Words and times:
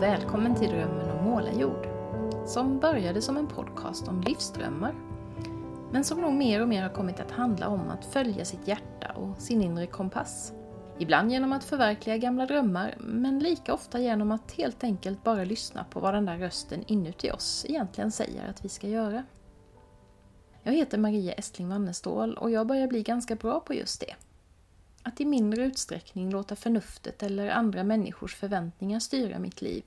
Och 0.00 0.04
välkommen 0.04 0.54
till 0.54 0.68
Drömmen 0.68 1.10
om 1.10 1.24
målarjord. 1.24 1.88
Som 2.46 2.78
började 2.78 3.22
som 3.22 3.36
en 3.36 3.46
podcast 3.46 4.08
om 4.08 4.20
livsdrömmar. 4.20 4.94
Men 5.92 6.04
som 6.04 6.20
nog 6.20 6.32
mer 6.32 6.62
och 6.62 6.68
mer 6.68 6.82
har 6.82 6.88
kommit 6.88 7.20
att 7.20 7.30
handla 7.30 7.68
om 7.68 7.88
att 7.88 8.04
följa 8.04 8.44
sitt 8.44 8.68
hjärta 8.68 9.12
och 9.12 9.40
sin 9.40 9.62
inre 9.62 9.86
kompass. 9.86 10.52
Ibland 10.98 11.32
genom 11.32 11.52
att 11.52 11.64
förverkliga 11.64 12.16
gamla 12.16 12.46
drömmar, 12.46 12.94
men 12.98 13.38
lika 13.38 13.74
ofta 13.74 13.98
genom 13.98 14.32
att 14.32 14.52
helt 14.52 14.84
enkelt 14.84 15.24
bara 15.24 15.44
lyssna 15.44 15.84
på 15.84 16.00
vad 16.00 16.14
den 16.14 16.26
där 16.26 16.38
rösten 16.38 16.84
inuti 16.86 17.30
oss 17.30 17.66
egentligen 17.68 18.12
säger 18.12 18.48
att 18.50 18.64
vi 18.64 18.68
ska 18.68 18.88
göra. 18.88 19.24
Jag 20.62 20.72
heter 20.72 20.98
Maria 20.98 21.32
Estling 21.32 21.68
Wannestål 21.68 22.34
och 22.34 22.50
jag 22.50 22.66
börjar 22.66 22.88
bli 22.88 23.02
ganska 23.02 23.34
bra 23.34 23.60
på 23.60 23.74
just 23.74 24.00
det. 24.00 24.14
Att 25.02 25.20
i 25.20 25.24
mindre 25.24 25.62
utsträckning 25.62 26.30
låta 26.30 26.56
förnuftet 26.56 27.22
eller 27.22 27.48
andra 27.48 27.84
människors 27.84 28.36
förväntningar 28.36 29.00
styra 29.00 29.38
mitt 29.38 29.62
liv. 29.62 29.82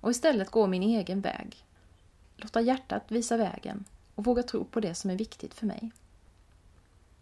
Och 0.00 0.10
istället 0.10 0.50
gå 0.50 0.66
min 0.66 0.82
egen 0.82 1.20
väg. 1.20 1.56
Låta 2.36 2.60
hjärtat 2.60 3.02
visa 3.08 3.36
vägen 3.36 3.84
och 4.14 4.24
våga 4.24 4.42
tro 4.42 4.64
på 4.64 4.80
det 4.80 4.94
som 4.94 5.10
är 5.10 5.16
viktigt 5.16 5.54
för 5.54 5.66
mig. 5.66 5.90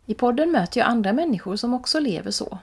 I 0.07 0.15
podden 0.15 0.51
möter 0.51 0.81
jag 0.81 0.89
andra 0.89 1.13
människor 1.13 1.57
som 1.57 1.75
också 1.75 2.01
lever 2.01 2.31
så. 2.31 2.59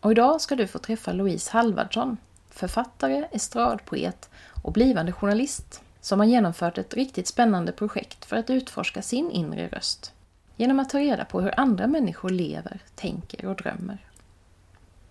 Och 0.00 0.10
idag 0.10 0.40
ska 0.40 0.56
du 0.56 0.66
få 0.66 0.78
träffa 0.78 1.12
Louise 1.12 1.50
Halvardsson, 1.52 2.16
författare, 2.50 3.28
estradpoet 3.32 4.30
och 4.62 4.72
blivande 4.72 5.12
journalist 5.12 5.82
som 6.00 6.20
har 6.20 6.26
genomfört 6.26 6.78
ett 6.78 6.94
riktigt 6.94 7.26
spännande 7.26 7.72
projekt 7.72 8.24
för 8.24 8.36
att 8.36 8.50
utforska 8.50 9.02
sin 9.02 9.30
inre 9.30 9.68
röst 9.68 10.12
genom 10.58 10.80
att 10.80 10.90
ta 10.90 10.98
reda 10.98 11.24
på 11.24 11.40
hur 11.40 11.60
andra 11.60 11.86
människor 11.86 12.30
lever, 12.30 12.80
tänker 12.94 13.46
och 13.46 13.56
drömmer. 13.56 13.98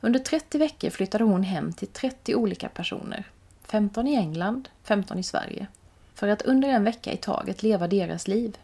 Under 0.02 0.20
30 0.20 0.58
veckor 0.58 0.90
flyttade 0.90 1.23
hon 1.23 1.44
hem 1.44 1.73
till 1.73 1.88
30 1.88 2.36
olika 2.36 2.70
personer, 2.70 3.23
15 3.64 4.08
i 4.08 4.16
England, 4.16 4.70
15 4.84 5.20
i 5.20 5.23
Sverige, 5.23 5.68
för 6.14 6.28
att 6.28 6.42
under 6.42 6.70
en 6.70 6.84
vecka 6.84 7.14
i 7.14 7.18
taget 7.18 7.64
leva 7.64 7.88
deras 7.88 8.28
liv. 8.28 8.58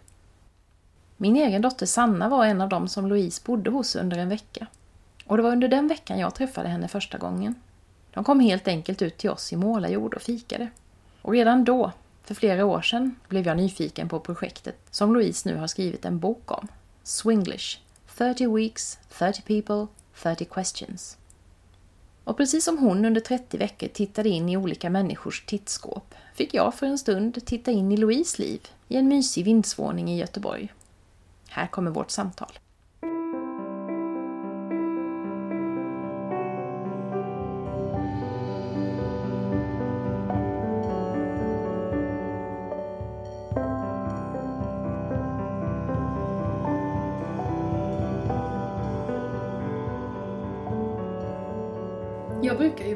Min 1.17 1.35
egen 1.35 1.61
dotter 1.61 1.85
Sanna 1.85 2.29
var 2.29 2.45
en 2.45 2.61
av 2.61 2.69
dem 2.69 2.87
som 2.87 3.07
Louise 3.07 3.41
bodde 3.45 3.69
hos 3.69 3.95
under 3.95 4.17
en 4.17 4.29
vecka. 4.29 4.67
Och 5.25 5.37
det 5.37 5.43
var 5.43 5.51
under 5.51 5.67
den 5.67 5.87
veckan 5.87 6.19
jag 6.19 6.35
träffade 6.35 6.69
henne 6.69 6.87
första 6.87 7.17
gången. 7.17 7.55
De 8.13 8.23
kom 8.23 8.39
helt 8.39 8.67
enkelt 8.67 9.01
ut 9.01 9.17
till 9.17 9.29
oss 9.29 9.53
i 9.53 9.55
Målarjord 9.55 10.13
och 10.13 10.21
fikade. 10.21 10.67
Och 11.21 11.33
redan 11.33 11.63
då, 11.63 11.91
för 12.23 12.33
flera 12.33 12.65
år 12.65 12.81
sedan 12.81 13.15
blev 13.27 13.47
jag 13.47 13.57
nyfiken 13.57 14.09
på 14.09 14.19
projektet 14.19 14.75
som 14.91 15.13
Louise 15.13 15.49
nu 15.49 15.57
har 15.57 15.67
skrivit 15.67 16.05
en 16.05 16.19
bok 16.19 16.51
om. 16.51 16.67
Swinglish. 17.03 17.79
30 18.17 18.55
weeks, 18.55 18.99
30 19.09 19.41
people, 19.41 19.87
30 20.21 20.45
questions. 20.45 21.17
Och 22.23 22.37
precis 22.37 22.65
som 22.65 22.77
hon 22.77 23.05
under 23.05 23.21
30 23.21 23.57
veckor 23.57 23.87
tittade 23.87 24.29
in 24.29 24.49
i 24.49 24.57
olika 24.57 24.89
människors 24.89 25.45
tittskåp 25.45 26.15
fick 26.35 26.53
jag 26.53 26.75
för 26.75 26.85
en 26.85 26.97
stund 26.97 27.45
titta 27.45 27.71
in 27.71 27.91
i 27.91 27.97
Louise 27.97 28.41
liv 28.41 28.67
i 28.87 28.97
en 28.97 29.07
mysig 29.07 29.45
vindsvåning 29.45 30.11
i 30.11 30.19
Göteborg. 30.19 30.73
Här 31.49 31.67
kommer 31.67 31.91
vårt 31.91 32.11
samtal. 32.11 32.59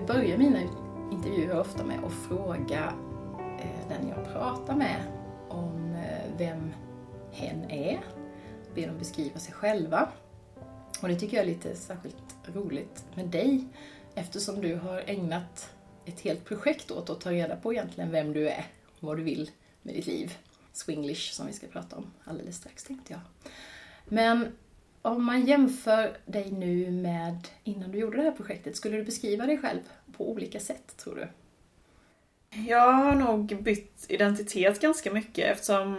Jag 0.08 0.40
mina 0.40 0.62
intervjuer 1.12 1.60
ofta 1.60 1.84
med 1.84 2.04
att 2.04 2.14
fråga 2.14 2.94
eh, 3.60 3.90
den 3.90 4.10
jag 4.10 4.34
pratar 4.34 4.76
med 4.76 5.04
om 5.50 5.96
eh, 5.96 6.38
vem 6.38 6.74
hen 7.32 7.72
är. 7.72 8.00
Be 8.76 8.86
dem 8.86 8.98
beskriva 8.98 9.40
sig 9.40 9.54
själva. 9.54 10.10
Och 11.02 11.08
det 11.08 11.16
tycker 11.16 11.38
jag 11.38 11.44
är 11.44 11.50
lite 11.50 11.76
särskilt 11.76 12.36
roligt 12.54 13.06
med 13.16 13.28
dig 13.28 13.68
eftersom 14.16 14.62
du 14.62 14.76
har 14.76 15.04
ägnat 15.06 15.74
ett 16.06 16.20
helt 16.20 16.46
projekt 16.46 16.92
åt 16.92 17.10
att 17.10 17.22
ta 17.22 17.32
reda 17.32 17.56
på 17.56 17.74
egentligen 17.74 18.12
vem 18.12 18.34
du 18.34 18.50
är 18.50 18.66
och 19.00 19.08
vad 19.08 19.18
du 19.18 19.24
vill 19.24 19.52
med 19.82 19.96
ditt 19.96 20.08
liv. 20.08 20.38
Swinglish 20.74 21.34
som 21.34 21.48
vi 21.48 21.54
ska 21.54 21.68
prata 21.68 21.96
om 21.96 22.14
alldeles 22.24 22.58
strax 22.58 22.84
tänkte 22.84 23.14
jag. 23.14 23.22
Men 24.06 24.48
om 25.08 25.26
man 25.26 25.46
jämför 25.46 26.18
dig 26.26 26.52
nu 26.52 26.92
med 26.92 27.48
innan 27.64 27.92
du 27.92 27.98
gjorde 27.98 28.18
det 28.18 28.24
här 28.24 28.32
projektet, 28.32 28.76
skulle 28.76 28.98
du 28.98 29.04
beskriva 29.04 29.46
dig 29.46 29.58
själv 29.58 29.80
på 30.18 30.32
olika 30.32 30.60
sätt 30.60 30.98
tror 30.98 31.16
du? 31.16 31.28
Jag 32.68 32.92
har 32.92 33.16
nog 33.16 33.64
bytt 33.64 34.06
identitet 34.10 34.82
ganska 34.82 35.12
mycket 35.12 35.46
eftersom 35.46 35.98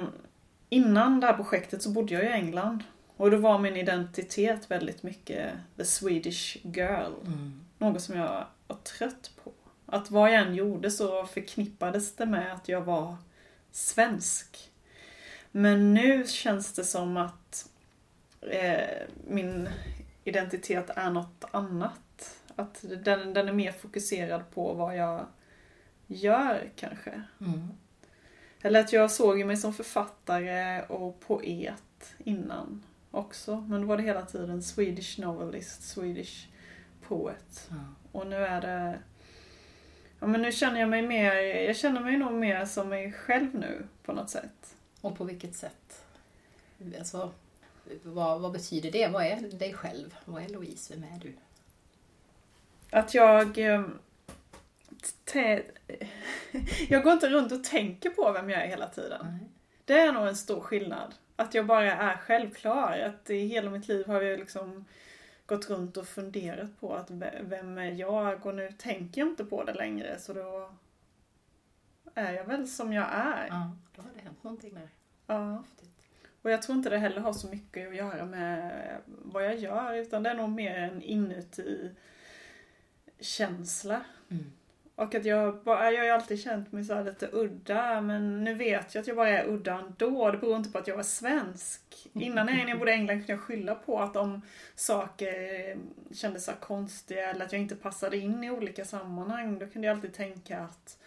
innan 0.69 1.21
det 1.21 1.27
här 1.27 1.35
projektet 1.35 1.83
så 1.83 1.91
bodde 1.91 2.15
jag 2.15 2.25
i 2.25 2.29
England. 2.29 2.85
Och 3.17 3.31
då 3.31 3.37
var 3.37 3.59
min 3.59 3.77
identitet 3.77 4.71
väldigt 4.71 5.03
mycket 5.03 5.53
the 5.77 5.85
Swedish 5.85 6.57
girl. 6.63 7.13
Mm. 7.27 7.61
Något 7.79 8.03
som 8.03 8.17
jag 8.17 8.47
var 8.67 8.77
trött 8.77 9.31
på. 9.45 9.53
Att 9.87 10.11
vad 10.11 10.33
jag 10.33 10.43
än 10.43 10.55
gjorde 10.55 10.91
så 10.91 11.27
förknippades 11.27 12.17
det 12.17 12.27
med 12.27 12.53
att 12.53 12.69
jag 12.69 12.81
var 12.81 13.17
svensk. 13.73 14.71
Men 15.51 15.95
nu 15.95 16.27
känns 16.27 16.73
det 16.73 16.85
som 16.85 17.17
att 17.17 17.69
eh, 18.41 19.07
min 19.27 19.69
identitet 20.25 20.91
är 20.91 21.11
något 21.11 21.45
annat. 21.51 22.41
Att 22.57 22.85
den, 23.05 23.35
den 23.35 23.49
är 23.49 23.53
mer 23.53 23.73
fokuserad 23.73 24.51
på 24.51 24.75
vad 24.75 24.97
jag 24.97 25.27
gör 26.07 26.71
kanske. 26.77 27.23
Mm. 27.41 27.69
Eller 28.63 28.81
att 28.81 28.93
jag 28.93 29.11
såg 29.11 29.45
mig 29.45 29.57
som 29.57 29.75
författare 29.75 30.83
och 30.83 31.21
poet 31.21 32.15
innan 32.19 32.83
också. 33.11 33.57
Men 33.57 33.81
då 33.81 33.87
var 33.87 33.97
det 33.97 34.03
hela 34.03 34.23
tiden 34.23 34.63
Swedish 34.63 35.21
novelist, 35.21 35.83
Swedish 35.83 36.49
poet. 37.03 37.69
Mm. 37.71 37.95
Och 38.13 38.27
nu 38.27 38.37
är 38.37 38.61
det... 38.61 38.99
Ja 40.21 40.27
men 40.27 40.43
nu 40.43 40.53
känner 40.53 40.81
jag 40.81 40.89
mig 40.89 41.03
mer, 41.03 41.35
jag 41.67 41.77
känner 41.77 42.01
mig 42.01 42.17
nog 42.17 42.33
mer 42.33 42.65
som 42.65 42.89
mig 42.89 43.13
själv 43.13 43.55
nu 43.55 43.87
på 44.03 44.13
något 44.13 44.31
sätt. 44.31 44.77
Och 45.01 45.19
på 45.19 45.25
vilket 45.25 45.55
sätt? 45.55 46.05
Alltså, 46.99 47.33
vad, 48.03 48.41
vad 48.41 48.53
betyder 48.53 48.91
det? 48.91 49.09
Vad 49.09 49.25
är 49.25 49.37
dig 49.37 49.75
själv? 49.75 50.17
Vad 50.25 50.43
är 50.43 50.49
Louise? 50.49 50.95
Vem 50.95 51.05
är 51.15 51.19
du? 51.21 51.35
Att 52.91 53.15
jag... 53.15 53.59
Ehm, 53.59 53.99
jag 56.89 57.03
går 57.03 57.13
inte 57.13 57.29
runt 57.29 57.53
och 57.53 57.65
tänker 57.65 58.11
på 58.11 58.33
vem 58.33 58.51
jag 58.51 58.63
är 58.63 58.69
hela 58.69 58.89
tiden. 58.89 59.21
Mm. 59.21 59.39
Det 59.85 59.99
är 59.99 60.13
nog 60.13 60.27
en 60.27 60.37
stor 60.37 60.61
skillnad. 60.61 61.15
Att 61.37 61.55
jag 61.55 61.67
bara 61.67 61.93
är 61.93 62.17
självklar. 62.17 62.99
Att 62.99 63.31
i 63.31 63.47
hela 63.47 63.71
mitt 63.71 63.89
liv 63.89 64.07
har 64.07 64.23
jag 64.23 64.39
liksom 64.39 64.85
gått 65.47 65.71
runt 65.71 65.97
och 65.97 66.09
funderat 66.09 66.81
på 66.81 66.95
att 66.95 67.11
vem 67.41 67.79
är 67.79 67.93
jag? 67.93 68.47
Och 68.47 68.55
nu 68.55 68.73
tänker 68.73 69.21
jag 69.21 69.29
inte 69.29 69.45
på 69.45 69.65
det 69.65 69.75
längre 69.75 70.19
så 70.19 70.33
då 70.33 70.71
är 72.15 72.33
jag 72.33 72.45
väl 72.45 72.69
som 72.69 72.93
jag 72.93 73.09
är. 73.11 73.47
Ja, 73.47 73.77
då 73.97 74.03
har 74.03 74.11
det 74.15 74.21
hänt 74.21 74.45
någonting 74.45 74.75
där. 74.75 74.89
Ja. 75.27 75.65
Och 76.43 76.51
jag 76.51 76.63
tror 76.63 76.77
inte 76.77 76.91
det 76.91 76.99
heller 76.99 77.21
har 77.21 77.33
så 77.33 77.49
mycket 77.49 77.89
att 77.89 77.97
göra 77.97 78.25
med 78.25 78.73
vad 79.07 79.45
jag 79.45 79.57
gör 79.57 79.95
utan 79.95 80.23
det 80.23 80.31
är 80.31 80.35
nog 80.35 80.51
mer 80.51 80.79
en 80.79 81.03
inuti 81.03 81.91
känsla. 83.21 84.01
Mm. 84.31 84.53
Och 84.95 85.15
att 85.15 85.25
jag 85.25 85.63
bara, 85.63 85.91
jag 85.91 85.99
har 85.99 86.05
ju 86.05 86.11
alltid 86.11 86.41
känt 86.41 86.73
mig 86.73 86.85
så 86.85 87.03
lite 87.03 87.29
udda 87.33 88.01
men 88.01 88.45
nu 88.45 88.55
vet 88.55 88.95
jag 88.95 89.03
att 89.03 89.07
jag 89.07 89.17
bara 89.17 89.29
är 89.29 89.49
udda 89.49 89.79
ändå. 89.79 90.31
Det 90.31 90.39
beror 90.39 90.57
inte 90.57 90.71
på 90.71 90.79
att 90.79 90.89
jag 90.89 90.99
är 90.99 91.03
svensk. 91.03 92.09
Innan 92.13 92.47
när 92.47 92.69
jag 92.69 92.79
bodde 92.79 92.91
i 92.91 92.95
England 92.95 93.19
kunde 93.19 93.33
jag 93.33 93.41
skylla 93.41 93.75
på 93.75 94.01
att 94.01 94.17
om 94.17 94.43
saker 94.75 95.77
kändes 96.15 96.45
så 96.45 96.53
konstiga 96.53 97.31
eller 97.31 97.45
att 97.45 97.53
jag 97.53 97.61
inte 97.61 97.77
passade 97.77 98.17
in 98.17 98.45
i 98.45 98.51
olika 98.51 98.85
sammanhang. 98.85 99.59
Då 99.59 99.67
kunde 99.67 99.89
jag 99.89 99.95
alltid 99.95 100.15
tänka 100.15 100.59
att 100.59 100.99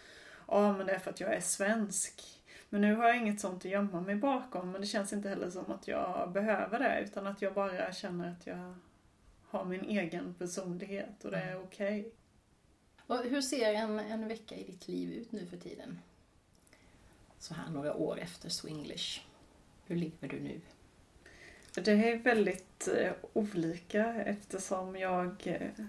ja 0.48 0.72
men 0.72 0.86
det 0.86 0.92
är 0.92 0.98
för 0.98 1.10
att 1.10 1.20
jag 1.20 1.34
är 1.34 1.40
svensk. 1.40 2.41
Men 2.72 2.80
nu 2.80 2.94
har 2.94 3.08
jag 3.08 3.16
inget 3.16 3.40
sånt 3.40 3.64
att 3.64 3.70
gömma 3.70 4.00
mig 4.00 4.14
bakom 4.16 4.70
men 4.70 4.80
det 4.80 4.86
känns 4.86 5.12
inte 5.12 5.28
heller 5.28 5.50
som 5.50 5.72
att 5.72 5.88
jag 5.88 6.32
behöver 6.32 6.78
det 6.78 7.00
utan 7.04 7.26
att 7.26 7.42
jag 7.42 7.54
bara 7.54 7.92
känner 7.92 8.30
att 8.30 8.46
jag 8.46 8.74
har 9.46 9.64
min 9.64 9.84
egen 9.84 10.34
personlighet 10.34 11.24
och 11.24 11.30
det 11.30 11.36
är 11.36 11.62
okej. 11.62 12.12
Okay. 13.06 13.30
Hur 13.30 13.40
ser 13.40 13.74
en, 13.74 13.98
en 13.98 14.28
vecka 14.28 14.54
i 14.56 14.64
ditt 14.64 14.88
liv 14.88 15.12
ut 15.12 15.32
nu 15.32 15.46
för 15.46 15.56
tiden? 15.56 15.98
Så 17.38 17.54
här 17.54 17.70
några 17.70 17.94
år 17.94 18.18
efter 18.18 18.48
Swinglish. 18.48 19.20
Hur 19.86 19.96
lever 19.96 20.28
du 20.28 20.40
nu? 20.40 20.60
Det 21.74 21.92
är 21.92 22.18
väldigt 22.18 22.88
eh, 22.88 23.12
olika 23.32 24.14
eftersom 24.14 24.96
jag 24.96 25.46
eh, 25.46 25.84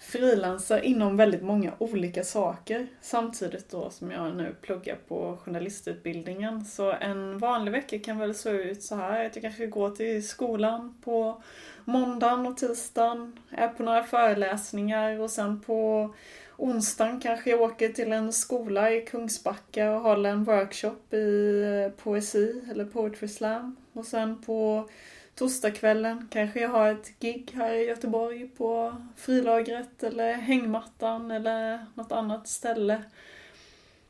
frilansar 0.00 0.80
inom 0.80 1.16
väldigt 1.16 1.42
många 1.42 1.72
olika 1.78 2.24
saker 2.24 2.86
samtidigt 3.00 3.70
då 3.70 3.90
som 3.90 4.10
jag 4.10 4.36
nu 4.36 4.54
pluggar 4.62 4.96
på 5.08 5.38
journalistutbildningen. 5.44 6.64
Så 6.64 6.92
en 6.92 7.38
vanlig 7.38 7.72
vecka 7.72 7.98
kan 7.98 8.18
väl 8.18 8.34
se 8.34 8.50
ut 8.50 8.82
så 8.82 8.94
här 8.94 9.26
att 9.26 9.36
jag 9.36 9.42
kanske 9.42 9.66
går 9.66 9.90
till 9.90 10.28
skolan 10.28 10.94
på 11.04 11.42
måndagen 11.84 12.46
och 12.46 12.56
tisdagen, 12.56 13.38
är 13.50 13.68
på 13.68 13.82
några 13.82 14.02
föreläsningar 14.02 15.20
och 15.20 15.30
sen 15.30 15.60
på 15.60 16.10
onsdagen 16.56 17.20
kanske 17.20 17.50
jag 17.50 17.60
åker 17.60 17.88
till 17.88 18.12
en 18.12 18.32
skola 18.32 18.92
i 18.92 19.00
Kungsbacka 19.00 19.92
och 19.92 20.00
håller 20.00 20.30
en 20.30 20.44
workshop 20.44 21.14
i 21.14 21.90
poesi 22.02 22.62
eller 22.70 22.84
poetry 22.84 23.28
slam. 23.28 23.76
Och 23.92 24.06
sen 24.06 24.42
på 24.42 24.88
torsdagskvällen 25.34 26.28
kanske 26.30 26.60
jag 26.60 26.68
har 26.68 26.92
ett 26.92 27.18
gig 27.18 27.50
här 27.54 27.74
i 27.74 27.86
Göteborg 27.86 28.48
på 28.48 28.96
frilagret 29.16 30.02
eller 30.02 30.32
hängmattan 30.32 31.30
eller 31.30 31.86
något 31.94 32.12
annat 32.12 32.48
ställe. 32.48 33.02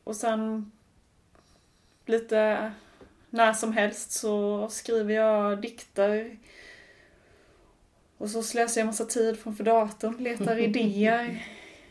Och 0.04 0.16
sen 0.16 0.72
lite 2.06 2.72
när 3.30 3.52
som 3.52 3.72
helst 3.72 4.12
så 4.12 4.68
skriver 4.68 5.14
jag 5.14 5.62
dikter. 5.62 6.36
Och 8.18 8.30
så 8.30 8.42
slösar 8.42 8.80
jag 8.80 8.86
massa 8.86 9.04
tid 9.04 9.38
framför 9.38 9.64
datorn, 9.64 10.16
letar 10.16 10.58
idéer, 10.68 11.46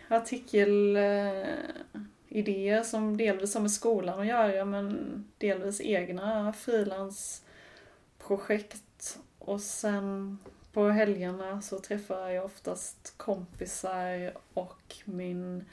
artikelidéer 0.07 2.83
som 2.83 3.17
delvis 3.17 3.53
har 3.53 3.61
med 3.61 3.71
skolan 3.71 4.19
att 4.19 4.27
göra 4.27 4.65
men 4.65 5.25
delvis 5.37 5.81
egna 5.81 6.53
frilansprojekt 6.53 8.83
och 9.49 9.61
sen 9.61 10.39
på 10.73 10.89
helgerna 10.89 11.61
så 11.61 11.79
träffar 11.79 12.29
jag 12.29 12.45
oftast 12.45 13.13
kompisar 13.17 14.33
och 14.53 14.95
min 15.05 15.65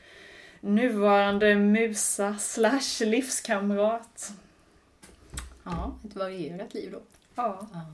nuvarande 0.60 1.56
musa 1.56 2.38
slash 2.38 3.04
livskamrat. 3.06 4.32
Ja, 5.64 5.98
ett 6.04 6.16
varierat 6.16 6.74
liv 6.74 6.92
då. 6.92 7.00
Ja. 7.34 7.68
ja. 7.72 7.86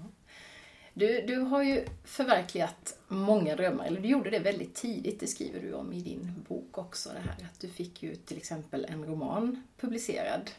Du, 0.94 1.20
du 1.26 1.37
har 1.37 1.62
ju 1.62 1.84
förverkligat 2.05 2.99
många 3.08 3.56
drömmar, 3.56 3.87
eller 3.87 4.00
du 4.00 4.08
gjorde 4.08 4.31
det 4.31 4.38
väldigt 4.38 4.75
tidigt, 4.75 5.20
det 5.20 5.26
skriver 5.26 5.61
du 5.61 5.73
om 5.73 5.93
i 5.93 6.00
din 6.00 6.44
bok 6.49 6.79
också. 6.79 7.08
Det 7.08 7.20
här 7.20 7.49
att 7.52 7.61
du 7.61 7.69
fick 7.69 8.02
ju 8.02 8.14
till 8.14 8.37
exempel 8.37 8.87
en 8.88 9.05
roman 9.05 9.62
publicerad 9.81 10.50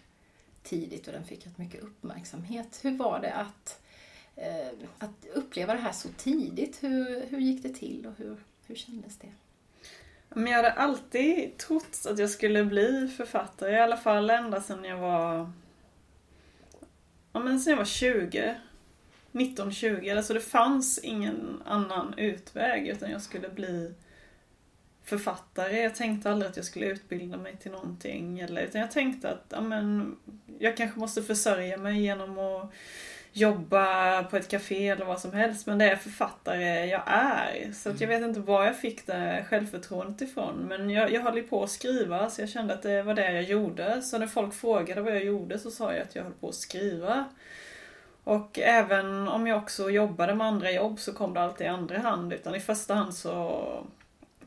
tidigt 0.64 1.08
och 1.08 1.14
den 1.14 1.26
fick 1.26 1.46
rätt 1.46 1.58
mycket 1.58 1.84
uppmärksamhet. 1.84 2.80
Hur 2.84 2.98
var 2.98 3.20
det 3.20 3.34
att 3.34 3.83
Eh, 4.36 4.68
att 4.98 5.26
uppleva 5.34 5.74
det 5.74 5.80
här 5.80 5.92
så 5.92 6.10
tidigt, 6.18 6.84
hur, 6.84 7.26
hur 7.30 7.40
gick 7.40 7.64
det 7.64 7.70
till 7.70 8.08
och 8.08 8.14
hur, 8.18 8.38
hur 8.68 8.76
kändes 8.76 9.18
det? 9.18 9.32
Men 10.30 10.48
jag 10.48 10.56
hade 10.58 10.72
alltid 10.72 11.58
trott 11.58 12.06
att 12.10 12.20
jag 12.20 12.30
skulle 12.30 12.66
bli 12.66 13.14
författare, 13.18 13.72
i 13.72 13.80
alla 13.80 13.98
fall 13.98 14.30
ända 14.30 14.62
sedan 14.62 14.84
jag 14.84 14.98
var 14.98 15.52
Ja 17.34 17.40
men 17.40 17.60
sedan 17.60 17.72
jag 17.72 17.78
var 17.78 17.86
20 17.86 18.56
19-20, 19.32 20.18
alltså 20.18 20.34
det 20.34 20.40
fanns 20.40 21.00
ingen 21.00 21.62
annan 21.66 22.14
utväg 22.18 22.88
utan 22.88 23.12
jag 23.12 23.22
skulle 23.22 23.50
bli 23.50 23.94
författare. 25.04 25.82
Jag 25.82 25.96
tänkte 25.96 26.32
aldrig 26.32 26.50
att 26.50 26.58
jag 26.58 26.66
skulle 26.66 26.86
utbilda 26.86 27.38
mig 27.38 27.58
till 27.58 27.72
någonting. 27.72 28.40
Eller, 28.40 28.62
utan 28.62 28.82
jag 28.82 28.92
tänkte 28.92 29.30
att 29.30 29.46
ja, 29.50 29.62
men, 29.62 30.16
jag 30.60 30.78
kanske 30.78 31.00
måste 31.00 31.24
försörja 31.24 31.78
mig 31.78 32.02
genom 32.02 32.40
att 32.40 32.74
jobba 33.34 34.24
på 34.24 34.38
ett 34.38 34.48
café 34.48 34.88
eller 34.88 35.06
vad 35.06 35.20
som 35.20 35.34
helst. 35.34 35.68
Men 35.68 35.78
det 35.78 35.86
är 35.86 35.96
författare 35.96 36.86
jag 36.86 37.02
är. 37.06 37.72
Så 37.74 37.90
att 37.90 38.02
jag 38.02 38.08
vet 38.08 38.22
inte 38.22 38.40
var 38.40 38.66
jag 38.66 38.78
fick 38.78 39.08
det 39.08 39.46
självförtroendet 39.50 40.22
ifrån. 40.22 40.56
Men 40.56 40.90
jag, 40.90 41.12
jag 41.12 41.22
höll 41.22 41.38
ju 41.38 41.44
på 41.44 41.64
att 41.64 41.70
skriva 41.70 42.30
så 42.30 42.42
jag 42.42 42.50
kände 42.50 42.74
att 42.74 42.82
det 42.82 43.04
var 43.04 43.14
det 43.14 43.32
jag 43.32 43.44
gjorde. 43.44 44.02
Så 44.02 44.18
när 44.18 44.28
folk 44.28 44.54
frågade 44.54 45.02
vad 45.02 45.16
jag 45.16 45.24
gjorde 45.24 45.60
så 45.60 45.72
sa 45.72 45.94
jag 45.94 46.02
att 46.02 46.16
jag 46.16 46.24
höll 46.24 46.34
på 46.34 46.50
att 46.50 46.56
skriva. 46.56 47.26
Och 48.24 48.60
även 48.60 49.28
om 49.28 49.48
jag 49.48 49.58
också 49.58 49.90
jobbade 49.90 50.36
med 50.36 50.48
andra 50.48 50.72
jobb 50.72 51.00
så 51.00 51.14
kom 51.14 51.34
det 51.34 51.42
alltid 51.42 51.68
i 51.68 51.70
andra 51.70 52.00
hand. 52.00 52.34
Utan 52.34 52.56
i 52.56 52.60
första 52.60 52.94
hand 52.94 53.14
så 53.14 53.66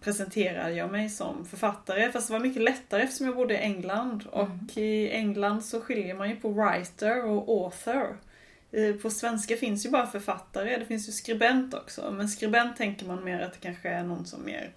presenterade 0.01 0.73
jag 0.73 0.93
mig 0.93 1.09
som 1.09 1.45
författare. 1.45 2.13
Fast 2.13 2.29
det 2.29 2.33
var 2.33 2.41
mycket 2.41 2.63
lättare 2.63 3.03
eftersom 3.03 3.27
jag 3.27 3.37
bodde 3.37 3.55
i 3.55 3.63
England. 3.63 4.27
Och 4.31 4.45
mm. 4.45 4.69
i 4.75 5.11
England 5.11 5.65
så 5.65 5.81
skiljer 5.81 6.15
man 6.15 6.31
ju 6.31 6.37
på 6.37 6.49
writer 6.49 7.25
och 7.25 7.49
author. 7.49 8.17
På 9.03 9.11
svenska 9.11 9.57
finns 9.57 9.87
ju 9.87 9.91
bara 9.91 10.07
författare, 10.07 10.79
det 10.79 10.85
finns 10.85 11.09
ju 11.09 11.13
skribent 11.13 11.75
också. 11.75 12.11
Men 12.11 12.29
skribent 12.29 12.77
tänker 12.77 13.07
man 13.07 13.25
mer 13.25 13.41
att 13.41 13.53
det 13.53 13.59
kanske 13.61 13.89
är 13.89 14.03
någon 14.03 14.27
som 14.27 14.45
mer 14.45 14.73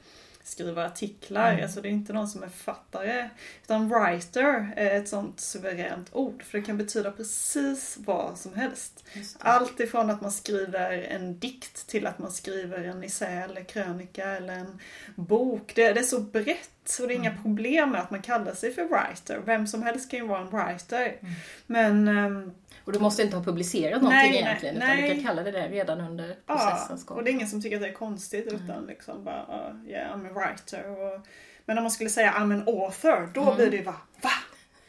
skriver 0.50 0.86
artiklar. 0.86 1.52
Mm. 1.52 1.64
Alltså 1.64 1.82
det 1.82 1.88
är 1.88 1.92
inte 1.92 2.14
någon 2.14 2.28
som 2.28 2.44
är 2.44 2.48
författare. 2.48 3.30
Utan 3.64 3.90
writer 3.90 4.74
är 4.76 4.96
ett 4.96 5.08
sånt 5.08 5.40
suveränt 5.40 6.10
ord. 6.12 6.44
För 6.44 6.58
det 6.58 6.64
kan 6.64 6.78
betyda 6.78 7.12
precis 7.12 7.98
vad 8.06 8.38
som 8.38 8.54
helst. 8.54 9.04
Allt 9.40 9.80
ifrån 9.80 10.10
att 10.10 10.22
man 10.22 10.32
skriver 10.32 10.92
en 10.92 11.40
dikt 11.40 11.88
till 11.88 12.08
att 12.08 12.20
man 12.20 12.32
skriver 12.32 12.84
en 12.84 13.04
essä 13.04 13.28
eller 13.28 13.64
krönika 13.64 14.26
eller 14.26 14.54
en 14.54 14.80
bok. 15.16 15.72
Det, 15.76 15.94
det 15.94 16.00
är 16.00 16.04
så 16.04 16.20
brett 16.20 17.00
och 17.02 17.08
det 17.08 17.14
är 17.14 17.18
inga 17.18 17.32
mm. 17.32 17.44
problem 17.44 17.92
med 17.92 18.02
att 18.02 18.12
man 18.12 18.22
kallar 18.22 18.54
sig 18.54 18.74
för 18.74 18.84
writer. 18.84 19.42
Vem 19.46 19.68
som 19.68 19.84
helst 19.84 20.12
kan 20.12 20.20
ju 20.20 20.28
vara 20.28 20.42
en 20.42 20.50
writer. 20.50 21.18
Mm. 21.22 21.34
Men 21.68 22.08
um, 22.08 22.54
och 22.90 22.94
du 22.94 23.00
måste 23.00 23.22
inte 23.22 23.36
ha 23.36 23.44
publicerat 23.44 24.02
någonting 24.02 24.32
nej, 24.32 24.42
egentligen, 24.42 24.76
nej, 24.76 24.88
utan 24.88 24.98
nej. 24.98 25.10
du 25.10 25.16
kan 25.16 25.24
kalla 25.24 25.44
det 25.44 25.52
där 25.52 25.70
redan 25.70 26.02
under 26.02 26.36
processens 26.46 27.06
gång. 27.06 27.16
Ja, 27.16 27.20
och 27.20 27.24
det 27.24 27.32
är 27.32 27.34
ingen 27.34 27.48
som 27.48 27.62
tycker 27.62 27.76
att 27.76 27.82
det 27.82 27.88
är 27.88 27.94
konstigt, 27.94 28.54
utan 28.54 28.86
liksom 28.86 29.24
bara, 29.24 29.72
uh, 29.72 29.90
yeah, 29.90 30.18
I'm 30.18 30.28
a 30.28 30.32
writer. 30.34 30.90
Och, 30.90 31.28
men 31.66 31.78
om 31.78 31.84
man 31.84 31.92
skulle 31.92 32.10
säga 32.10 32.32
I'm 32.32 32.54
an 32.54 32.64
author, 32.68 33.34
då 33.34 33.42
mm. 33.42 33.56
blir 33.56 33.72
det 33.72 33.78
ju 33.78 33.84
bara, 33.84 34.02
va? 34.22 34.30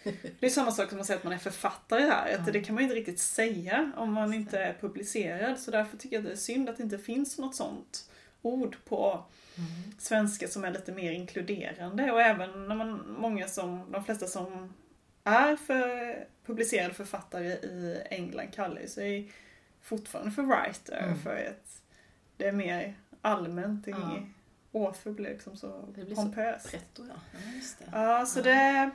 Det 0.41 0.47
är 0.47 0.50
samma 0.50 0.73
sak 0.73 0.91
som 0.91 1.00
att 1.00 1.06
säga 1.06 1.17
att 1.17 1.25
man 1.25 1.32
är 1.32 1.38
författare 1.38 2.02
här. 2.02 2.35
Att 2.35 2.52
Det 2.52 2.61
kan 2.61 2.75
man 2.75 2.82
ju 2.82 2.85
inte 2.85 3.00
riktigt 3.00 3.20
säga 3.20 3.93
om 3.97 4.12
man 4.12 4.35
inte 4.35 4.58
är 4.58 4.76
publicerad. 4.81 5.58
Så 5.58 5.70
därför 5.70 5.96
tycker 5.96 6.17
jag 6.17 6.20
att 6.20 6.26
det 6.26 6.32
är 6.32 6.37
synd 6.37 6.69
att 6.69 6.76
det 6.76 6.82
inte 6.82 6.99
finns 6.99 7.38
något 7.38 7.55
sånt 7.55 8.11
ord 8.43 8.76
på 8.85 9.25
mm. 9.56 9.70
svenska 9.99 10.49
som 10.49 10.64
är 10.64 10.70
lite 10.70 10.93
mer 10.93 11.12
inkluderande. 11.12 12.12
Och 12.12 12.23
även 12.23 12.69
när 12.69 12.75
man, 12.75 13.17
många 13.19 13.49
som, 13.49 13.93
de 13.93 14.05
flesta 14.05 14.26
som 14.26 14.75
är 15.31 15.56
för 15.56 16.27
publicerad 16.47 16.93
författare 16.93 17.47
i 17.47 18.03
England 18.11 18.53
kallar 18.55 18.87
sig 18.87 19.32
fortfarande 19.81 20.31
för 20.31 20.43
writer. 20.43 21.03
Mm. 21.03 21.19
För 21.19 21.37
att 21.37 21.82
det 22.37 22.49
är 22.49 22.53
mer 22.53 22.94
allmänt. 23.23 23.87
Ja. 23.87 24.23
author 24.73 25.12
blir 25.12 25.31
liksom 25.31 25.56
så 25.56 25.88
det 25.94 26.05
blir 26.05 26.17
pompöst. 26.17 26.65
Så 26.65 26.71
pretto, 26.71 27.06
ja. 27.09 27.38
Ja, 27.93 28.19
ja, 28.19 28.27
så 28.27 28.43
det... 28.43 28.91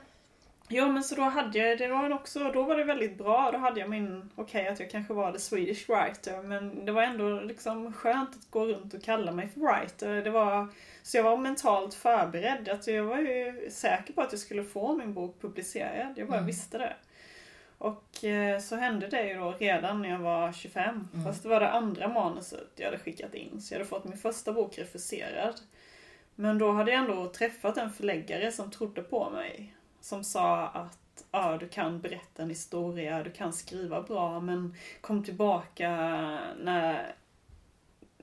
Ja 0.68 0.88
men 0.88 1.04
så 1.04 1.16
då 1.16 1.22
hade 1.22 1.60
jag, 1.60 1.78
det 1.78 1.88
var 1.88 2.14
också, 2.14 2.52
då 2.54 2.64
var 2.64 2.78
det 2.78 2.84
väldigt 2.84 3.18
bra. 3.18 3.52
Då 3.52 3.58
hade 3.58 3.80
jag 3.80 3.90
min, 3.90 4.30
okej 4.36 4.62
okay, 4.62 4.74
att 4.74 4.80
jag 4.80 4.90
kanske 4.90 5.14
var 5.14 5.32
the 5.32 5.40
Swedish 5.40 5.90
writer 5.90 6.42
men 6.42 6.86
det 6.86 6.92
var 6.92 7.02
ändå 7.02 7.40
liksom 7.40 7.94
skönt 7.94 8.30
att 8.30 8.52
gå 8.52 8.66
runt 8.66 8.94
och 8.94 9.04
kalla 9.04 9.32
mig 9.32 9.48
för 9.48 9.60
writer. 9.60 10.22
Det 10.22 10.30
var 10.30 10.68
så 11.04 11.18
jag 11.18 11.24
var 11.24 11.38
mentalt 11.38 11.94
förberedd. 11.94 12.70
Alltså 12.70 12.92
jag 12.92 13.04
var 13.04 13.18
ju 13.18 13.70
säker 13.72 14.14
på 14.14 14.22
att 14.22 14.32
jag 14.32 14.40
skulle 14.40 14.64
få 14.64 14.96
min 14.96 15.14
bok 15.14 15.42
publicerad. 15.42 16.14
Jag 16.16 16.28
bara 16.28 16.38
mm. 16.38 16.48
visste 16.48 16.78
det. 16.78 16.94
Och 17.78 18.24
eh, 18.24 18.60
så 18.60 18.76
hände 18.76 19.08
det 19.08 19.28
ju 19.28 19.36
då 19.36 19.56
redan 19.60 20.02
när 20.02 20.10
jag 20.10 20.20
var 20.20 20.52
25. 20.52 21.08
Mm. 21.14 21.26
Fast 21.26 21.44
det 21.44 21.50
var 21.50 21.60
det 21.60 21.72
andra 21.72 22.08
manuset 22.08 22.72
jag 22.76 22.86
hade 22.86 23.00
skickat 23.00 23.34
in. 23.34 23.62
Så 23.62 23.74
jag 23.74 23.80
hade 23.80 23.90
fått 23.90 24.06
min 24.06 24.18
första 24.18 24.54
bok 24.54 24.78
refuserad. 24.78 25.56
Men 26.36 26.58
då 26.58 26.72
hade 26.72 26.92
jag 26.92 27.00
ändå 27.00 27.30
träffat 27.30 27.78
en 27.78 27.92
förläggare 27.92 28.52
som 28.52 28.72
trodde 28.72 29.02
på 29.02 29.30
mig. 29.30 29.75
Som 30.06 30.24
sa 30.24 30.68
att 30.68 31.26
ja, 31.32 31.58
du 31.58 31.68
kan 31.68 32.02
berätta 32.02 32.44
en 32.44 32.50
historia, 32.50 33.24
du 33.24 33.32
kan 33.32 33.54
skriva 33.54 34.02
bra 34.02 34.40
men 34.40 34.76
kom 35.02 35.24
tillbaka 35.24 35.90
när 36.60 37.16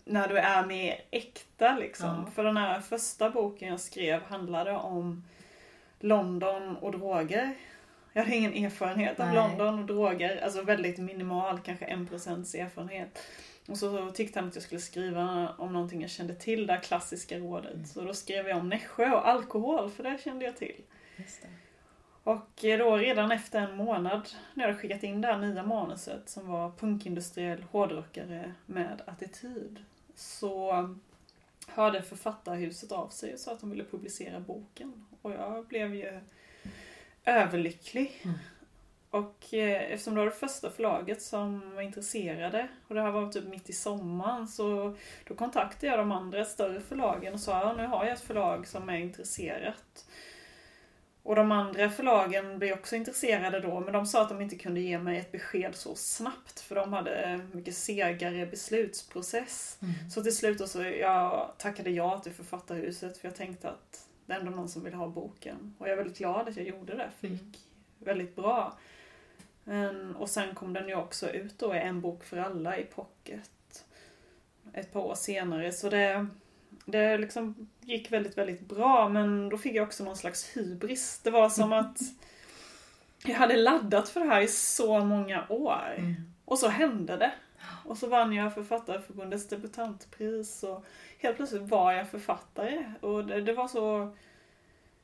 när 0.04 0.28
du 0.28 0.38
är 0.38 0.66
mer 0.66 1.00
äkta 1.10 1.78
liksom. 1.78 2.24
Ja. 2.26 2.30
För 2.34 2.44
den 2.44 2.56
här 2.56 2.80
första 2.80 3.30
boken 3.30 3.68
jag 3.68 3.80
skrev 3.80 4.22
handlade 4.22 4.72
om 4.72 5.24
London 6.00 6.76
och 6.76 6.92
droger. 6.92 7.54
Jag 8.12 8.24
hade 8.24 8.36
ingen 8.36 8.64
erfarenhet 8.64 9.20
av 9.20 9.26
Nej. 9.26 9.34
London 9.34 9.78
och 9.78 9.86
droger. 9.86 10.44
Alltså 10.44 10.62
väldigt 10.62 10.98
minimal, 10.98 11.58
kanske 11.60 11.84
en 11.84 12.06
procents 12.06 12.54
erfarenhet. 12.54 13.18
Och 13.68 13.78
så 13.78 14.10
tyckte 14.10 14.38
han 14.38 14.48
att 14.48 14.54
jag 14.54 14.64
skulle 14.64 14.80
skriva 14.80 15.54
om 15.58 15.72
någonting 15.72 16.00
jag 16.00 16.10
kände 16.10 16.34
till, 16.34 16.66
det 16.66 16.76
klassiska 16.76 17.38
rådet. 17.38 17.74
Mm. 17.74 17.84
Så 17.84 18.00
då 18.00 18.14
skrev 18.14 18.48
jag 18.48 18.58
om 18.58 18.68
Nässjö 18.68 19.14
och 19.14 19.28
alkohol, 19.28 19.90
för 19.90 20.02
det 20.02 20.18
kände 20.24 20.44
jag 20.44 20.56
till. 20.56 20.82
Och 22.24 22.48
då 22.62 22.96
redan 22.96 23.32
efter 23.32 23.60
en 23.60 23.76
månad 23.76 24.28
när 24.54 24.68
jag 24.68 24.80
skickat 24.80 25.02
in 25.02 25.20
det 25.20 25.28
här 25.28 25.38
nya 25.38 25.62
manuset 25.62 26.28
som 26.28 26.48
var 26.48 26.70
punkindustriell 26.70 27.62
hårdrockare 27.62 28.54
med 28.66 29.02
attityd 29.06 29.78
så 30.14 30.88
hörde 31.66 32.02
författarhuset 32.02 32.92
av 32.92 33.08
sig 33.08 33.34
och 33.34 33.40
sa 33.40 33.52
att 33.52 33.60
de 33.60 33.70
ville 33.70 33.84
publicera 33.84 34.40
boken. 34.40 35.06
Och 35.22 35.32
jag 35.32 35.66
blev 35.66 35.94
ju 35.94 36.20
överlycklig. 37.24 38.20
Mm. 38.24 38.38
Och 39.10 39.54
eh, 39.54 39.92
eftersom 39.92 40.14
det 40.14 40.20
var 40.20 40.26
det 40.26 40.36
första 40.36 40.70
förlaget 40.70 41.22
som 41.22 41.74
var 41.74 41.82
intresserade 41.82 42.68
och 42.88 42.94
det 42.94 43.02
här 43.02 43.10
var 43.10 43.32
typ 43.32 43.48
mitt 43.48 43.70
i 43.70 43.72
sommaren 43.72 44.48
så 44.48 44.96
då 45.28 45.34
kontaktade 45.34 45.86
jag 45.86 45.98
de 45.98 46.12
andra 46.12 46.44
större 46.44 46.80
förlagen 46.80 47.34
och 47.34 47.40
sa 47.40 47.60
ja, 47.60 47.72
nu 47.72 47.86
har 47.86 48.04
jag 48.04 48.12
ett 48.12 48.20
förlag 48.20 48.66
som 48.66 48.88
är 48.88 48.96
intresserat. 48.96 50.06
Och 51.22 51.36
de 51.36 51.52
andra 51.52 51.90
förlagen 51.90 52.58
blev 52.58 52.72
också 52.72 52.96
intresserade 52.96 53.60
då 53.60 53.80
men 53.80 53.92
de 53.92 54.06
sa 54.06 54.22
att 54.22 54.28
de 54.28 54.40
inte 54.40 54.56
kunde 54.56 54.80
ge 54.80 54.98
mig 54.98 55.18
ett 55.18 55.32
besked 55.32 55.74
så 55.74 55.94
snabbt 55.94 56.60
för 56.60 56.74
de 56.74 56.92
hade 56.92 57.40
mycket 57.52 57.74
segare 57.74 58.46
beslutsprocess. 58.46 59.78
Mm. 59.82 60.10
Så 60.10 60.22
till 60.22 60.36
slut 60.36 60.58
då 60.58 60.66
så 60.66 60.82
jag 60.82 61.52
tackade 61.58 61.90
ja 61.90 62.18
till 62.20 62.32
Författarhuset 62.32 63.18
för 63.18 63.28
jag 63.28 63.36
tänkte 63.36 63.68
att 63.68 64.06
det 64.26 64.32
är 64.32 64.38
ändå 64.38 64.50
någon 64.50 64.68
som 64.68 64.84
vill 64.84 64.94
ha 64.94 65.08
boken. 65.08 65.74
Och 65.78 65.86
jag 65.86 65.92
är 65.92 65.96
väldigt 65.96 66.18
glad 66.18 66.48
att 66.48 66.56
jag 66.56 66.66
gjorde 66.66 66.96
det 66.96 67.10
för 67.20 67.26
det 67.28 67.34
Mm. 67.34 67.46
gick 67.46 67.60
väldigt 67.98 68.36
bra. 68.36 68.78
Men, 69.64 70.16
och 70.16 70.30
sen 70.30 70.54
kom 70.54 70.72
den 70.72 70.88
ju 70.88 70.94
också 70.94 71.30
ut 71.30 71.58
då 71.58 71.74
i 71.74 71.78
En 71.78 72.00
bok 72.00 72.24
för 72.24 72.36
alla 72.36 72.78
i 72.78 72.84
pocket. 72.84 73.84
Ett 74.72 74.92
par 74.92 75.00
år 75.00 75.14
senare. 75.14 75.72
Så 75.72 75.90
det, 75.90 76.26
det 76.84 77.18
liksom 77.18 77.68
gick 77.80 78.12
väldigt, 78.12 78.38
väldigt 78.38 78.60
bra. 78.60 79.08
Men 79.08 79.48
då 79.48 79.58
fick 79.58 79.74
jag 79.74 79.86
också 79.86 80.04
någon 80.04 80.16
slags 80.16 80.56
hybris. 80.56 81.20
Det 81.24 81.30
var 81.30 81.48
som 81.48 81.72
att 81.72 81.98
jag 83.24 83.34
hade 83.34 83.56
laddat 83.56 84.08
för 84.08 84.20
det 84.20 84.26
här 84.26 84.40
i 84.40 84.48
så 84.48 85.04
många 85.04 85.46
år. 85.48 85.94
Mm. 85.96 86.14
Och 86.44 86.58
så 86.58 86.68
hände 86.68 87.16
det. 87.16 87.32
Och 87.84 87.98
så 87.98 88.06
vann 88.06 88.32
jag 88.32 88.54
Författarförbundets 88.54 89.48
debutantpris 89.48 90.62
och 90.62 90.84
helt 91.18 91.36
plötsligt 91.36 91.62
var 91.62 91.92
jag 91.92 92.08
författare. 92.08 92.92
Och 93.00 93.24
det, 93.24 93.40
det 93.40 93.52
var 93.52 93.68
så 93.68 94.14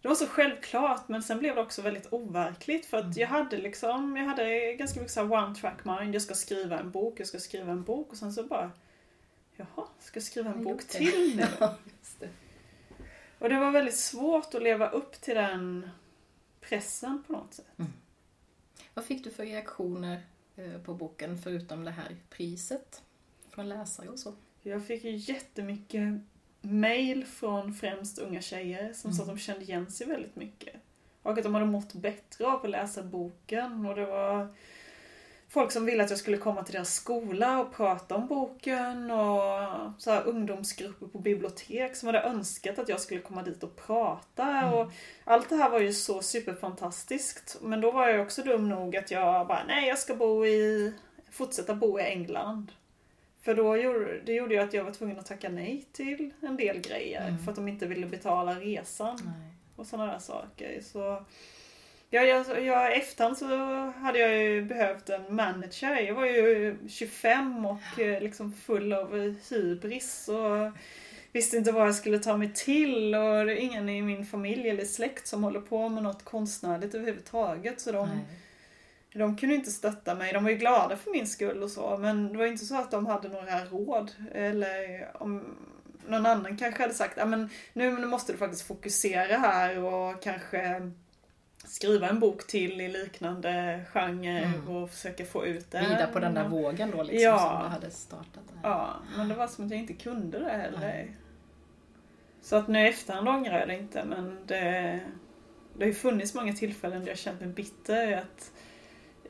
det 0.03 0.09
var 0.09 0.15
så 0.15 0.27
självklart 0.27 1.09
men 1.09 1.23
sen 1.23 1.39
blev 1.39 1.55
det 1.55 1.61
också 1.61 1.83
väldigt 1.83 2.13
overkligt 2.13 2.87
för 2.87 2.97
att 2.99 3.17
jag 3.17 3.29
hade 3.29 3.57
liksom, 3.57 4.17
jag 4.17 4.25
hade 4.25 4.73
ganska 4.73 5.01
mycket 5.01 5.13
så 5.13 5.25
här 5.27 5.33
one 5.33 5.55
track 5.55 5.85
mind. 5.85 6.15
Jag 6.15 6.23
ska 6.23 6.35
skriva 6.35 6.79
en 6.79 6.91
bok, 6.91 7.21
jag 7.21 7.27
ska 7.27 7.39
skriva 7.39 7.73
en 7.73 7.83
bok 7.83 8.11
och 8.11 8.17
sen 8.17 8.33
så 8.33 8.43
bara 8.43 8.71
Jaha, 9.59 9.87
ska 10.01 10.21
skriva 10.21 10.51
en 10.53 10.65
bok 10.65 10.85
till 10.89 11.37
nu? 11.37 11.47
Ja, 11.61 11.77
det. 12.19 12.29
Och 13.39 13.49
det 13.49 13.59
var 13.59 13.71
väldigt 13.71 13.97
svårt 13.97 14.55
att 14.55 14.63
leva 14.63 14.89
upp 14.89 15.13
till 15.21 15.35
den 15.35 15.91
pressen 16.61 17.23
på 17.27 17.33
något 17.33 17.55
sätt. 17.55 17.67
Vad 18.95 19.05
fick 19.05 19.25
du 19.25 19.31
för 19.31 19.45
reaktioner 19.45 20.21
eh, 20.57 20.79
på 20.85 20.95
boken 20.95 21.39
förutom 21.39 21.85
det 21.85 21.91
här 21.91 22.17
priset? 22.31 23.03
Från 23.51 23.69
läsare 23.69 24.09
och 24.09 24.19
så? 24.19 24.35
Jag 24.63 24.87
fick 24.87 25.05
ju 25.05 25.17
jättemycket 25.17 26.21
mail 26.61 27.25
från 27.27 27.75
främst 27.75 28.19
unga 28.19 28.41
tjejer 28.41 28.93
som 28.93 29.13
sa 29.13 29.23
att 29.23 29.29
Mm. 29.29 29.37
de 29.37 29.43
kände 29.43 29.65
igen 29.65 29.91
sig 29.91 30.07
väldigt 30.07 30.37
mycket. 30.37 30.75
Och 31.23 31.33
att 31.39 31.43
de 31.45 31.55
hade 31.55 31.67
mått 31.67 31.93
bättre 31.95 32.47
av 32.47 32.65
att 32.65 32.71
läsa 32.71 33.03
boken. 33.03 33.87
Och 33.87 33.95
det 33.95 34.07
var 34.07 34.55
folk 35.49 35.73
som 35.73 35.87
ville 35.87 36.05
att 36.05 36.11
jag 36.11 36.19
skulle 36.19 36.37
komma 36.37 36.63
till 36.63 36.75
deras 36.75 36.95
skola 36.95 37.61
och 37.61 37.73
prata 37.73 38.15
om 38.15 38.27
boken. 38.27 39.11
Och 39.11 39.69
så 39.99 40.11
här 40.11 40.27
ungdomsgrupper 40.27 41.07
på 41.07 41.19
bibliotek 41.19 41.97
som 41.97 42.07
hade 42.07 42.23
önskat 42.23 42.79
att 42.79 42.89
jag 42.89 43.01
skulle 43.01 43.21
komma 43.21 43.43
dit 43.43 43.63
och 43.63 43.77
prata. 43.77 44.45
Mm. 44.45 44.75
Och 44.75 44.93
allt 45.25 45.49
det 45.49 45.57
här 45.57 45.71
var 45.71 45.81
ju 45.81 45.93
så 45.93 46.23
superfantastiskt. 46.23 47.59
Men 47.63 47.81
då 47.81 47.91
var 47.91 48.09
jag 48.09 48.21
också 48.21 48.43
dum 48.43 48.69
nog 48.69 48.97
att 48.97 49.11
jag 49.11 49.47
bara, 49.47 49.65
nej 49.67 49.89
jag 49.89 49.99
ska 49.99 50.15
bo 50.15 50.47
i, 50.47 50.93
fortsätta 51.31 51.75
bo 51.75 52.01
i 52.01 52.03
England. 52.03 52.73
För 53.43 53.55
då 53.55 53.77
gjorde, 53.77 54.21
det 54.21 54.33
gjorde 54.33 54.55
ju 54.55 54.61
att 54.61 54.73
jag 54.73 54.85
var 54.85 54.93
tvungen 54.93 55.19
att 55.19 55.27
tacka 55.27 55.49
nej 55.49 55.85
till 55.93 56.31
en 56.41 56.57
del 56.57 56.81
grejer. 56.81 57.29
Mm. 57.29 57.39
För 57.39 57.51
att 57.51 57.57
de 57.57 57.69
inte 57.69 57.87
ville 57.87 58.07
betala 58.07 58.55
resan 58.55 59.19
Nej. 59.25 59.55
och 59.77 59.87
sådana 59.87 60.13
där 60.13 60.19
saker. 60.19 60.81
Så 60.81 61.25
Ja, 62.11 62.23
jag, 62.23 62.65
jag, 62.65 62.97
efterhand 62.97 63.39
så 63.39 63.47
hade 64.01 64.19
jag 64.19 64.39
ju 64.39 64.63
behövt 64.63 65.11
en 65.11 65.35
manager. 65.35 66.01
Jag 66.01 66.15
var 66.15 66.27
ju 66.27 66.77
25 66.89 67.67
och 67.67 68.01
eh, 68.01 68.23
liksom 68.23 68.53
full 68.53 68.93
av 68.93 69.37
hybris 69.51 70.29
och 70.29 70.73
visste 71.33 71.57
inte 71.57 71.73
vad 71.73 71.87
jag 71.87 71.95
skulle 71.95 72.19
ta 72.19 72.37
mig 72.37 72.53
till 72.55 73.15
och 73.15 73.47
det 73.47 73.53
är 73.53 73.57
ingen 73.57 73.89
i 73.89 74.03
min 74.03 74.27
familj 74.27 74.69
eller 74.69 74.85
släkt 74.85 75.27
som 75.27 75.45
håller 75.45 75.61
på 75.61 75.89
med 75.89 76.03
något 76.03 76.25
konstnärligt 76.25 76.95
överhuvudtaget. 76.95 77.81
Så 77.81 77.93
de, 77.93 78.09
Nej. 78.09 78.25
de 79.13 79.37
kunde 79.37 79.55
inte 79.55 79.71
stötta 79.71 80.15
mig. 80.15 80.33
De 80.33 80.45
var 80.45 80.51
ju 80.51 80.57
glada 80.57 80.97
för 80.97 81.11
min 81.11 81.27
skull 81.27 81.63
och 81.63 81.71
så 81.71 81.99
men 81.99 82.33
det 82.33 82.39
var 82.39 82.47
inte 82.47 82.65
så 82.65 82.77
att 82.77 82.91
de 82.91 83.07
hade 83.07 83.29
några 83.29 83.65
råd. 83.65 84.13
Eller 84.35 85.09
om 85.15 85.57
någon 86.07 86.27
annan 86.27 86.57
kanske 86.57 86.83
hade 86.83 86.95
sagt 86.95 87.19
att 87.19 87.29
nu, 87.29 87.49
nu 87.73 88.07
måste 88.07 88.33
du 88.33 88.39
faktiskt 88.39 88.67
fokusera 88.67 89.37
här 89.37 89.79
och 89.79 90.23
kanske 90.23 90.91
skriva 91.69 92.09
en 92.09 92.21
bok 92.21 92.47
till 92.47 92.81
i 92.81 92.89
liknande 92.89 93.81
genre 93.93 94.39
Mm. 94.39 94.69
och 94.69 94.91
försöka 94.91 95.25
få 95.25 95.47
ut 95.47 95.71
den. 95.71 95.85
Rida 95.85 96.07
på 96.07 96.19
den 96.19 96.35
där 96.35 96.49
vågen 96.49 96.91
då 96.91 97.03
liksom 97.03 97.23
Ja. 97.23 97.39
som 97.39 97.63
du 97.63 97.69
hade 97.69 97.91
startat. 97.91 98.43
Där. 98.49 98.61
Ja, 98.63 98.97
men 99.17 99.29
det 99.29 99.35
var 99.35 99.47
som 99.47 99.65
att 99.65 99.71
jag 99.71 99.81
inte 99.81 99.93
kunde 99.93 100.39
det 100.39 100.51
heller. 100.51 101.11
Så 102.43 102.57
att 102.57 102.69
nu 102.69 102.81
i 102.81 102.89
efterhand 102.89 103.29
ångrar 103.29 103.59
jag 103.59 103.69
det 103.69 103.75
inte 103.79 104.05
men 104.05 104.37
det, 104.47 105.01
det 105.77 105.85
har 105.85 105.87
ju 105.87 105.95
funnits 105.95 106.35
många 106.35 106.53
tillfällen 106.53 107.01
där 107.01 107.09
jag 107.09 107.19
känt 107.19 107.41
mig 107.41 107.49
bitter. 107.49 108.13
Att 108.13 108.53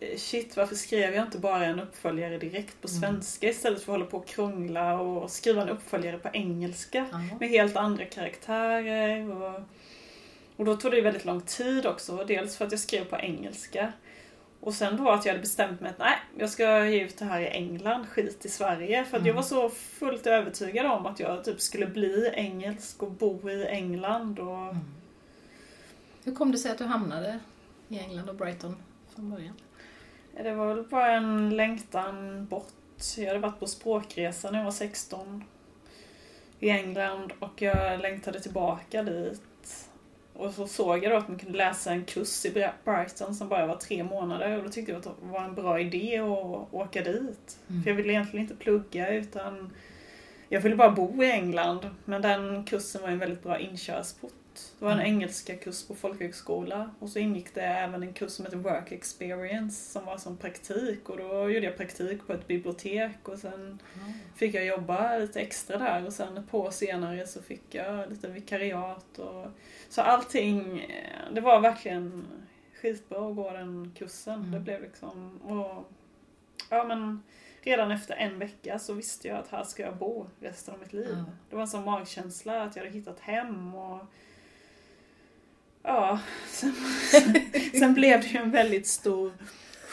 eh, 0.01 0.17
shit, 0.17 0.57
varför 0.57 0.75
skrev 0.75 1.15
jag 1.15 1.25
inte 1.27 1.39
bara 1.39 1.65
en 1.67 1.81
uppföljare 1.81 2.39
direkt 2.39 2.81
på 2.83 2.89
Mm. 2.89 3.01
svenska 3.01 3.49
istället 3.49 3.83
för 3.83 3.93
att 3.93 3.99
hålla 3.99 4.11
på 4.11 4.17
och 4.17 4.27
krångla 4.27 5.01
och 5.01 5.31
skriva 5.31 5.63
en 5.63 5.69
uppföljare 5.69 6.19
på 6.19 6.29
engelska 6.33 7.07
Ja. 7.13 7.37
med 7.41 7.49
helt 7.49 7.77
andra 7.77 8.05
karaktärer. 8.05 9.31
Och, 9.43 9.61
och 10.59 10.65
då 10.65 10.77
tog 10.77 10.91
det 10.93 11.01
väldigt 11.01 11.25
lång 11.25 11.41
tid 11.41 11.87
också. 11.87 12.25
Dels 12.25 12.57
för 12.57 12.65
att 12.65 12.73
jag 12.73 12.81
skrev 12.81 13.05
på 13.05 13.17
engelska. 13.17 13.93
Och 14.61 14.75
sen 14.75 14.97
då 14.97 15.11
att 15.11 15.25
jag 15.25 15.33
hade 15.33 15.41
bestämt 15.43 15.81
mig 15.81 15.91
att 15.91 15.99
nej, 15.99 16.17
jag 16.39 16.51
ska 16.51 16.87
ge 16.87 17.05
ut 17.05 17.19
det 17.19 17.25
här 17.25 17.41
i 17.41 17.47
England, 17.47 18.07
skit 18.09 18.45
i 18.45 18.49
Sverige. 18.49 19.05
För 19.05 19.17
att 19.17 19.23
jag 19.27 19.33
Mm. 19.33 19.37
var 19.37 19.43
så 19.43 19.71
fullt 19.71 20.27
övertygad 20.27 20.87
om 20.87 21.07
att 21.07 21.21
jag 21.21 21.45
typ 21.45 21.61
skulle 21.61 21.87
bli 21.87 22.31
engelsk 22.35 23.03
och 23.03 23.11
bo 23.11 23.51
i 23.51 23.67
England. 23.67 24.39
Och... 24.39 24.63
Mm. 24.63 24.77
Hur 26.25 26.35
kom 26.35 26.53
det 26.53 26.59
sig 26.59 26.71
att 26.71 26.79
du 26.79 26.85
hamnade 26.85 27.39
i 27.89 27.99
England 27.99 28.29
och 28.29 28.35
Brighton 28.35 28.77
från 29.15 29.31
början? 29.31 29.55
Det 30.43 30.55
var 30.55 30.75
väl 30.75 30.85
bara 30.85 31.13
en 31.13 31.57
längtan 31.57 32.47
bort. 32.47 32.73
Jag 33.17 33.27
hade 33.27 33.39
varit 33.39 33.61
på 33.61 33.67
språkresa 33.67 34.51
när 34.51 34.59
jag 34.59 34.65
var 34.65 34.73
16 34.73 35.45
i 36.61 36.71
England 36.71 37.33
och 37.39 37.63
jag 37.63 38.01
längtade 38.01 38.41
tillbaka 38.41 39.03
dit. 39.03 39.43
Och 40.39 40.55
så 40.55 40.67
såg 40.67 41.05
jag 41.05 41.13
då 41.13 41.17
att 41.17 41.29
man 41.29 41.39
kunde 41.39 41.59
läsa 41.59 41.91
en 41.93 42.05
kurs 42.05 42.45
i 42.45 42.51
Brighton 42.85 43.35
som 43.35 43.49
bara 43.49 43.67
var 43.67 43.77
tre 43.77 44.05
månader 44.05 44.59
och 44.59 44.65
då 44.65 44.71
tyckte 44.71 44.93
jag 44.93 44.99
att 44.99 45.05
det 45.05 45.13
var 45.21 45.45
en 45.45 45.55
bra 45.55 45.81
idé 45.81 46.19
att 46.19 46.75
åka 46.75 47.03
dit. 47.03 47.59
Mm. 47.71 47.83
För 47.83 47.91
jag 47.91 47.97
ville 47.97 48.13
egentligen 48.13 48.43
inte 48.45 48.57
plugga 48.57 49.13
utan 49.13 49.73
jag 50.49 50.61
ville 50.61 50.77
bara 50.77 50.91
bo 50.91 51.23
i 51.23 51.31
England. 51.31 51.81
Men 52.05 52.23
den 52.23 52.65
kursen 52.65 53.03
var 53.03 53.09
en 53.09 53.19
väldigt 53.19 53.43
bra 53.43 53.59
inkörsport. 53.59 54.33
Det 54.79 54.85
var 54.85 54.93
en 54.93 54.99
Mm. 55.01 55.13
engelska 55.15 55.57
kurs 55.57 55.87
på 55.87 55.95
folkhögskola 55.95 56.91
och 56.99 57.09
så 57.09 57.19
ingick 57.19 57.55
det 57.55 57.61
även 57.63 58.03
en 58.03 58.13
kurs 58.13 58.31
som 58.33 58.45
heter 58.45 58.59
Work 58.59 58.93
Experience 58.93 59.93
som 59.93 60.05
var 60.05 60.19
som 60.19 60.37
praktik 60.37 61.09
och 61.09 61.17
då 61.17 61.51
gjorde 61.51 61.67
jag 61.67 61.77
praktik 61.77 62.27
på 62.27 62.33
ett 62.33 62.47
bibliotek 62.47 63.29
och 63.29 63.39
sen 63.39 63.79
fick 64.37 64.55
jag 64.55 64.65
jobba 64.67 65.19
lite 65.19 65.41
extra 65.41 65.79
där 65.79 66.07
och 66.07 66.13
sen 66.13 66.37
ett 66.37 66.51
par 66.51 66.59
år 66.59 66.71
senare 66.71 67.27
så 67.27 67.43
fick 67.43 67.63
jag 67.75 68.11
lite 68.11 68.29
vikariat 68.29 69.19
och 69.19 69.47
så 69.89 70.03
allting, 70.03 70.81
eh, 70.81 71.33
det 71.33 71.41
var 71.41 71.61
verkligen 71.61 72.27
skitbra 72.83 73.29
att 73.29 73.37
gå 73.37 73.53
den 73.53 73.93
kursen. 73.99 74.35
Mm. 74.35 74.51
Det 74.51 74.61
blev 74.61 74.83
liksom, 74.83 75.39
och, 75.43 75.93
ja 76.71 76.85
men 76.85 77.23
redan 77.63 77.91
efter 77.91 78.15
en 78.15 78.39
vecka 78.39 78.79
så 78.79 78.93
visste 78.93 79.29
jag 79.29 79.39
att 79.39 79.49
här 79.49 79.65
ska 79.65 79.83
jag 79.83 79.97
bo 79.97 80.27
resten 80.41 80.75
av 80.75 80.81
mitt 80.81 80.93
liv. 80.93 81.17
Ja. 81.19 81.25
Det 81.51 81.57
var 81.57 81.63
en 81.63 81.69
sån 81.69 81.85
magkänsla 81.85 82.63
att 82.63 82.77
jag 82.77 82.85
hade 82.85 82.95
hittat 82.95 83.21
hem 83.21 83.75
och 83.75 84.07
Ja, 85.83 86.19
sen, 86.49 86.75
sen 87.79 87.95
blev 87.95 88.21
det 88.21 88.27
ju 88.27 88.39
en 88.39 88.51
väldigt 88.51 88.87
stor 88.87 89.33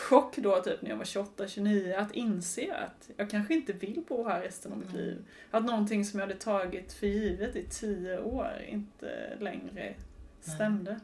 chock 0.05 0.35
då 0.37 0.61
typ 0.61 0.81
när 0.81 0.89
jag 0.89 0.97
var 0.97 1.03
28-29 1.05 1.97
att 1.97 2.11
inse 2.11 2.75
att 2.75 3.09
jag 3.17 3.29
kanske 3.29 3.53
inte 3.53 3.73
vill 3.73 4.03
bo 4.07 4.27
här 4.27 4.41
resten 4.41 4.71
av 4.71 4.77
mitt 4.77 4.89
Mm. 4.89 5.01
liv. 5.01 5.25
Att 5.51 5.65
någonting 5.65 6.05
som 6.05 6.19
jag 6.19 6.27
hade 6.27 6.39
tagit 6.39 6.93
för 6.93 7.07
givet 7.07 7.55
i 7.55 7.63
tio 7.63 8.19
år 8.19 8.61
inte 8.67 9.37
längre 9.39 9.93
stämde. 10.41 10.99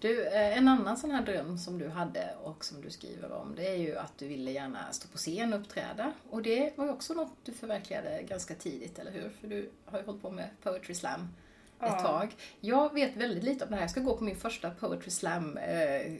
Du, 0.00 0.26
eh, 0.26 0.58
en 0.58 0.68
annan 0.68 0.96
sån 0.96 1.10
här 1.10 1.22
dröm 1.22 1.58
som 1.58 1.78
du 1.78 1.88
hade 1.88 2.34
och 2.42 2.64
som 2.64 2.80
du 2.80 2.90
skriver 2.90 3.32
om, 3.32 3.54
det 3.56 3.68
är 3.68 3.76
ju 3.76 3.96
att 3.96 4.18
du 4.18 4.28
ville 4.28 4.50
gärna 4.50 4.92
stå 4.92 5.08
på 5.08 5.18
scen 5.18 5.52
och 5.52 5.60
uppträda. 5.60 6.12
Och 6.30 6.42
det 6.42 6.72
var 6.78 6.84
ju 6.84 6.90
också 6.90 7.14
något 7.14 7.32
du 7.44 7.52
förverkligade 7.52 8.22
ganska 8.22 8.54
tidigt, 8.54 8.98
eller 8.98 9.10
hur? 9.10 9.28
För 9.40 9.48
du 9.48 9.70
har 9.84 9.98
ju 9.98 10.04
hållit 10.04 10.22
på 10.22 10.30
med 10.30 10.48
Poetry 10.62 10.94
Slam 10.94 11.20
ett 11.20 11.28
Ja. 11.80 11.98
tag. 12.00 12.34
Jag 12.60 12.94
vet 12.94 13.16
väldigt 13.16 13.44
lite 13.44 13.64
om 13.64 13.70
det 13.70 13.76
här. 13.76 13.82
Jag 13.82 13.90
ska 13.90 14.00
gå 14.00 14.16
på 14.16 14.24
min 14.24 14.36
första 14.36 14.70
Poetry 14.70 15.10
Slam 15.10 15.56
eh, 15.56 16.12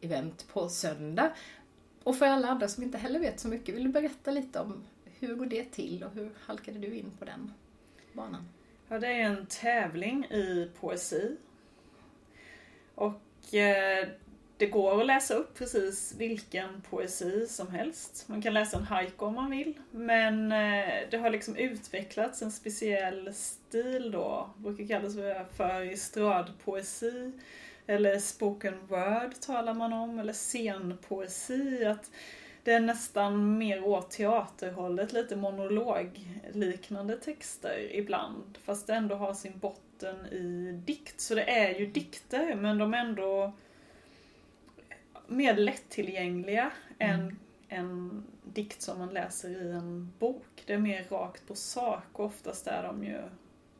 event 0.00 0.48
på 0.52 0.68
söndag. 0.68 1.32
Och 2.02 2.16
för 2.16 2.26
alla 2.26 2.48
andra 2.48 2.68
som 2.68 2.82
inte 2.82 2.98
heller 2.98 3.20
vet 3.20 3.40
så 3.40 3.48
mycket, 3.48 3.74
vill 3.74 3.84
du 3.84 3.90
berätta 3.90 4.30
lite 4.30 4.60
om 4.60 4.84
hur 5.04 5.34
går 5.34 5.46
det 5.46 5.64
till 5.64 6.04
och 6.04 6.14
hur 6.14 6.30
halkade 6.46 6.78
du 6.78 6.94
in 6.94 7.10
på 7.18 7.24
den 7.24 7.52
banan? 8.12 8.48
Ja, 8.88 8.98
det 8.98 9.06
är 9.06 9.20
en 9.20 9.46
tävling 9.46 10.24
i 10.24 10.70
poesi. 10.80 11.36
Och 12.94 13.54
eh, 13.54 14.08
det 14.56 14.66
går 14.66 15.00
att 15.00 15.06
läsa 15.06 15.34
upp 15.34 15.54
precis 15.54 16.14
vilken 16.18 16.80
poesi 16.90 17.46
som 17.46 17.68
helst. 17.68 18.24
Man 18.28 18.42
kan 18.42 18.54
läsa 18.54 18.76
en 18.76 18.82
haiku 18.82 19.24
om 19.24 19.34
man 19.34 19.50
vill. 19.50 19.74
Men 19.90 20.52
eh, 20.52 20.94
det 21.10 21.16
har 21.16 21.30
liksom 21.30 21.56
utvecklats 21.56 22.42
en 22.42 22.52
speciell 22.52 23.34
stil 23.34 24.10
då. 24.10 24.50
brukar 24.56 24.86
kallas 24.86 25.14
för 25.56 25.92
estradpoesi. 25.92 27.32
Eller 27.90 28.18
spoken 28.18 28.74
word 28.86 29.40
talar 29.40 29.74
man 29.74 29.92
om. 29.92 30.18
Eller 30.18 30.32
scenpoesi. 30.32 31.84
Att 31.84 32.10
det 32.62 32.72
är 32.72 32.80
nästan 32.80 33.58
mer 33.58 33.84
åt 33.84 34.10
teaterhållet, 34.10 35.12
lite 35.12 35.36
monologliknande 35.36 37.16
texter 37.16 37.96
ibland. 37.96 38.58
Fast 38.62 38.86
det 38.86 38.94
ändå 38.94 39.14
har 39.14 39.34
sin 39.34 39.58
botten 39.58 40.26
i 40.26 40.72
dikt. 40.86 41.20
Så 41.20 41.34
det 41.34 41.50
är 41.50 41.78
ju 41.78 41.86
dikter, 41.86 42.54
men 42.54 42.78
de 42.78 42.94
är 42.94 42.98
ändå 42.98 43.52
mer 45.26 45.56
lättillgängliga 45.56 46.70
mm. 46.98 47.20
än 47.20 47.38
en 47.68 48.24
dikt 48.44 48.82
som 48.82 48.98
man 48.98 49.14
läser 49.14 49.48
i 49.48 49.70
en 49.72 50.12
bok. 50.18 50.62
Det 50.66 50.72
är 50.72 50.78
mer 50.78 51.04
rakt 51.10 51.46
på 51.46 51.54
sak 51.54 52.04
och 52.12 52.24
oftast 52.24 52.66
är 52.66 52.82
de 52.82 53.04
ju 53.04 53.18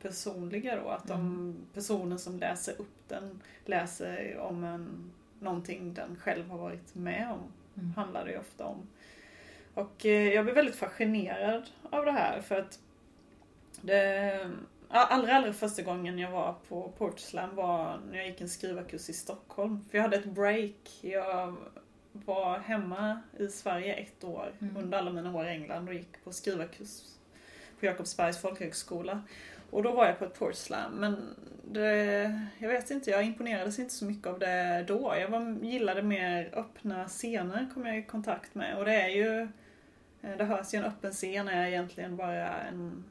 personliga 0.02 0.76
då. 0.76 0.88
Att 0.88 1.08
de 1.08 1.20
mm. 1.20 1.56
personen 1.74 2.18
som 2.18 2.38
läser 2.38 2.80
upp 2.80 3.08
den 3.08 3.40
läser 3.64 4.38
om 4.38 4.64
en, 4.64 5.12
någonting 5.40 5.94
den 5.94 6.16
själv 6.16 6.48
har 6.48 6.58
varit 6.58 6.94
med 6.94 7.30
om. 7.30 7.52
Mm. 7.76 7.92
Handlar 7.96 8.24
det 8.24 8.32
ju 8.32 8.38
ofta 8.38 8.64
om. 8.64 8.86
Och 9.74 10.06
eh, 10.06 10.34
jag 10.34 10.44
blev 10.44 10.54
väldigt 10.54 10.76
fascinerad 10.76 11.62
av 11.90 12.04
det 12.04 12.12
här 12.12 12.40
för 12.40 12.60
att 12.60 12.78
det, 13.80 14.50
allra, 14.88 15.34
allra 15.34 15.52
första 15.52 15.82
gången 15.82 16.18
jag 16.18 16.30
var 16.30 16.54
på 16.68 16.92
Portslam 16.98 17.54
var 17.54 18.00
när 18.10 18.18
jag 18.18 18.26
gick 18.26 18.40
en 18.40 18.48
skrivarkurs 18.48 19.08
i 19.08 19.12
Stockholm. 19.12 19.84
För 19.90 19.98
jag 19.98 20.02
hade 20.02 20.16
ett 20.16 20.34
break. 20.34 20.98
Jag 21.00 21.56
var 22.12 22.58
hemma 22.58 23.20
i 23.38 23.48
Sverige 23.48 23.94
ett 23.94 24.24
år 24.24 24.52
mm. 24.60 24.76
under 24.76 24.98
alla 24.98 25.12
mina 25.12 25.36
år 25.36 25.46
i 25.46 25.48
England 25.48 25.88
och 25.88 25.94
gick 25.94 26.24
på 26.24 26.32
skrivarkurs 26.32 27.02
på 27.80 27.86
Jakobsbergs 27.86 28.38
folkhögskola. 28.38 29.22
Och 29.70 29.82
då 29.82 29.92
var 29.92 30.06
jag 30.06 30.18
på 30.18 30.24
ett 30.24 30.38
Portslam. 30.38 30.92
Men 30.92 31.34
det, 31.64 32.40
jag 32.58 32.68
vet 32.68 32.90
inte, 32.90 33.10
jag 33.10 33.24
imponerades 33.24 33.78
inte 33.78 33.94
så 33.94 34.04
mycket 34.04 34.26
av 34.26 34.38
det 34.38 34.84
då. 34.88 35.14
Jag 35.20 35.28
var, 35.28 35.56
gillade 35.62 36.02
mer 36.02 36.50
öppna 36.52 37.08
scener 37.08 37.68
kom 37.74 37.86
jag 37.86 37.98
i 37.98 38.02
kontakt 38.02 38.54
med. 38.54 38.78
Och 38.78 38.84
det 38.84 38.94
är 38.94 39.08
ju, 39.08 39.48
det 40.20 40.44
hörs 40.44 40.74
ju 40.74 40.78
en 40.78 40.84
öppen 40.84 41.12
scen 41.12 41.48
är 41.48 41.66
egentligen 41.66 42.16
bara 42.16 42.60
en 42.60 43.04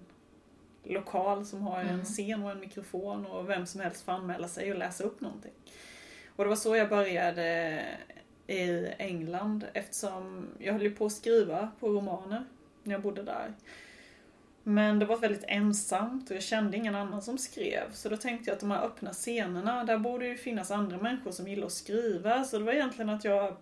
lokal 0.84 1.46
som 1.46 1.62
har 1.62 1.82
mm. 1.82 1.94
en 1.94 2.06
scen 2.06 2.44
och 2.44 2.52
en 2.52 2.60
mikrofon 2.60 3.26
och 3.26 3.50
vem 3.50 3.66
som 3.66 3.82
helst 3.82 4.06
får 4.06 4.12
anmäla 4.12 4.48
sig 4.48 4.72
och 4.72 4.78
läsa 4.78 5.04
upp 5.04 5.22
någonting. 5.22 5.54
Och 6.36 6.44
det 6.44 6.50
var 6.50 6.56
så 6.56 6.76
jag 6.76 6.90
började 6.90 7.82
i 8.48 8.88
England 8.98 9.66
eftersom 9.74 10.48
jag 10.60 10.74
höll 10.74 10.92
på 10.92 11.06
att 11.06 11.12
skriva 11.12 11.72
på 11.80 11.90
romaner 11.90 12.46
när 12.84 12.94
jag 12.94 13.02
bodde 13.02 13.24
där. 13.24 13.54
Men 14.70 15.00
det 15.00 15.06
var 15.06 15.18
väldigt 15.18 15.44
ensamt 15.48 16.30
och 16.30 16.36
jag 16.36 16.44
kände 16.44 16.78
ingen 16.78 16.96
annan 16.96 17.22
som 17.22 17.38
skrev. 17.38 17.92
Så 17.94 18.10
då 18.10 18.18
tänkte 18.18 18.50
jag 18.50 18.56
att 18.56 18.60
de 18.60 18.72
här 18.72 18.84
öppna 18.84 19.14
scenerna, 19.14 19.84
där 19.84 19.98
borde 19.98 20.28
ju 20.28 20.38
finnas 20.38 20.72
andra 20.72 20.98
människor 20.98 21.32
som 21.32 21.48
gillar 21.48 21.68
att 21.68 21.74
skriva. 21.74 22.44
Så 22.44 22.58
det 22.58 22.64
var 22.64 22.74
egentligen 22.74 23.10
att 23.10 23.24
jag 23.24 23.56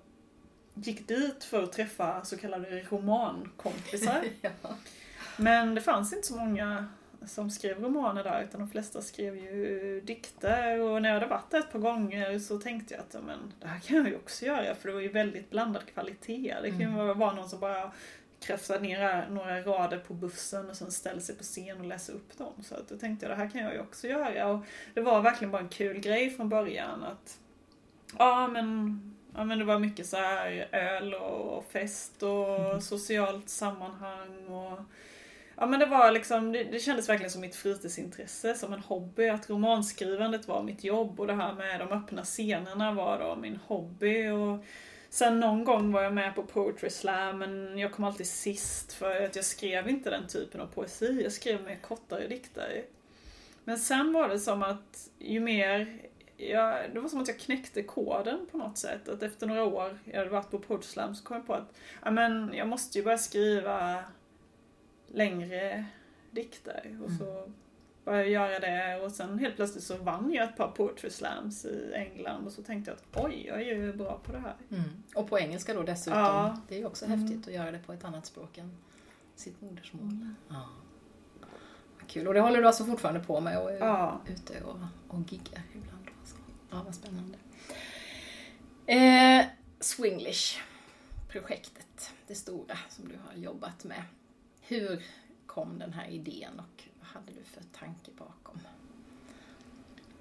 gick 0.74 1.08
dit 1.08 1.44
för 1.44 1.64
att 1.64 1.72
träffa 1.72 2.26
så 2.26 2.38
kallade 2.38 2.82
romankompisar. 2.90 4.24
ja. 4.42 4.50
Men 5.38 5.76
det 5.76 5.82
fanns 5.82 6.14
inte 6.14 6.28
så 6.28 6.36
många 6.36 6.88
som 7.26 7.52
skrev 7.52 7.84
romaner 7.84 8.24
där 8.24 8.44
utan 8.44 8.60
de 8.60 8.70
flesta 8.70 9.02
skrev 9.02 9.38
ju 9.38 10.02
dikter 10.02 10.80
och 10.80 11.02
när 11.02 11.10
jag 11.10 11.14
hade 11.14 11.28
varit 11.28 11.52
där 11.52 11.60
ett 11.60 11.72
par 11.72 11.80
gånger 11.80 12.40
så 12.40 12.60
tänkte 12.60 12.94
jag 12.94 13.02
att 13.02 13.26
men, 13.26 13.54
det 13.60 13.68
här 13.68 13.80
kan 13.80 13.98
jag 13.98 14.08
ju 14.08 14.16
också 14.16 14.46
göra 14.46 14.76
för 14.76 14.88
det 14.88 14.94
var 14.94 15.02
ju 15.02 15.12
väldigt 15.12 15.50
blandad 15.50 15.86
kvalitet. 15.94 16.56
Det 16.62 16.70
kan 16.70 16.80
ju 16.80 16.86
mm. 16.86 17.20
vara 17.20 17.34
någon 17.34 17.50
som 17.50 17.60
bara 17.60 17.92
krafsar 18.40 18.80
ner 18.80 19.30
några 19.30 19.62
rader 19.62 20.00
på 20.00 20.14
bussen 20.14 20.70
och 20.70 20.76
sen 20.76 20.92
ställer 20.92 21.22
sig 21.22 21.36
på 21.36 21.44
scen 21.44 21.80
och 21.80 21.86
läser 21.86 22.14
upp 22.14 22.38
dem. 22.38 22.54
Så 22.64 22.76
att 22.76 22.90
då 22.90 22.98
tänkte 22.98 23.26
jag 23.26 23.38
det 23.38 23.44
här 23.44 23.50
kan 23.50 23.62
jag 23.62 23.74
ju 23.74 23.80
också 23.80 24.08
göra 24.08 24.48
och 24.48 24.66
det 24.94 25.02
var 25.02 25.22
verkligen 25.22 25.52
bara 25.52 25.62
en 25.62 25.70
kul 25.70 26.00
grej 26.00 26.30
från 26.30 26.50
början 26.50 27.04
att 27.04 27.40
ja 28.18 28.48
men 28.48 29.14
Ja 29.36 29.44
men 29.44 29.60
det 29.60 29.66
var 29.66 29.80
mycket 29.80 30.06
så 30.06 30.18
här 30.18 30.68
öl 30.72 31.14
och 31.14 31.66
fest 31.72 32.24
och 32.24 32.60
mm. 32.60 32.82
socialt 32.82 33.50
sammanhang 33.50 34.48
och 34.48 34.80
Ja 35.60 35.66
men 35.66 35.80
det 35.80 35.86
var 35.86 36.12
liksom, 36.12 36.52
det, 36.52 36.64
det 36.64 36.80
kändes 36.80 37.10
verkligen 37.10 37.32
som 37.32 37.42
mitt 37.42 37.56
fritidsintresse, 37.56 38.56
som 38.56 38.74
en 38.74 38.80
hobby. 38.80 39.30
Att 39.30 39.50
romanskrivandet 39.50 40.48
var 40.48 40.64
mitt 40.64 40.84
jobb 40.84 41.20
och 41.20 41.28
det 41.28 41.34
här 41.34 41.54
med 41.54 41.80
de 41.80 41.92
öppna 41.92 42.24
scenerna 42.24 42.92
var 42.92 43.20
då 43.20 43.36
min 43.36 43.60
hobby. 43.68 44.28
Och 44.28 44.66
sen 45.10 45.40
någon 45.40 45.64
gång 45.64 45.92
var 45.92 46.04
jag 46.04 46.14
med 46.14 46.36
på 46.36 46.44
Poetry 46.44 46.90
Slam 46.90 47.40
men 47.40 47.78
jag 47.78 47.92
kom 47.92 48.06
alltid 48.06 48.28
sist 48.28 48.94
för 48.94 49.26
att 49.26 49.36
jag 49.36 49.46
skrev 49.46 49.90
inte 49.90 50.10
den 50.10 50.28
typen 50.28 50.62
av 50.62 50.68
poesi. 50.68 51.24
Jag 51.24 51.32
skrev 51.32 51.64
mer 51.64 51.76
kortare 51.76 52.28
dikter. 52.28 52.84
Men 53.64 53.78
sen 53.78 54.14
var 54.14 54.30
det 54.30 54.40
som 54.40 54.64
att 54.64 55.10
ju 55.20 55.40
mer 55.40 56.02
jag, 56.38 56.94
det 56.94 57.00
var 57.00 57.10
som 57.10 57.22
att 57.22 57.28
jag 57.28 57.40
knäckte 57.40 57.84
koden 57.84 58.48
på 58.52 58.58
något 58.58 58.78
sätt. 58.78 59.10
Att 59.10 59.24
efter 59.24 59.48
några 59.48 59.64
år 59.64 60.00
jag 60.04 60.18
hade 60.18 60.30
varit 60.30 60.52
på 60.52 60.60
Poetry 60.60 60.88
Slam 60.88 61.16
så 61.16 61.24
kom 61.24 61.38
jag 61.38 61.48
på 61.48 61.54
att 61.54 61.74
ja, 62.04 62.12
men 62.12 62.54
jag 62.54 62.68
måste 62.68 62.98
ju 62.98 63.04
börja 63.04 63.18
skriva 63.18 64.04
längre 65.08 65.86
dikter. 66.32 67.00
Och 67.04 67.12
så 67.12 67.38
mm 67.38 67.54
började 68.08 68.30
göra 68.30 68.60
det 68.60 69.02
och 69.04 69.12
sen 69.12 69.40
helt 69.40 69.56
plötsligt 69.56 69.84
så 69.84 69.98
vann 69.98 70.34
jag 70.34 70.50
ett 70.50 70.58
par 70.58 70.68
poetry 70.68 71.10
slams 71.10 71.66
i 71.66 71.92
England 71.96 72.46
och 72.46 72.52
så 72.52 72.64
tänkte 72.64 72.92
jag 72.92 72.98
att 72.98 73.06
oj, 73.26 73.46
jag 73.48 73.62
är 73.62 73.66
ju 73.66 73.94
bra 73.94 74.20
på 74.24 74.32
det 74.32 74.40
här. 74.40 74.56
Mm. 74.70 74.84
Och 75.16 75.30
på 75.30 75.40
engelska 75.40 75.74
då 75.74 75.84
dessutom. 75.84 76.20
Ja. 76.20 76.58
Det 76.68 76.76
är 76.76 76.80
ju 76.80 76.86
också 76.86 77.06
mm. 77.06 77.20
häftigt 77.20 77.48
att 77.48 77.54
göra 77.54 77.72
det 77.72 77.80
på 77.80 77.94
ett 77.94 78.04
annat 78.04 78.26
språk 78.26 78.58
än 78.58 78.78
sitt 79.36 79.62
modersmål. 79.62 80.04
Mm. 80.04 80.36
Ja. 80.50 80.70
Kul. 82.08 82.28
Och 82.28 82.34
det 82.34 82.40
håller 82.40 82.62
du 82.62 82.68
alltså 82.68 82.86
fortfarande 82.86 83.20
på 83.20 83.40
med 83.40 83.60
och 83.60 83.72
är 83.72 83.78
ja. 83.78 84.22
ute 84.28 84.64
och, 84.64 84.78
och 85.08 85.32
giggar 85.32 85.62
ibland. 85.74 86.08
Alltså. 86.20 86.36
Ja, 86.72 86.82
vad 86.86 86.96
spännande. 86.96 87.38
Eh, 88.86 89.46
Swinglish-projektet, 89.80 92.14
det 92.28 92.36
stora 92.36 92.78
som 92.90 93.08
du 93.08 93.16
har 93.28 93.34
jobbat 93.38 93.84
med. 93.84 94.04
Hur 94.62 95.04
kom 95.46 95.80
den 95.80 95.94
här 95.94 96.10
idén 96.10 96.60
och 96.60 96.87
vad 97.14 97.24
hade 97.24 97.40
du 97.40 97.44
för 97.44 97.80
tanke 97.80 98.12
bakom? 98.18 98.60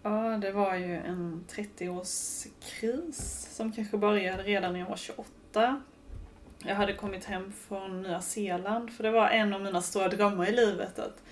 Ja, 0.02 0.38
det 0.38 0.52
var 0.52 0.74
ju 0.74 0.96
en 0.96 1.44
30-årskris 1.48 3.48
som 3.50 3.72
kanske 3.72 3.96
började 3.96 4.42
redan 4.42 4.72
när 4.72 4.80
jag 4.80 4.88
var 4.88 4.96
28. 4.96 5.82
Jag 6.58 6.74
hade 6.74 6.92
kommit 6.92 7.24
hem 7.24 7.52
från 7.52 8.02
Nya 8.02 8.20
Zeeland 8.20 8.92
för 8.92 9.02
det 9.02 9.10
var 9.10 9.28
en 9.28 9.52
av 9.52 9.62
mina 9.62 9.82
stora 9.82 10.08
drömmar 10.08 10.48
i 10.48 10.52
livet 10.52 10.98
att, 10.98 11.22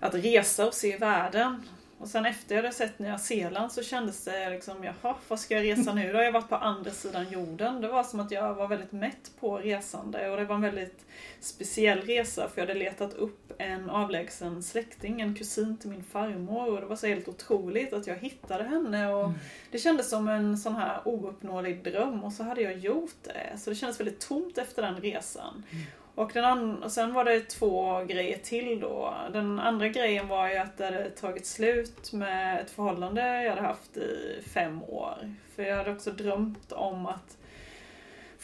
att 0.00 0.14
resa 0.14 0.66
och 0.66 0.74
se 0.74 0.96
världen. 0.96 1.62
Och 1.98 2.08
sen 2.08 2.26
efter 2.26 2.54
jag 2.54 2.62
hade 2.62 2.74
sett 2.74 2.98
Nya 2.98 3.18
Zeeland 3.18 3.72
så 3.72 3.82
kändes 3.82 4.24
det 4.24 4.50
liksom, 4.50 4.84
jaha, 4.84 5.14
vad 5.28 5.40
ska 5.40 5.54
jag 5.54 5.64
resa 5.64 5.94
nu? 5.94 6.12
Då 6.12 6.18
har 6.18 6.24
jag 6.24 6.32
varit 6.32 6.48
på 6.48 6.56
andra 6.56 6.90
sidan 6.90 7.30
jorden. 7.30 7.80
Det 7.80 7.88
var 7.88 8.04
som 8.04 8.20
att 8.20 8.30
jag 8.30 8.54
var 8.54 8.68
väldigt 8.68 8.92
mätt 8.92 9.30
på 9.40 9.58
resande 9.58 10.30
och 10.30 10.36
det 10.36 10.44
var 10.44 10.54
en 10.54 10.62
väldigt 10.62 11.06
speciell 11.40 12.00
resa 12.00 12.48
för 12.48 12.60
jag 12.60 12.66
hade 12.66 12.78
letat 12.78 13.14
upp 13.14 13.43
en 13.58 13.90
avlägsen 13.90 14.62
släkting, 14.62 15.20
en 15.20 15.34
kusin 15.34 15.76
till 15.76 15.90
min 15.90 16.04
farmor 16.04 16.74
och 16.74 16.80
det 16.80 16.86
var 16.86 16.96
så 16.96 17.06
helt 17.06 17.28
otroligt 17.28 17.92
att 17.92 18.06
jag 18.06 18.16
hittade 18.16 18.64
henne 18.64 19.12
och 19.12 19.24
mm. 19.24 19.38
det 19.70 19.78
kändes 19.78 20.10
som 20.10 20.28
en 20.28 20.58
sån 20.58 20.76
här 20.76 21.00
ouppnåelig 21.04 21.84
dröm 21.84 22.24
och 22.24 22.32
så 22.32 22.42
hade 22.42 22.60
jag 22.60 22.78
gjort 22.78 23.22
det. 23.22 23.58
Så 23.58 23.70
det 23.70 23.76
kändes 23.76 24.00
väldigt 24.00 24.28
tomt 24.28 24.58
efter 24.58 24.82
den 24.82 25.00
resan. 25.00 25.62
Mm. 25.70 25.84
Och, 26.14 26.30
den 26.34 26.82
och 26.82 26.92
sen 26.92 27.12
var 27.12 27.24
det 27.24 27.40
två 27.40 28.04
grejer 28.04 28.38
till 28.38 28.80
då. 28.80 29.14
Den 29.32 29.58
andra 29.58 29.88
grejen 29.88 30.28
var 30.28 30.48
ju 30.48 30.56
att 30.56 30.76
det 30.76 30.84
hade 30.84 31.10
tagit 31.10 31.46
slut 31.46 32.12
med 32.12 32.60
ett 32.60 32.70
förhållande 32.70 33.42
jag 33.42 33.50
hade 33.50 33.66
haft 33.66 33.96
i 33.96 34.42
fem 34.54 34.82
år. 34.82 35.34
För 35.56 35.62
jag 35.62 35.76
hade 35.76 35.92
också 35.92 36.10
drömt 36.10 36.72
om 36.72 37.06
att 37.06 37.36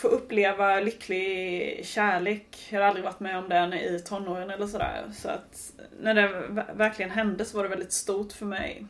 få 0.00 0.08
uppleva 0.08 0.80
lycklig 0.80 1.86
kärlek. 1.86 2.68
Jag 2.70 2.78
hade 2.78 2.88
aldrig 2.88 3.04
varit 3.04 3.20
med 3.20 3.38
om 3.38 3.48
den 3.48 3.72
i 3.72 4.00
tonåren 4.04 4.50
eller 4.50 4.66
sådär. 4.66 5.10
Så 5.14 5.28
att 5.28 5.72
när 6.00 6.14
det 6.14 6.28
verkligen 6.74 7.10
hände 7.10 7.44
så 7.44 7.56
var 7.56 7.64
det 7.64 7.70
väldigt 7.70 7.92
stort 7.92 8.32
för 8.32 8.46
mig. 8.46 8.86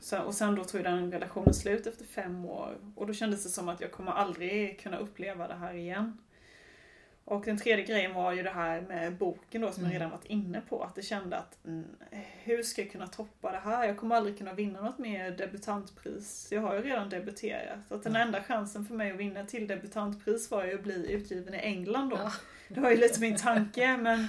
Så, 0.00 0.18
och 0.18 0.34
sen 0.34 0.54
då 0.54 0.64
tog 0.64 0.84
den 0.84 1.12
relationen 1.12 1.54
slut 1.54 1.86
efter 1.86 2.04
fem 2.04 2.44
år. 2.44 2.78
Och 2.94 3.06
då 3.06 3.12
kändes 3.12 3.44
det 3.44 3.48
som 3.48 3.68
att 3.68 3.80
jag 3.80 3.92
kommer 3.92 4.12
aldrig 4.12 4.80
kunna 4.80 4.98
uppleva 4.98 5.48
det 5.48 5.54
här 5.54 5.74
igen. 5.74 6.18
Och 7.24 7.44
den 7.44 7.58
tredje 7.58 7.84
grejen 7.84 8.14
var 8.14 8.32
ju 8.32 8.42
det 8.42 8.50
här 8.50 8.80
med 8.80 9.16
boken 9.16 9.60
då 9.60 9.72
som 9.72 9.82
mm. 9.82 9.92
jag 9.92 10.00
redan 10.00 10.10
varit 10.10 10.24
inne 10.24 10.60
på. 10.68 10.82
Att 10.82 10.94
det 10.94 11.02
kände 11.02 11.36
att 11.36 11.58
mm, 11.66 11.84
hur 12.42 12.62
ska 12.62 12.82
jag 12.82 12.92
kunna 12.92 13.06
toppa 13.06 13.52
det 13.52 13.58
här? 13.58 13.86
Jag 13.86 13.96
kommer 13.96 14.16
aldrig 14.16 14.38
kunna 14.38 14.52
vinna 14.52 14.80
något 14.80 14.98
mer 14.98 15.30
debutantpris. 15.30 16.48
Jag 16.50 16.60
har 16.60 16.74
ju 16.74 16.82
redan 16.82 17.08
debuterat. 17.08 17.92
Att 17.92 18.02
den 18.02 18.16
mm. 18.16 18.26
enda 18.26 18.42
chansen 18.42 18.86
för 18.86 18.94
mig 18.94 19.12
att 19.12 19.18
vinna 19.18 19.44
till 19.44 19.66
debutantpris 19.66 20.50
var 20.50 20.64
ju 20.64 20.74
att 20.74 20.82
bli 20.82 21.12
utgiven 21.12 21.54
i 21.54 21.58
England 21.58 22.10
då. 22.10 22.16
Ja. 22.16 22.32
Det 22.68 22.80
var 22.80 22.90
ju 22.90 22.96
lite 22.96 23.20
min 23.20 23.36
tanke 23.36 23.96
men 23.96 24.28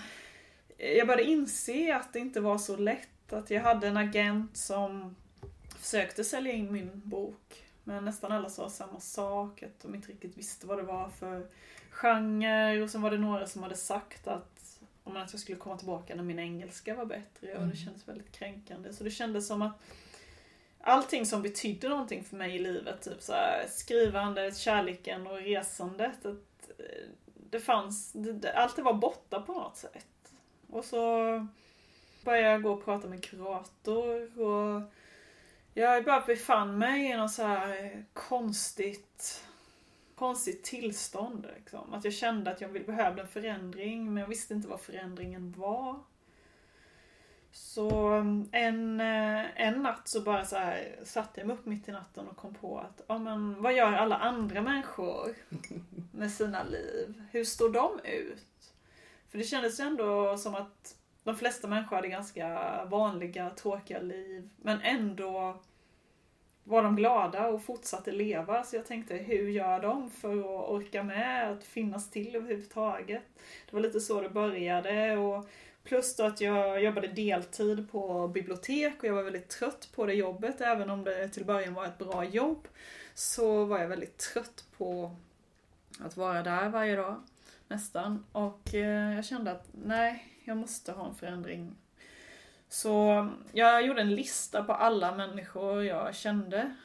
jag 0.78 1.08
började 1.08 1.24
inse 1.24 1.96
att 1.96 2.14
det 2.14 2.20
inte 2.20 2.42
var 2.42 2.58
så 2.58 2.76
lätt. 2.76 3.34
Att 3.34 3.50
jag 3.50 3.62
hade 3.62 3.88
en 3.88 3.98
agent 3.98 4.58
som 4.58 5.16
försökte 5.80 6.24
sälja 6.24 6.54
in 6.54 6.72
min 6.72 7.02
bok 7.04 7.64
Men 7.84 8.06
nästan 8.06 8.32
alla 8.32 8.50
sa 8.50 8.70
samma 8.70 9.00
sak, 9.00 9.64
att 9.64 9.80
de 9.82 9.96
inte 9.96 10.12
riktigt 10.12 10.38
visste 10.38 10.68
vad 10.68 10.78
det 10.78 10.84
var 10.84 11.10
för 11.10 11.48
genre. 11.94 12.82
Och 12.84 12.90
sen 12.90 13.02
var 13.02 13.12
det 13.12 13.18
några 13.18 13.48
som 13.48 13.64
hade 13.64 13.76
sagt 13.76 14.28
att, 14.28 14.80
om 15.04 15.18
att 15.18 15.32
jag 15.34 15.42
skulle 15.42 15.58
komma 15.58 15.78
tillbaka 15.78 16.16
när 16.16 16.24
min 16.24 16.40
engelska 16.40 16.96
var 16.96 17.06
bättre. 17.06 17.52
Och 17.52 17.58
Mm. 17.58 17.70
det 17.70 17.76
kändes 17.78 18.08
väldigt 18.08 18.32
kränkande. 18.32 18.94
Så 18.94 19.04
det 19.04 19.12
kändes 19.12 19.48
som 19.48 19.62
att 19.62 19.82
allting 20.82 21.26
som 21.26 21.42
betydde 21.42 21.90
någonting 21.90 22.24
för 22.24 22.36
mig 22.36 22.56
i 22.56 22.60
livet, 22.60 23.02
typ 23.02 23.22
så 23.22 23.34
här, 23.34 23.66
skrivandet, 23.70 24.58
kärleken 24.58 25.28
och 25.28 25.38
resandet. 25.38 26.26
Att 26.26 26.70
eh, 26.80 27.08
det 27.50 27.60
fanns, 27.60 28.12
det, 28.14 28.54
allt 28.54 28.76
det 28.76 28.82
var 28.82 28.94
borta 28.94 29.42
på 29.42 29.54
något 29.54 29.78
sätt. 29.78 30.34
Och 30.70 30.86
så 30.86 30.98
började 32.26 32.48
jag 32.48 32.62
gå 32.64 32.72
och 32.72 32.86
prata 32.86 33.08
med 33.08 33.24
kurator 33.24 34.40
och 34.42 34.82
jag 35.74 36.06
bara 36.06 36.22
befann 36.22 36.78
mig 36.78 37.06
i 37.12 37.18
något 37.18 37.32
så 37.32 37.44
här 37.44 38.06
konstigt, 38.14 39.44
konstigt 40.16 40.64
tillstånd. 40.64 41.48
Liksom. 41.56 41.94
Att 41.94 42.04
jag 42.04 42.14
kände 42.14 42.52
att 42.52 42.62
jag 42.62 42.70
ville- 42.70 42.86
behövde 42.86 43.22
en 43.22 43.28
förändring 43.28 44.14
men 44.14 44.22
jag 44.22 44.28
visste 44.28 44.54
inte 44.54 44.68
vad 44.68 44.82
förändringen 44.82 45.54
var. 45.58 46.00
Så 47.52 47.90
en, 48.52 49.00
eh, 49.02 49.62
en 49.62 49.84
natt 49.84 50.08
så 50.08 50.22
bara 50.22 50.46
så 50.46 50.56
här 50.56 50.96
satte 51.04 51.40
jag 51.40 51.48
mig 51.48 51.56
upp 51.56 51.66
mitt 51.66 51.88
i 51.90 51.92
natten 51.92 52.28
och 52.28 52.38
kom 52.38 52.54
på 52.54 52.80
att 52.80 53.02
ja, 53.08 53.18
men, 53.18 53.62
vad 53.62 53.74
gör 53.74 53.94
alla 53.94 54.18
andra 54.18 54.62
människor 54.62 55.36
med 56.12 56.32
sina 56.32 56.64
liv? 56.64 57.24
Hur 57.32 57.44
står 57.44 57.70
de 57.70 58.00
ut? 58.04 58.74
För 59.30 59.38
det 59.38 59.44
kändes 59.44 59.80
ju 59.80 59.84
ändå 59.84 60.38
som 60.38 60.56
att 60.56 60.96
de 61.24 61.36
flesta 61.36 61.68
människor 61.68 61.96
hade 61.96 62.08
ganska 62.08 62.86
vanliga, 62.86 63.50
tråkiga 63.50 64.00
liv. 64.00 64.50
Men 64.58 64.82
ändå 64.82 65.62
var 66.64 66.84
de 66.84 66.96
glada 66.96 67.48
och 67.48 67.64
fortsatte 67.64 68.12
leva. 68.12 68.64
Så 68.64 68.76
jag 68.76 68.86
tänkte, 68.86 69.16
hur 69.16 69.50
gör 69.50 69.82
de 69.82 70.10
för 70.10 70.40
att 70.40 70.70
orka 70.70 71.04
med 71.04 71.52
att 71.52 71.64
finnas 71.64 72.10
till 72.10 72.36
överhuvudtaget? 72.36 73.24
Det 73.70 73.76
var 73.76 73.82
lite 73.82 74.00
så 74.00 74.22
det 74.22 74.30
började. 74.30 75.18
Och 75.18 75.46
plus 75.84 76.16
då 76.16 76.24
att 76.24 76.42
jag 76.42 76.84
jobbade 76.84 77.08
deltid 77.08 77.92
på 77.92 78.28
bibliotek 78.28 78.94
och 79.00 79.10
jag 79.10 79.14
var 79.14 79.24
väldigt 79.24 79.50
trött 79.50 79.90
på 79.96 80.06
det 80.06 80.14
jobbet. 80.14 80.62
Även 80.62 80.90
om 80.90 81.04
det 81.04 81.28
till 81.28 81.46
början 81.46 81.74
var 81.74 81.86
ett 81.86 81.98
bra 81.98 82.26
jobb. 82.26 82.68
Så 83.14 83.66
var 83.66 83.80
jag 83.80 83.88
väldigt 83.88 84.18
trött 84.18 84.66
på 84.78 85.16
att 86.00 86.18
vara 86.18 86.44
där 86.44 86.70
varje 86.70 86.96
dag. 86.96 87.24
Nästan. 87.68 88.26
Och 88.32 88.76
eh, 88.76 89.16
jag 89.16 89.26
kände 89.26 89.52
att 89.52 89.68
nej, 89.72 90.28
jag 90.44 90.58
måste 90.58 90.92
ha 90.92 91.08
en 91.08 91.16
förändring. 91.16 91.76
Så 92.74 93.30
jag 93.52 93.86
gjorde 93.86 94.02
en 94.02 94.16
lista 94.16 94.64
på 94.64 94.74
alla 94.74 95.16
människor 95.16 95.84
jag 95.84 96.16
kände. 96.16 96.76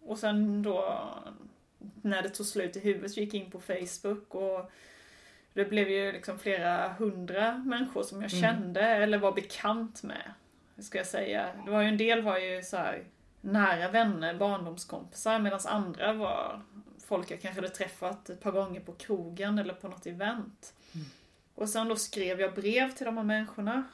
Och 0.00 0.18
sen 0.18 0.62
då 0.62 1.08
när 2.02 2.22
det 2.22 2.28
tog 2.28 2.46
slut 2.46 2.76
i 2.76 2.80
huvudet 2.80 3.10
så 3.12 3.20
gick 3.20 3.34
jag 3.34 3.42
in 3.42 3.50
på 3.50 3.60
Facebook 3.60 4.34
och 4.34 4.70
det 5.52 5.64
blev 5.64 5.88
ju 5.90 6.12
liksom 6.12 6.38
flera 6.38 6.88
hundra 6.88 7.54
människor 7.58 8.02
som 8.02 8.22
jag 8.22 8.32
Mm. 8.32 8.42
kände 8.42 8.80
eller 8.82 9.18
var 9.18 9.32
bekant 9.32 10.02
med. 10.02 10.32
Ska 10.78 10.98
jag 10.98 11.06
säga. 11.06 11.48
Det 11.64 11.70
var 11.70 11.82
ju 11.82 11.88
en 11.88 11.98
del 11.98 12.22
var 12.22 12.38
ju 12.38 12.62
så 12.62 12.84
nära 13.40 13.88
vänner, 13.88 14.34
barndomskompisar 14.34 15.38
medan 15.38 15.60
andra 15.66 16.12
var 16.12 16.62
folk 17.06 17.30
jag 17.30 17.40
kanske 17.40 17.60
hade 17.60 17.74
träffat 17.74 18.30
ett 18.30 18.40
par 18.40 18.52
gånger 18.52 18.80
på 18.80 18.92
krogen 18.92 19.58
eller 19.58 19.74
på 19.74 19.88
något 19.88 20.06
event. 20.06 20.74
Mm. 20.94 21.06
Och 21.54 21.68
sen 21.68 21.88
då 21.88 21.96
skrev 21.96 22.40
jag 22.40 22.54
brev 22.54 22.90
till 22.92 23.06
de 23.06 23.16
här 23.16 23.24
människorna. 23.24 23.84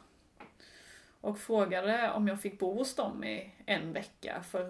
Och 1.23 1.39
frågade 1.39 2.11
om 2.11 2.29
jag 2.29 2.41
fick 2.41 2.59
bo 2.59 2.75
hos 2.79 2.95
dem 2.95 3.25
i 3.25 3.51
en 3.67 3.93
vecka 3.93 4.43
för 4.51 4.61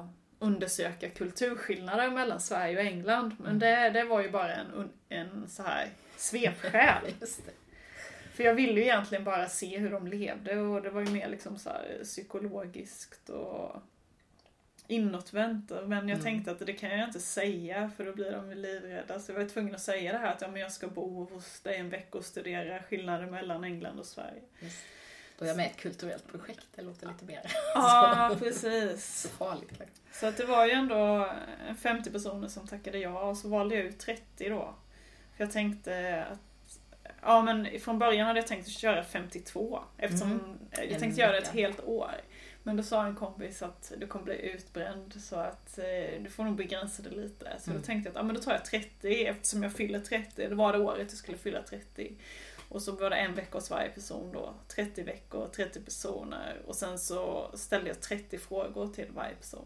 att 0.00 0.04
undersöka 0.38 1.08
kulturskillnader 1.10 2.10
mellan 2.10 2.40
Sverige 2.40 2.76
och 2.78 2.84
England. 2.84 3.36
Men 3.38 3.58
det, 3.58 3.90
det 3.90 4.04
var 4.04 4.22
ju 4.22 4.30
bara 4.30 4.54
en, 4.54 4.90
en 5.08 5.48
så 5.48 5.62
här 5.62 5.88
svepskäl. 6.16 7.14
För 8.34 8.44
jag 8.44 8.54
ville 8.54 8.72
ju 8.80 8.82
egentligen 8.82 9.24
bara 9.24 9.48
se 9.48 9.78
hur 9.78 9.90
de 9.90 10.06
levde 10.06 10.56
och 10.58 10.82
det 10.82 10.90
var 10.90 11.00
ju 11.00 11.10
mer 11.10 11.28
liksom 11.28 11.58
så 11.58 11.70
psykologiskt 12.02 13.28
och 13.28 13.76
inåtvänt. 14.86 15.70
Men 15.70 15.90
jag 15.92 16.18
Mm. 16.18 16.20
tänkte 16.20 16.50
att 16.50 16.66
det 16.66 16.72
kan 16.72 16.90
jag 16.98 17.08
inte 17.08 17.20
säga 17.20 17.90
för 17.96 18.04
då 18.04 18.12
blir 18.12 18.32
de 18.32 18.50
livrädda. 18.50 19.18
Så 19.20 19.32
jag 19.32 19.38
var 19.38 19.48
tvungen 19.48 19.74
att 19.74 19.80
säga 19.80 20.12
det 20.12 20.18
här 20.18 20.32
att 20.32 20.40
ja, 20.40 20.48
men 20.48 20.60
jag 20.60 20.72
ska 20.72 20.88
bo 20.88 21.24
hos 21.24 21.60
dig 21.60 21.76
en 21.76 21.90
vecka 21.90 22.18
och 22.18 22.24
studera 22.24 22.82
skillnader 22.82 23.26
mellan 23.26 23.64
England 23.64 23.98
och 23.98 24.06
Sverige. 24.06 24.42
Just. 24.60 24.78
Då 25.38 25.44
är 25.44 25.48
jag 25.48 25.56
med 25.56 25.66
i 25.66 25.70
ett 25.70 25.76
kulturellt 25.76 26.28
projekt, 26.28 26.66
det 26.74 26.82
låter 26.82 27.06
lite 27.08 27.24
mer 27.24 27.40
Ja, 27.74 28.36
precis. 28.38 29.20
så 29.22 29.28
farligt. 29.28 29.72
Så 30.12 30.26
att 30.26 30.36
det 30.36 30.44
var 30.44 30.66
ju 30.66 30.72
ändå 30.72 31.30
50 31.82 32.10
personer 32.10 32.48
som 32.48 32.66
tackade 32.66 32.98
ja 32.98 33.20
och 33.22 33.36
så 33.36 33.48
valde 33.48 33.74
jag 33.74 33.84
ut 33.84 33.98
30 33.98 34.48
då. 34.48 34.74
För 35.36 35.44
jag 35.44 35.52
tänkte 35.52 36.24
att 36.32 36.38
Ja 37.22 37.42
men 37.42 37.80
från 37.80 37.98
början 37.98 38.26
hade 38.26 38.38
jag 38.38 38.46
tänkt 38.46 38.66
att 38.66 38.72
köra 38.72 39.04
52 39.04 39.80
eftersom 39.98 40.32
Mm. 40.32 40.58
jag 40.70 40.84
En 40.90 41.00
tänkte 41.00 41.20
göra 41.20 41.32
det 41.32 41.38
ett 41.38 41.48
helt 41.48 41.80
år. 41.84 42.10
Men 42.62 42.76
då 42.76 42.82
sa 42.82 43.06
en 43.06 43.14
kompis 43.16 43.62
att 43.62 43.92
du 43.98 44.06
kommer 44.06 44.24
bli 44.24 44.40
utbränd 44.50 45.14
så 45.22 45.36
att 45.36 45.78
eh, 45.78 46.22
du 46.22 46.30
får 46.30 46.44
nog 46.44 46.56
begränsa 46.56 47.02
det 47.02 47.10
lite. 47.10 47.56
Så 47.60 47.70
Mm. 47.70 47.80
då 47.82 47.86
tänkte 47.86 48.08
jag 48.08 48.10
att 48.10 48.16
ja, 48.16 48.22
men 48.22 48.34
då 48.34 48.40
tar 48.42 48.52
jag 48.52 48.64
30 48.64 49.26
eftersom 49.26 49.62
jag 49.62 49.72
fyller 49.72 50.00
30. 50.00 50.48
Det 50.48 50.54
var 50.54 50.72
det 50.72 50.78
året 50.78 51.06
jag 51.10 51.18
skulle 51.18 51.38
fylla 51.38 51.62
30. 51.62 52.12
Och 52.68 52.82
så 52.82 52.92
var 52.92 53.10
det 53.10 53.16
en 53.16 53.34
vecka 53.34 53.58
hos 53.58 53.70
varje 53.70 53.88
person 53.88 54.30
då. 54.32 54.54
30 54.68 55.02
veckor, 55.02 55.48
30 55.48 55.80
personer. 55.80 56.62
Och 56.66 56.76
sen 56.76 56.98
så 56.98 57.50
ställde 57.54 57.88
jag 57.88 58.00
30 58.00 58.38
frågor 58.38 58.88
till 58.88 59.06
varje 59.14 59.34
person 59.34 59.64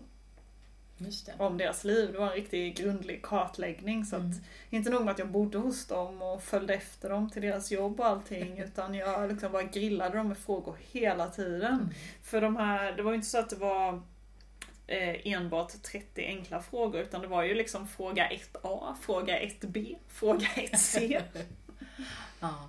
om 1.38 1.58
deras 1.58 1.84
liv. 1.84 2.12
Det 2.12 2.18
var 2.18 2.26
en 2.26 2.32
riktigt 2.32 2.78
grundlig 2.78 3.22
kartläggning. 3.22 4.04
Så 4.04 4.16
Mm. 4.16 4.30
att, 4.30 4.36
inte 4.70 4.90
nog 4.90 5.04
med 5.04 5.12
att 5.12 5.18
jag 5.18 5.28
bodde 5.28 5.58
hos 5.58 5.86
dem 5.86 6.22
och 6.22 6.42
följde 6.42 6.74
efter 6.74 7.08
dem 7.10 7.30
till 7.30 7.42
deras 7.42 7.70
jobb 7.70 8.00
och 8.00 8.06
allting. 8.06 8.58
Utan 8.64 8.94
jag 8.94 9.28
liksom 9.30 9.52
bara 9.52 9.62
grillade 9.62 10.16
dem 10.16 10.28
med 10.28 10.38
frågor 10.38 10.76
hela 10.90 11.28
tiden. 11.30 11.74
Mm. 11.74 11.88
För 12.22 12.40
de 12.40 12.56
här, 12.56 12.92
det 12.92 13.02
var 13.02 13.10
ju 13.10 13.16
inte 13.16 13.28
så 13.28 13.38
att 13.38 13.50
det 13.50 13.56
var 13.56 14.02
eh, 14.86 15.26
enbart 15.32 15.82
30 15.82 16.24
enkla 16.26 16.62
frågor. 16.62 17.00
Utan 17.00 17.20
det 17.20 17.26
var 17.28 17.42
ju 17.42 17.54
liksom 17.54 17.88
fråga 17.88 18.28
1A, 18.28 18.94
fråga 19.00 19.40
1B, 19.40 19.96
fråga 20.08 20.46
1C. 20.46 21.22
Ja. 22.40 22.68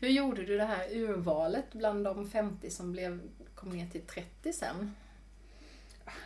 Hur 0.00 0.08
gjorde 0.08 0.42
du 0.44 0.56
det 0.56 0.64
här 0.64 0.86
urvalet 0.96 1.72
bland 1.72 2.04
de 2.04 2.30
50 2.30 2.70
som 2.70 2.92
blev, 2.92 3.20
kom 3.54 3.68
ner 3.70 3.86
till 3.86 4.00
30 4.06 4.52
sen? 4.52 4.94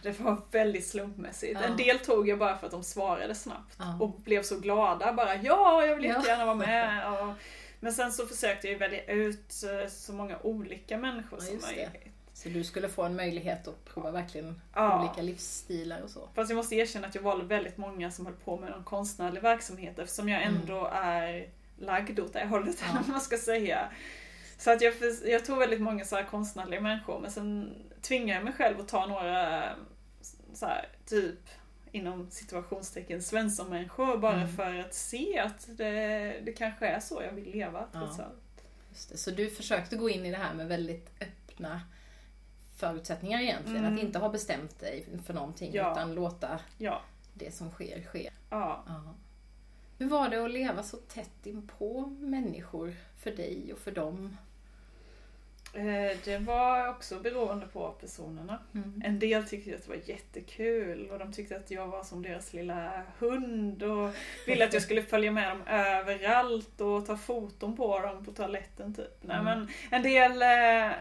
Det 0.03 0.21
var 0.21 0.41
väldigt 0.51 0.87
slumpmässigt. 0.87 1.61
Ja. 1.63 1.67
En 1.67 1.77
del 1.77 1.99
tog 1.99 2.29
jag 2.29 2.39
bara 2.39 2.57
för 2.57 2.67
att 2.67 2.73
de 2.73 2.85
svarade 2.85 3.35
snabbt. 3.35 3.77
Ja. 3.79 3.99
och 4.01 4.11
blev 4.21 4.43
så 4.43 4.59
glada. 4.61 5.13
Bara 5.13 5.37
ja, 5.37 5.87
jag 5.87 5.97
vill 5.97 6.05
jättegärna 6.05 6.45
vara 6.45 6.55
med. 6.57 7.13
Och, 7.13 7.35
men 7.81 7.93
sen 7.93 8.13
så 8.13 8.27
försökte 8.27 8.69
jag 8.69 8.79
välja 8.79 9.05
ut 9.05 9.53
eh, 9.83 9.89
så 9.91 10.13
många 10.13 10.39
olika 10.43 10.99
människor 10.99 11.39
Ja, 11.43 11.47
som 11.47 11.59
möjligt. 11.71 11.91
Så 12.35 12.49
du 12.49 12.65
skulle 12.65 12.89
få 12.89 13.03
en 13.03 13.17
möjlighet 13.17 13.69
att 13.69 13.85
prova 13.85 14.11
verkligen 14.11 14.61
Ja. 14.75 15.01
olika 15.05 15.23
livsstilar 15.23 16.01
och 16.01 16.11
så. 16.11 16.29
Fast 16.35 16.51
jag 16.51 16.57
måste 16.57 16.75
erkänna 16.75 17.07
att 17.07 17.15
jag 17.15 17.23
valde 17.23 17.45
väldigt 17.45 17.77
många 17.77 18.11
som 18.11 18.27
höll 18.27 18.35
på 18.35 18.57
med 18.57 18.71
någon 18.71 18.85
konstnärlig 18.85 19.43
verksamhet 19.43 19.99
eftersom 19.99 20.29
jag 20.29 20.43
Mm. 20.43 20.57
ändå 20.61 20.91
är 20.93 21.49
lagd 21.77 22.21
åt 22.21 22.33
det 22.33 22.47
hållet, 22.47 22.83
eller 22.83 22.95
vad 22.95 23.09
man 23.09 23.21
ska 23.21 23.37
säga. 23.39 23.89
Så 24.59 24.71
att 24.71 24.81
jag, 24.83 24.95
jag 25.25 25.45
tog 25.45 25.59
väldigt 25.59 25.81
många 25.81 26.05
så 26.05 26.17
här 26.17 26.25
konstnärliga 26.25 26.81
människor 26.81 27.21
men 27.21 27.31
sen 27.31 27.75
tvingade 28.03 28.33
jag 28.39 28.45
mig 28.45 28.53
själv 28.53 28.81
att 28.81 28.89
ta 28.89 29.07
några 29.07 29.65
så 30.55 30.67
här, 30.67 30.89
typ 31.07 31.39
inom 31.93 32.31
situationstecken 32.31 33.23
Svensson-människor 33.23 34.19
bara 34.19 34.35
Mm. 34.37 34.49
för 34.57 34.75
att 34.79 34.95
se 34.95 35.39
att 35.39 35.67
det, 35.77 36.41
det 36.45 36.53
kanske 36.53 36.87
är 36.87 37.01
så 37.01 37.23
jag 37.23 37.33
vill 37.33 37.51
leva 37.51 37.87
trots 37.93 38.19
Ja. 38.19 38.25
allt. 38.25 38.65
Så 38.95 39.31
du 39.31 39.51
försökte 39.51 39.97
gå 39.97 40.11
in 40.11 40.27
i 40.27 40.31
det 40.31 40.37
här 40.37 40.55
med 40.55 40.69
väldigt 40.69 41.11
öppna 41.21 41.81
förutsättningar 42.77 43.41
egentligen. 43.41 43.85
Mm. 43.85 43.95
Att 43.95 44.03
inte 44.03 44.19
ha 44.19 44.29
bestämt 44.29 44.81
dig 44.81 45.07
för 45.27 45.35
någonting 45.35 45.71
Ja. 45.75 45.93
utan 45.93 46.15
låta 46.15 46.61
Ja. 46.79 47.03
det 47.35 47.55
som 47.55 47.71
sker 47.71 48.03
ske. 48.03 48.31
ja. 48.51 48.85
Hur 50.03 50.09
var 50.09 50.29
det 50.29 50.45
att 50.45 50.51
leva 50.51 50.83
så 50.83 50.97
tätt 50.97 51.47
inpå 51.47 52.07
människor 52.21 52.95
för 53.23 53.31
dig 53.31 53.73
och 53.73 53.79
för 53.79 53.91
dem? 53.91 54.37
Eh, 55.75 56.19
Det 56.25 56.39
var 56.39 56.89
också 56.89 57.21
beroende 57.21 57.67
på 57.67 57.89
personerna. 58.01 58.59
Mm. 58.75 59.03
En 59.05 59.19
del 59.19 59.45
tyckte 59.49 59.75
att 59.75 59.83
det 59.83 59.89
var 59.89 59.99
jättekul 60.05 61.11
och 61.11 61.19
de 61.19 61.33
tyckte 61.33 61.57
att 61.57 61.71
jag 61.71 61.87
var 61.89 62.05
som 62.05 62.23
deras 62.23 62.53
lilla 62.53 63.03
hund 63.19 63.83
och 63.83 64.11
ville 64.47 64.65
att 64.65 64.73
jag 64.73 64.83
skulle 64.83 65.03
följa 65.03 65.31
med 65.33 65.49
dem 65.51 65.63
överallt 65.67 66.81
och 66.81 67.07
ta 67.07 67.17
foton 67.17 67.77
på 67.77 67.99
dem 68.01 68.25
på 68.25 68.33
toaletten 68.33 68.95
typ. 68.95 69.19
Nej, 69.21 69.37
Mm. 69.41 69.45
men 69.59 69.69
en 69.91 70.03
del, 70.03 70.43
eh, 70.43 70.93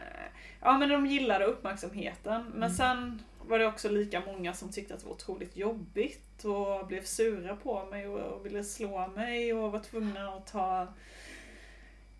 ja 0.61 0.77
men 0.77 0.89
de 0.89 1.05
gillade 1.05 1.45
uppmärksamheten. 1.45 2.43
Men 2.43 2.57
Mm. 2.63 2.69
sen 2.73 3.21
var 3.51 3.59
det 3.59 3.65
också 3.67 3.89
lika 3.89 4.21
många 4.25 4.53
som 4.53 4.71
tyckte 4.71 4.93
att 4.93 4.99
det 4.99 5.05
var 5.05 5.13
otroligt 5.13 5.57
jobbigt 5.57 6.45
och 6.45 6.87
blev 6.87 7.03
sura 7.03 7.55
på 7.55 7.85
mig 7.85 8.07
och, 8.07 8.45
ville 8.45 8.63
slå 8.63 9.07
mig 9.07 9.53
och 9.53 9.71
var 9.71 9.79
tvungna 9.79 10.29
att 10.29 10.47
ta 10.47 10.87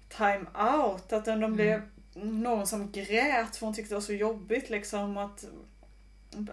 time 0.10 0.46
out. 0.76 1.13
Att 1.13 1.26
de 1.26 1.32
Mm. 1.32 1.54
blev 1.54 1.82
någon 2.13 2.67
som 2.67 2.91
grät 2.91 3.56
för 3.56 3.65
hon 3.65 3.76
tyckte 3.76 3.91
det 3.91 3.96
var 3.96 4.02
så 4.02 4.13
jobbigt 4.13 4.70
liksom 4.70 5.17
att 5.17 5.46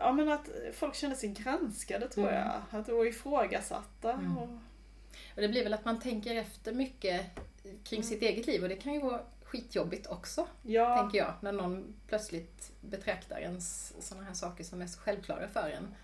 ja, 0.01 0.12
men 0.12 0.29
att 0.29 0.49
folk 0.75 0.95
kände 0.95 1.17
sig 1.17 1.29
granskade 1.29 2.09
tror 2.09 2.29
Mm. 2.29 2.41
jag. 2.41 2.81
Att 2.81 2.87
det 2.87 2.93
var 2.93 3.05
ifrågasatta. 3.07 4.12
Mm. 4.12 4.38
Och, 4.38 4.49
Och 5.35 5.43
det 5.43 5.49
blir 5.49 5.64
väl 5.64 5.75
att 5.75 5.85
man 5.85 6.01
tänker 6.01 6.35
efter 6.37 6.73
mycket 6.73 7.21
kring 7.85 8.03
sitt 8.03 8.23
eget 8.23 8.47
liv 8.47 8.62
och 8.62 8.69
det 8.69 8.77
kan 8.77 8.95
ju 8.95 9.01
vara 9.01 9.21
skitjobbigt 9.49 10.07
också, 10.07 10.47
ja, 10.63 11.03
tänker 11.03 11.19
jag. 11.19 11.35
När 11.41 11.53
någon 11.53 11.95
plötsligt 12.07 12.73
betraktar 12.81 13.39
ens 13.39 13.95
sådana 14.01 14.27
här 14.27 14.35
saker 14.35 14.65
som 14.65 14.83
är 14.83 14.87
så 14.87 15.01
självklara 15.01 15.49
för 15.49 15.71
en 15.71 15.95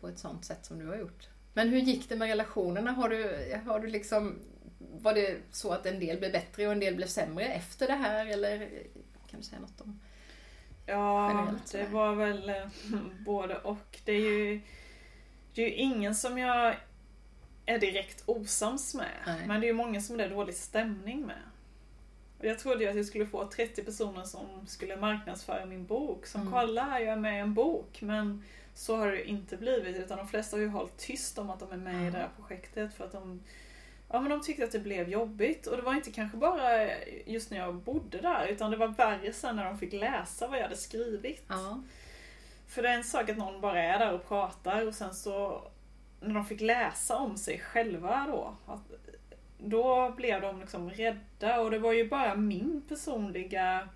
på 0.00 0.08
ett 0.08 0.18
sånt 0.18 0.44
sätt 0.44 0.64
som 0.66 0.78
du 0.78 0.86
har 0.86 0.96
gjort. 0.96 1.28
Men 1.52 1.68
hur 1.68 1.78
gick 1.78 2.08
det 2.08 2.16
med 2.16 2.28
relationerna? 2.28 2.90
Har 2.90 3.08
du, 3.08 3.52
har 3.66 3.80
du 3.80 3.88
liksom, 3.88 4.38
var 4.78 5.14
det 5.14 5.36
så 5.50 5.72
att 5.72 5.86
en 5.86 6.00
del 6.00 6.18
blev 6.18 6.32
bättre 6.32 6.66
och 6.66 6.72
en 6.72 6.80
del 6.80 6.94
blev 6.94 7.06
sämre 7.06 7.44
efter 7.44 7.86
det 7.86 7.94
här? 7.94 8.26
Eller 8.26 8.58
kan 9.30 9.40
du 9.40 9.46
säga 9.46 9.60
något 9.60 9.80
om 9.80 10.00
ja 10.86 11.28
generellt 11.28 11.72
det 11.72 11.86
var 11.86 12.14
väl 12.14 12.48
eh, 12.48 12.66
både 13.24 13.58
och. 13.58 14.00
Det 14.04 14.12
är 14.12 14.20
ju, 14.20 14.60
det 15.54 15.62
är 15.62 15.68
ju 15.68 15.74
ingen 15.74 16.14
som 16.14 16.38
jag 16.38 16.76
är 17.66 17.78
direkt 17.78 18.22
osams 18.26 18.94
med. 18.94 19.22
Nej. 19.26 19.46
Men 19.46 19.60
det 19.60 19.66
är 19.66 19.68
ju 19.68 19.74
många 19.74 20.00
som 20.00 20.16
det 20.16 20.24
är 20.24 20.30
dålig 20.30 20.54
stämning 20.54 21.26
med. 21.26 21.40
Jag 22.44 22.58
trodde 22.58 22.84
ju 22.84 22.90
att 22.90 22.96
jag 22.96 23.06
skulle 23.06 23.26
få 23.26 23.46
30 23.46 23.82
personer 23.84 24.24
som 24.24 24.66
skulle 24.66 24.96
marknadsföra 24.96 25.66
min 25.66 25.86
bok. 25.86 26.26
Som 26.26 26.40
Mm. 26.40 26.52
kolla 26.52 26.82
här, 26.84 27.00
jag 27.00 27.12
är 27.12 27.16
med 27.16 27.34
i 27.36 27.40
en 27.40 27.54
bok. 27.54 28.02
Men 28.02 28.44
så 28.74 28.96
har 28.96 29.10
det 29.10 29.28
inte 29.28 29.56
blivit. 29.56 29.96
Utan 29.96 30.18
de 30.18 30.28
flesta 30.28 30.56
har 30.56 30.60
ju 30.60 30.68
hållit 30.68 30.96
tyst 30.96 31.38
om 31.38 31.50
att 31.50 31.60
de 31.60 31.72
är 31.72 31.76
med 31.76 32.02
i 32.02 32.04
Ja. 32.04 32.10
det 32.10 32.18
här 32.18 32.28
projektet. 32.36 32.94
För 32.94 33.04
att 33.04 33.12
de, 33.12 33.40
ja, 34.08 34.20
men 34.20 34.30
de 34.30 34.40
tyckte 34.42 34.64
att 34.64 34.72
det 34.72 34.78
blev 34.78 35.08
jobbigt. 35.08 35.66
Och 35.66 35.76
det 35.76 35.82
var 35.82 35.94
inte 35.94 36.10
kanske 36.10 36.36
bara 36.36 36.88
just 37.26 37.50
när 37.50 37.58
jag 37.58 37.74
bodde 37.74 38.20
där. 38.20 38.46
Utan 38.46 38.70
det 38.70 38.76
var 38.76 38.88
värre 38.88 39.32
sen 39.32 39.56
när 39.56 39.64
de 39.64 39.78
fick 39.78 39.92
läsa 39.92 40.48
vad 40.48 40.58
jag 40.58 40.62
hade 40.62 40.76
skrivit. 40.76 41.44
Ja. 41.48 41.82
För 42.66 42.82
det 42.82 42.88
är 42.88 42.94
en 42.96 43.04
sak 43.04 43.28
att 43.30 43.36
någon 43.36 43.60
bara 43.60 43.82
är 43.82 43.98
där 43.98 44.12
och 44.12 44.28
pratar 44.28 44.86
och 44.86 44.94
sen 44.94 45.14
så 45.14 45.62
när 46.20 46.34
de 46.34 46.44
fick 46.46 46.60
läsa 46.60 47.16
om 47.16 47.36
sig 47.36 47.58
själva 47.60 48.26
då. 48.28 48.56
Att, 48.66 49.03
då 49.64 50.14
blev 50.16 50.40
de 50.40 50.60
liksom 50.60 50.90
rädda 50.90 51.60
och 51.60 51.70
det 51.70 51.78
var 51.78 51.92
ju 51.92 52.08
bara 52.08 52.34
min 52.36 52.82
personliga 52.88 53.88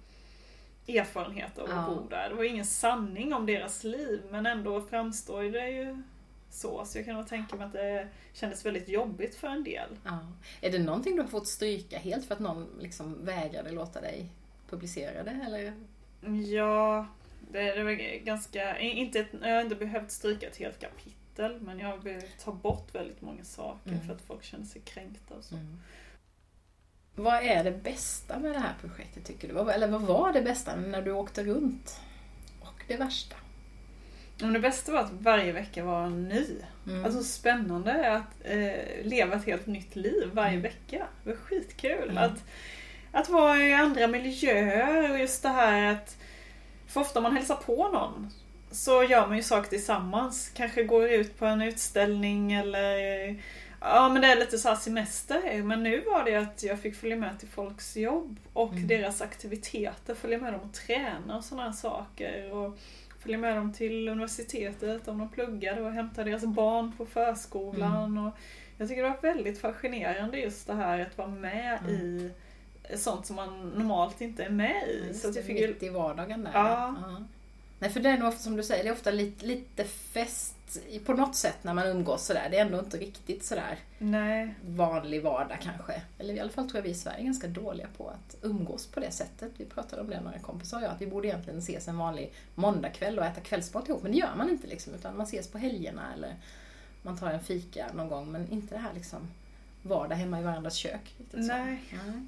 erfarenhet 0.89 1.59
av 1.59 1.65
att 1.65 1.71
Ja. 1.71 1.87
bo 1.95 2.09
där. 2.09 2.29
Det 2.29 2.35
var 2.35 2.45
ingen 2.45 2.65
sanning 2.65 3.35
om 3.35 3.47
deras 3.47 3.85
liv 3.85 4.23
men 4.31 4.47
ändå 4.47 4.81
framstår 4.81 5.43
det 5.43 5.71
ju 5.71 6.03
så. 6.51 6.85
Så 6.85 6.99
jag 6.99 7.05
kan 7.05 7.15
nog 7.15 7.27
tänka 7.29 7.57
mig 7.57 7.67
att 7.67 7.73
det 7.73 8.09
kändes 8.33 8.67
väldigt 8.67 8.89
jobbigt 8.89 9.35
för 9.35 9.49
en 9.49 9.65
del. 9.65 9.89
Ja. 10.05 10.19
Är 10.61 10.71
det 10.71 10.79
någonting 10.79 11.17
du 11.17 11.23
har 11.23 11.29
fått 11.29 11.47
stryka 11.47 11.99
helt 11.99 12.25
för 12.25 12.35
att 12.35 12.41
någon 12.41 12.67
liksom 12.81 13.25
vägrade 13.25 13.71
låta 13.71 14.01
dig 14.01 14.27
publicera 14.71 15.23
det? 15.23 15.41
Eller? 15.47 15.73
Ja, 16.55 17.07
det, 17.53 17.75
det 17.75 17.85
var 17.85 17.93
ganska... 18.25 18.79
Inte 18.79 19.27
jag 19.43 19.55
har 19.55 19.61
inte 19.63 19.77
behövt 19.77 20.11
stryka 20.11 20.47
ett 20.47 20.57
helt 20.57 20.81
kapitel 20.81 21.13
men 21.61 21.79
jag 21.79 22.03
behövt 22.03 22.45
ta 22.45 22.53
bort 22.53 22.95
väldigt 22.95 23.23
många 23.23 23.45
saker 23.45 23.91
Mm. 23.91 24.07
för 24.07 24.15
att 24.15 24.23
folk 24.23 24.45
känner 24.45 24.65
sig 24.65 24.81
kränkta 24.85 25.35
och 25.35 25.45
så. 25.45 25.55
Vad 27.15 27.35
är 27.43 27.65
det 27.65 27.71
bästa 27.71 28.39
med 28.39 28.53
det 28.53 28.59
här 28.59 28.75
projektet 28.81 29.25
tycker 29.25 29.49
du? 29.49 29.71
Eller 29.71 29.89
vad 29.89 30.01
var 30.03 30.33
det 30.33 30.43
bästa 30.43 30.77
när 30.77 31.03
du 31.03 31.13
åkte 31.13 31.45
runt? 31.45 32.01
Och 32.61 32.83
det 32.89 32.97
värsta? 32.97 33.37
Men 34.41 34.53
det 34.53 34.61
bästa 34.61 34.93
var 34.93 35.01
att 35.01 35.13
varje 35.13 35.53
vecka 35.53 35.85
var 35.85 36.09
ny. 36.11 36.47
Mm. 36.87 37.05
Alltså 37.05 37.23
spännande 37.23 38.13
att 38.13 38.35
eh, 38.45 39.05
leva 39.07 39.37
ett 39.37 39.45
helt 39.47 39.67
nytt 39.67 39.97
liv 39.97 40.31
varje 40.33 40.51
Mm. 40.51 40.63
vecka. 40.63 41.07
Det 41.25 41.31
var 41.31 41.37
skitkul. 41.37 42.11
Mm. 42.11 42.19
Att, 42.19 42.45
att 43.13 43.29
vara 43.29 43.59
i 43.67 43.73
andra 43.75 44.07
miljöer 44.07 45.11
och 45.13 45.19
just 45.19 45.43
det 45.43 45.49
här 45.49 45.93
att... 45.93 46.17
För 46.87 47.01
ofta 47.01 47.21
man 47.21 47.33
hälsar 47.37 47.57
på 47.57 47.89
någon 47.89 48.31
så 48.71 49.03
gör 49.05 49.27
man 49.27 49.37
ju 49.37 49.43
saker 49.43 49.69
tillsammans. 49.69 50.51
Kanske 50.55 50.83
går 50.83 51.09
ut 51.09 51.39
på 51.39 51.47
en 51.47 51.63
utställning 51.63 52.53
eller... 52.53 52.99
Ja 53.81 54.09
men 54.09 54.23
det 54.23 54.29
är 54.29 54.37
lite 54.39 54.59
så 54.59 54.69
här 54.69 54.77
semester. 54.77 55.63
Men 55.63 55.83
nu 55.83 56.01
var 56.01 56.25
det 56.25 56.35
att 56.35 56.63
jag 56.63 56.79
fick 56.81 56.97
följa 56.97 57.17
med 57.17 57.39
till 57.39 57.49
folks 57.49 57.97
jobb 57.97 58.37
och 58.53 58.73
Mm. 58.73 58.87
deras 58.89 59.23
aktiviteter. 59.23 60.15
Följa 60.15 60.39
med 60.39 60.53
dem 60.53 60.61
och 60.61 60.73
träna 60.75 61.37
och 61.37 61.45
sådana 61.45 61.73
saker. 61.73 62.53
Och 62.53 62.79
följa 63.23 63.39
med 63.39 63.57
dem 63.57 63.73
till 63.73 64.09
universitetet 64.09 65.09
om 65.09 65.19
de 65.19 65.29
pluggade 65.29 65.81
och 65.83 65.93
hämta 65.93 66.25
deras 66.25 66.45
barn 66.45 66.93
på 66.97 67.07
förskolan. 67.07 68.19
Och 68.19 68.33
jag 68.79 68.89
tycker 68.89 69.03
det 69.03 69.09
var 69.09 69.23
väldigt 69.23 69.61
fascinerande 69.61 70.39
just 70.39 70.67
det 70.67 70.75
här 70.75 70.99
att 71.01 71.19
vara 71.19 71.29
med 71.29 71.79
Mm. 71.89 72.31
i 72.91 72.97
sånt 72.97 73.27
som 73.27 73.37
man 73.37 73.69
normalt 73.71 74.21
inte 74.21 74.45
är 74.45 74.51
med 74.51 74.83
i. 74.89 75.07
Just 75.09 75.21
så 75.23 75.29
att 75.29 75.35
det, 75.35 75.41
jag 75.41 75.47
fick 75.47 75.69
mitt 75.69 75.83
i 75.83 75.89
vardagen 75.89 76.45
där. 76.45 76.51
Ja. 76.55 76.95
Nej, 77.79 77.91
för 77.91 78.01
det 78.01 78.09
är 78.09 78.19
nog 78.19 78.29
ofta 78.29 78.41
som 78.41 78.57
du 78.57 78.63
säger, 78.63 78.85
det 78.85 78.89
är 78.91 78.93
ofta 78.93 79.11
lite, 79.11 79.47
lite 79.47 79.85
fest 79.85 80.55
på 81.05 81.15
något 81.15 81.37
sätt 81.37 81.57
när 81.63 81.75
man 81.75 81.87
umgås 81.87 82.27
sådär. 82.27 82.49
Det 82.51 82.59
är 82.59 82.65
ändå 82.65 82.79
inte 82.79 82.97
riktigt 82.97 83.45
sådär 83.45 83.79
Nej. 83.99 84.55
vanlig 84.67 85.23
vardag 85.23 85.59
kanske. 85.63 86.03
Eller 86.19 86.35
i 86.35 86.41
alla 86.41 86.51
fall 86.51 86.65
tror 86.65 86.77
jag 86.77 86.83
vi 86.83 86.91
i 86.91 86.95
Sverige 86.95 87.19
är 87.19 87.25
ganska 87.25 87.49
dåliga 87.49 87.87
på 87.97 88.09
att 88.09 88.37
umgås 88.43 88.87
på 88.87 89.01
det 89.01 89.11
sättet. 89.11 89.53
Vi 89.57 89.65
pratade 89.65 90.03
om 90.03 90.11
det 90.11 90.21
några 90.21 90.39
kompisar 90.39 90.77
och 90.77 90.83
jag, 90.83 90.91
att 90.91 91.01
vi 91.01 91.07
borde 91.07 91.29
egentligen 91.29 91.59
ses 91.59 91.89
en 91.89 91.99
vanlig 91.99 92.33
måndagkväll 92.55 93.19
och 93.19 93.25
äta 93.25 93.41
kvällsmat 93.41 93.89
ihop. 93.89 94.03
Men 94.03 94.13
det 94.13 94.19
gör 94.19 94.35
man 94.37 94.51
inte 94.51 94.67
liksom, 94.67 94.95
utan 94.95 95.17
man 95.17 95.27
ses 95.27 95.49
på 95.49 95.59
helgerna 95.59 96.13
eller 96.15 96.37
man 97.03 97.19
tar 97.19 97.31
en 97.31 97.41
fika 97.41 97.87
någon 97.95 98.09
gång. 98.09 98.33
Men 98.33 98.53
inte 98.53 98.75
det 98.75 98.81
här 98.81 98.95
liksom 98.95 99.29
vardag 99.83 100.17
hemma 100.17 100.41
i 100.41 100.43
varandras 100.43 100.75
kök. 100.75 101.15
Riktigt. 101.19 101.41
Nej. 101.41 101.83
Nej. 101.91 102.27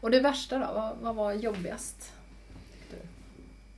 Och 0.00 0.10
det 0.10 0.20
värsta 0.20 0.58
då, 0.58 0.72
vad, 0.74 0.96
vad 0.96 1.14
var 1.14 1.32
jobbigast? 1.32 2.12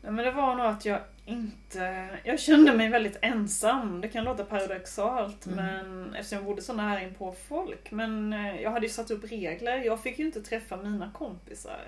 Nej, 0.03 0.13
men 0.13 0.25
det 0.25 0.31
var 0.31 0.55
nog 0.57 0.67
att 0.67 0.85
jag 0.85 1.01
inte... 1.27 2.09
Jag 2.25 2.41
kände 2.41 2.73
mig 2.75 2.89
väldigt 2.89 3.19
ensam. 3.23 4.01
Det 4.01 4.09
kan 4.09 4.25
låta 4.25 4.45
paradoxalt 4.45 5.47
Mm. 5.47 5.57
men 5.65 6.15
eftersom 6.15 6.37
jag 6.39 6.45
bodde 6.45 6.63
så 6.63 6.73
nära 6.73 7.03
in 7.03 7.15
på 7.15 7.33
folk. 7.49 7.91
Men 7.91 8.33
eh, 8.33 8.61
jag 8.61 8.71
hade 8.71 8.87
ju 8.87 8.93
satt 8.93 9.11
upp 9.11 9.25
regler. 9.33 9.77
Jag 9.79 10.03
fick 10.03 10.19
ju 10.19 10.27
inte 10.27 10.41
träffa 10.43 10.77
mina 10.77 11.11
kompisar. 11.15 11.81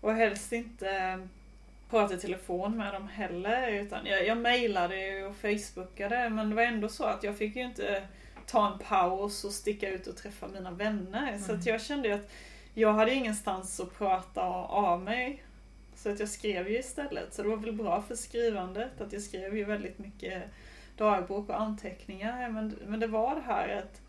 Och 0.00 0.14
helst 0.14 0.52
inte 0.52 1.20
prata 1.90 2.14
i 2.14 2.18
telefon 2.18 2.76
med 2.76 2.94
dem 2.94 3.08
heller. 3.08 3.68
Utan 3.72 4.06
jag, 4.06 4.26
jag 4.26 4.38
mejlade 4.38 5.24
och 5.24 5.36
facebookade 5.36 6.28
men 6.30 6.50
det 6.50 6.56
var 6.56 6.62
ändå 6.62 6.88
så 6.88 7.04
att 7.04 7.22
jag 7.22 7.38
fick 7.38 7.56
ju 7.56 7.62
inte 7.62 8.02
ta 8.46 8.72
en 8.72 8.78
paus 8.78 9.44
och 9.44 9.52
sticka 9.52 9.88
ut 9.88 10.06
och 10.06 10.16
träffa 10.16 10.48
mina 10.48 10.70
vänner. 10.70 11.38
Så 11.38 11.44
Mm. 11.44 11.60
att 11.60 11.66
jag 11.66 11.80
kände 11.82 12.08
ju 12.08 12.14
att 12.14 12.30
jag 12.74 12.92
hade 12.92 13.14
ingenstans 13.14 13.80
att 13.80 13.98
prata 13.98 14.42
av 14.42 15.00
mig. 15.02 15.42
Så 16.08 16.12
att 16.12 16.20
jag 16.20 16.28
skrev 16.28 16.68
ju 16.68 16.78
istället. 16.78 17.34
Så 17.34 17.42
det 17.42 17.48
var 17.48 17.56
väl 17.56 17.72
bra 17.72 18.02
för 18.02 18.14
skrivandet 18.14 19.00
att 19.00 19.12
jag 19.12 19.22
skrev 19.22 19.56
ju 19.56 19.64
väldigt 19.64 19.98
mycket 19.98 20.42
dagbok 20.96 21.48
och 21.48 21.60
anteckningar. 21.60 22.50
Men, 22.50 22.78
men 22.86 23.00
det 23.00 23.06
var 23.06 23.34
det 23.34 23.40
här 23.40 23.68
att, 23.82 24.00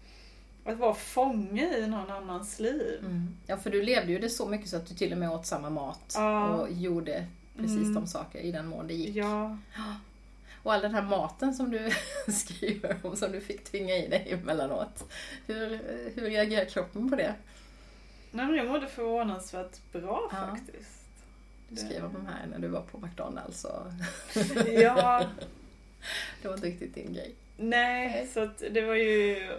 att 0.72 0.78
vara 0.80 0.94
fånge 0.94 1.78
i 1.78 1.88
någon 1.88 2.12
annans 2.12 2.60
liv. 2.60 2.98
Mm. 3.00 3.28
Ja, 3.48 3.58
för 3.58 3.70
du 3.70 3.84
levde 3.84 4.12
ju 4.12 4.20
det 4.20 4.30
så 4.30 4.46
mycket 4.50 4.70
så 4.70 4.78
att 4.78 4.88
du 4.88 4.96
till 4.96 5.12
och 5.12 5.18
med 5.18 5.32
åt 5.32 5.46
samma 5.46 5.70
mat 5.70 6.14
Ja. 6.16 6.48
och 6.50 6.72
gjorde 6.72 7.26
precis 7.58 7.78
Mm. 7.78 7.94
de 7.94 8.08
saker 8.08 8.40
i 8.40 8.52
den 8.52 8.68
mån 8.68 8.88
det 8.88 8.94
gick. 8.94 9.16
Ja, 9.16 9.58
Och 10.64 10.74
all 10.74 10.82
den 10.82 10.94
här 10.94 11.02
maten 11.02 11.54
som 11.54 11.72
du 11.72 11.90
skriver 12.32 12.96
om, 13.04 13.16
som 13.16 13.32
du 13.32 13.42
fick 13.42 13.64
tvinga 13.64 13.96
i 13.96 14.08
dig 14.08 14.28
emellanåt. 14.42 15.12
Hur, 15.48 15.70
hur 16.16 16.22
reagerar 16.30 16.66
kroppen 16.66 17.10
på 17.10 17.16
det? 17.16 17.36
Nej, 18.32 18.46
men 18.46 18.56
jag 18.56 18.68
mådde 18.68 18.88
förvånansvärt 18.88 19.92
bra 19.92 20.30
Ja. 20.32 20.38
faktiskt. 20.56 20.99
Du 21.70 21.76
skrev 21.76 22.06
om 22.06 22.14
de 22.14 22.26
här 22.26 22.48
när 22.52 22.60
du 22.60 22.68
var 22.68 22.82
på 22.82 22.98
McDonalds 22.98 23.66
och 23.66 23.88
Ja, 24.82 25.26
det 26.42 26.48
var 26.48 26.56
inte 26.56 26.68
riktigt 26.68 26.96
din 26.96 27.14
grej. 27.14 27.36
nej, 27.58 28.28
så 28.34 28.50
det 28.72 28.82
var 28.82 28.96
ju... 28.96 29.50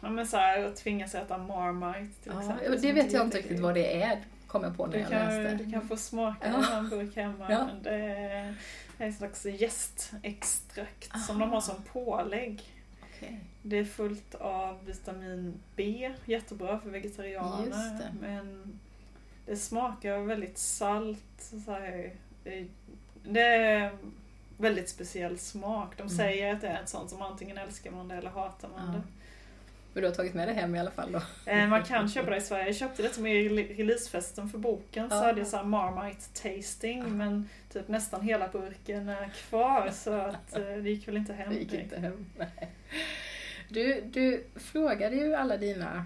Ja 0.00 0.10
men 0.10 0.26
så 0.26 0.36
här, 0.36 0.64
att 0.64 0.76
tvingas 0.76 1.14
äta 1.14 1.38
Marmite 1.38 2.22
till 2.22 2.32
Ja, 2.34 2.40
exempel. 2.40 2.72
som 2.72 2.82
det 2.82 2.92
vet 2.92 3.12
jag 3.12 3.24
inte 3.26 3.38
riktigt 3.38 3.60
vad 3.60 3.74
det 3.74 4.02
är, 4.02 4.18
kom 4.46 4.62
jag 4.64 4.76
på 4.76 4.86
när 4.86 4.92
Du 4.92 4.98
jag 4.98 5.08
kan, 5.08 5.42
läste. 5.42 5.64
du 5.64 5.72
kan 5.72 5.88
få 5.88 5.96
smaka 5.96 6.48
Ja. 6.48 6.60
man 6.70 6.88
burk 6.88 7.16
hemma. 7.16 7.46
Ja. 7.52 7.64
Men 7.66 7.82
det 7.82 7.90
är 7.90 8.54
en 8.98 9.12
slags 9.12 9.44
jästextrakt 9.46 11.20
som 11.26 11.38
de 11.38 11.50
har 11.50 11.60
som 11.60 11.82
pålägg. 11.82 12.62
Okej. 13.02 13.40
Det 13.62 13.78
är 13.78 13.84
fullt 13.84 14.34
av 14.34 14.84
vitamin 14.86 15.54
B, 15.76 16.10
jättebra 16.24 16.78
för 16.78 16.90
vegetarianer. 16.90 17.98
Det. 17.98 18.12
Men 18.20 18.78
det 19.48 19.56
smakar 19.56 20.18
väldigt 20.18 20.58
salt. 20.58 21.18
Så 21.64 21.72
här, 21.72 22.10
det, 23.24 23.40
är 23.40 23.90
väldigt 24.56 24.88
speciell 24.88 25.38
smak. 25.38 25.92
De 25.96 26.02
Mm. 26.02 26.16
säger 26.16 26.54
att 26.54 26.60
det 26.60 26.68
är 26.68 26.82
ett 26.82 26.88
sånt 26.88 27.10
som 27.10 27.22
antingen 27.22 27.58
älskar 27.58 27.90
man 27.90 28.08
det 28.08 28.14
eller 28.14 28.30
hatar 28.30 28.68
man 28.68 28.86
Ja. 28.86 28.92
det. 28.92 29.02
Men 29.92 30.02
du 30.02 30.08
har 30.08 30.14
tagit 30.14 30.34
med 30.34 30.48
det 30.48 30.52
hem 30.54 30.74
i 30.74 30.78
alla 30.78 30.90
fall 30.90 31.12
då? 31.12 31.22
Eh, 31.52 31.66
Man 31.68 31.82
kan 31.84 32.08
köpa 32.08 32.30
det 32.30 32.36
i 32.36 32.40
Sverige. 32.40 32.66
Jag 32.66 32.76
köpte 32.76 33.02
det 33.02 33.14
som 33.14 33.26
i 33.26 33.48
rele- 33.48 33.76
releasefesten 33.76 34.48
för 34.48 34.58
boken. 34.58 35.10
Så 35.10 35.16
Ja. 35.16 35.20
hade 35.24 35.38
jag 35.38 35.48
så 35.48 35.62
Marmite 35.62 36.24
tasting. 36.42 36.98
Ja. 36.98 37.06
Men 37.06 37.48
typ 37.72 37.88
nästan 37.88 38.20
hela 38.20 38.48
burken 38.48 39.08
är 39.08 39.28
kvar. 39.28 39.90
Så 39.94 40.12
att 40.12 40.56
eh, 40.56 40.62
det 40.62 40.90
gick 40.90 41.08
väl 41.08 41.16
inte 41.16 41.32
hem. 41.32 41.50
Det 41.54 41.58
gick 41.58 41.72
inte 41.74 42.00
hem. 42.00 42.26
Nej. 42.38 42.68
Du, 43.68 44.00
du 44.00 44.44
frågade 44.56 45.16
ju 45.16 45.34
alla 45.34 45.56
dina, 45.56 46.04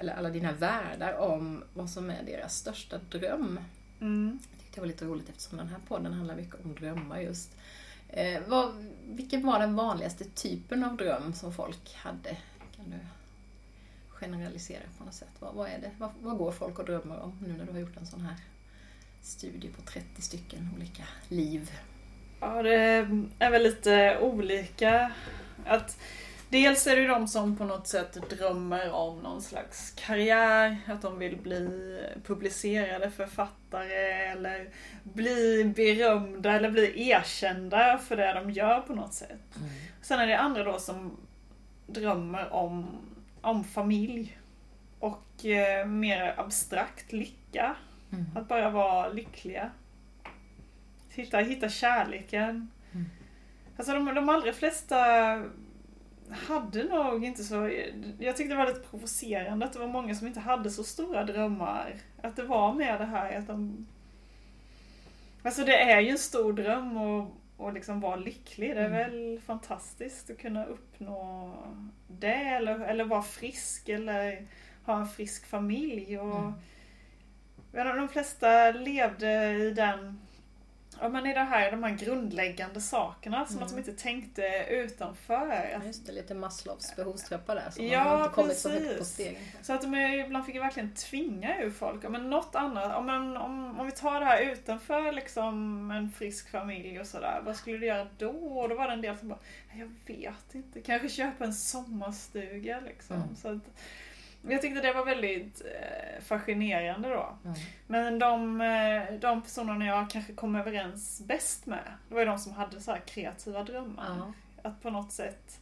eller 0.00 0.14
alla 0.14 0.30
dina 0.30 0.52
värdar 0.52 1.18
om 1.18 1.64
vad 1.74 1.90
som 1.90 2.10
är 2.10 2.22
deras 2.22 2.56
största 2.56 2.98
dröm. 2.98 3.60
Mm. 4.00 4.38
Jag 4.50 4.60
tyckte 4.60 4.74
Det 4.74 4.80
var 4.80 4.88
lite 4.88 5.04
roligt 5.04 5.28
eftersom 5.28 5.58
den 5.58 5.68
här 5.68 5.80
podden 5.88 6.12
handlar 6.12 6.36
mycket 6.36 6.64
om 6.64 6.74
drömmar 6.74 7.20
just. 7.20 7.56
Eh, 8.08 8.42
vad, 8.46 8.86
vilken 9.04 9.46
var 9.46 9.58
den 9.58 9.76
vanligaste 9.76 10.24
typen 10.24 10.84
av 10.84 10.96
dröm 10.96 11.32
som 11.32 11.52
folk 11.52 11.94
hade? 11.94 12.36
Kan 12.76 12.90
du 12.90 12.98
generalisera 14.08 14.82
på 14.98 15.04
något 15.04 15.14
sätt? 15.14 15.32
Vad, 15.38 15.54
vad 15.54 15.68
är 15.68 15.78
det? 15.78 15.90
Vad, 15.98 16.10
vad, 16.20 16.38
går 16.38 16.52
folk 16.52 16.78
och 16.78 16.84
drömmer 16.84 17.20
om 17.20 17.38
nu 17.46 17.52
när 17.52 17.64
du 17.64 17.72
har 17.72 17.78
gjort 17.78 17.96
en 17.96 18.06
sån 18.06 18.20
här 18.20 18.36
studie 19.22 19.68
på 19.68 19.82
30 19.82 20.22
stycken 20.22 20.70
olika 20.76 21.04
liv? 21.28 21.70
Ja, 22.40 22.62
det 22.62 23.08
är 23.38 23.50
väl 23.50 23.62
lite 23.62 24.18
olika. 24.20 25.12
Att 25.64 25.98
Dels 26.48 26.86
är 26.86 26.96
det 26.96 27.02
ju 27.02 27.08
de 27.08 27.28
som 27.28 27.56
på 27.56 27.64
något 27.64 27.86
sätt 27.86 28.30
drömmer 28.30 28.92
om 28.92 29.18
någon 29.18 29.42
slags 29.42 29.90
karriär, 29.90 30.76
att 30.86 31.02
de 31.02 31.18
vill 31.18 31.36
bli 31.36 31.98
publicerade 32.24 33.10
författare 33.10 34.26
eller 34.26 34.68
bli 35.02 35.72
berömda 35.76 36.52
eller 36.52 36.70
bli 36.70 37.08
erkända 37.10 37.98
för 37.98 38.16
det 38.16 38.32
de 38.32 38.50
gör 38.50 38.80
på 38.80 38.94
något 38.94 39.14
sätt. 39.14 39.56
Mm. 39.56 39.70
Sen 40.02 40.20
är 40.20 40.26
det 40.26 40.38
andra 40.38 40.64
då 40.64 40.78
som 40.78 41.16
drömmer 41.86 42.52
om, 42.52 42.86
om 43.40 43.64
familj 43.64 44.38
och 44.98 45.44
eh, 45.44 45.86
mer 45.86 46.34
abstrakt 46.36 47.12
lycka. 47.12 47.76
Mm. 48.12 48.26
Att 48.34 48.48
bara 48.48 48.70
vara 48.70 49.08
lyckliga. 49.08 49.70
Hitta, 51.10 51.38
hitta 51.38 51.68
kärleken. 51.68 52.70
Mm. 52.92 53.06
Alltså 53.76 53.92
de, 53.92 54.14
de 54.14 54.28
allra 54.28 54.52
flesta 54.52 54.96
hade 56.30 56.84
nog 56.84 57.24
inte 57.24 57.44
så... 57.44 57.70
Jag 58.18 58.36
tyckte 58.36 58.54
det 58.54 58.58
var 58.58 58.66
lite 58.66 58.88
provocerande 58.88 59.66
att 59.66 59.72
det 59.72 59.78
var 59.78 59.86
många 59.86 60.14
som 60.14 60.26
inte 60.26 60.40
hade 60.40 60.70
så 60.70 60.84
stora 60.84 61.24
drömmar. 61.24 61.94
Att 62.22 62.36
det 62.36 62.42
var 62.42 62.74
mer 62.74 62.98
det 62.98 63.04
här 63.04 63.38
att 63.38 63.46
de... 63.46 63.86
Alltså 65.42 65.64
det 65.64 65.76
är 65.76 66.00
ju 66.00 66.10
en 66.10 66.18
stor 66.18 66.52
dröm 66.52 66.96
att 66.96 67.28
och 67.56 67.72
liksom 67.72 68.00
vara 68.00 68.16
lycklig. 68.16 68.76
Det 68.76 68.80
är 68.80 68.86
mm. 68.86 68.98
väl 68.98 69.40
fantastiskt 69.46 70.30
att 70.30 70.38
kunna 70.38 70.64
uppnå 70.64 71.52
det 72.08 72.34
eller, 72.34 72.80
eller 72.80 73.04
vara 73.04 73.22
frisk 73.22 73.88
eller 73.88 74.46
ha 74.84 75.00
en 75.00 75.08
frisk 75.08 75.46
familj. 75.46 76.18
Och, 76.18 76.38
mm. 76.38 77.96
De 77.96 78.08
flesta 78.08 78.70
levde 78.70 79.52
i 79.52 79.70
den 79.70 80.25
Ja 81.00 81.08
men 81.08 81.26
i 81.26 81.34
det 81.34 81.40
här, 81.40 81.70
de 81.70 81.82
här 81.82 81.90
grundläggande 81.90 82.80
sakerna 82.80 83.46
som 83.46 83.56
mm. 83.56 83.64
att 83.66 83.72
de 83.72 83.78
inte 83.78 83.92
tänkte 83.92 84.66
utanför. 84.70 85.68
Ja, 85.72 85.86
just 85.86 86.06
det, 86.06 86.12
lite 86.12 86.34
Maslows 86.34 86.96
behovstrappa 86.96 87.54
där. 87.54 87.70
Så 87.70 87.82
ja, 87.82 88.04
man 88.04 88.20
inte 88.20 88.34
kommit 88.34 88.48
precis. 88.48 88.62
så 88.62 88.70
högt 88.70 88.98
på 88.98 89.04
stegen. 89.04 89.42
Så 89.62 89.72
att 89.72 89.82
de 89.82 89.94
ibland 89.96 90.46
fick 90.46 90.56
verkligen 90.56 90.94
tvinga 90.94 91.62
ur 91.62 91.70
folk. 91.70 92.04
Ja, 92.04 92.08
men 92.08 92.30
något 92.30 92.54
annat, 92.54 92.96
om, 92.96 93.06
man, 93.06 93.36
om, 93.36 93.80
om 93.80 93.86
vi 93.86 93.92
tar 93.92 94.20
det 94.20 94.26
här 94.26 94.42
utanför 94.42 95.12
liksom 95.12 95.90
en 95.90 96.10
frisk 96.10 96.50
familj 96.50 97.00
och 97.00 97.06
sådär. 97.06 97.40
Vad 97.44 97.56
skulle 97.56 97.78
du 97.78 97.86
göra 97.86 98.08
då? 98.18 98.30
Och 98.30 98.68
då 98.68 98.74
var 98.74 98.86
det 98.86 98.92
en 98.92 99.02
del 99.02 99.18
som 99.18 99.28
bara, 99.28 99.38
jag 99.78 100.16
vet 100.16 100.54
inte. 100.54 100.80
Kanske 100.80 101.08
köpa 101.08 101.44
en 101.44 101.54
sommarstuga 101.54 102.80
liksom. 102.80 103.16
Mm. 103.16 103.36
Så 103.36 103.48
att, 103.48 103.62
jag 104.48 104.62
tyckte 104.62 104.80
det 104.80 104.92
var 104.92 105.04
väldigt 105.04 105.62
eh, 105.64 106.22
fascinerande 106.22 107.08
då. 107.08 107.36
Mm. 107.44 107.56
Men 107.86 108.18
de, 108.18 108.60
eh, 108.60 109.18
de 109.20 109.42
personerna 109.42 109.86
jag 109.86 110.10
kanske 110.10 110.32
kom 110.32 110.56
överens 110.56 111.22
bäst 111.26 111.66
med, 111.66 111.92
det 112.08 112.14
var 112.14 112.20
ju 112.20 112.26
de 112.26 112.38
som 112.38 112.52
hade 112.52 112.80
så 112.80 112.96
kreativa 113.06 113.62
drömmar. 113.62 114.16
Mm. 114.16 114.32
Att 114.62 114.82
på 114.82 114.90
något 114.90 115.12
sätt 115.12 115.60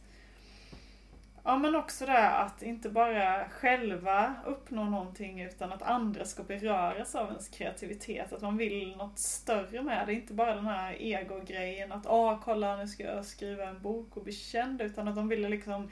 Ja 1.47 1.57
men 1.57 1.75
också 1.75 2.05
det 2.05 2.29
att 2.29 2.63
inte 2.63 2.89
bara 2.89 3.49
själva 3.49 4.35
uppnå 4.45 4.83
någonting 4.83 5.41
utan 5.41 5.73
att 5.73 5.81
andra 5.81 6.25
ska 6.25 6.43
beröras 6.43 7.15
av 7.15 7.27
ens 7.27 7.49
kreativitet. 7.49 8.33
Att 8.33 8.41
man 8.41 8.57
vill 8.57 8.95
något 8.97 9.19
större 9.19 9.81
med 9.81 10.07
det. 10.07 10.13
Inte 10.13 10.33
bara 10.33 10.55
den 10.55 10.65
här 10.65 10.95
ego-grejen 10.99 11.91
att 11.91 12.05
åh 12.07 12.39
kolla 12.43 12.77
nu 12.77 12.87
ska 12.87 13.03
jag 13.03 13.25
skriva 13.25 13.63
en 13.63 13.81
bok 13.81 14.17
och 14.17 14.23
bli 14.23 14.33
känd. 14.33 14.81
Utan 14.81 15.07
att 15.07 15.15
de 15.15 15.27
ville 15.27 15.49
liksom 15.49 15.89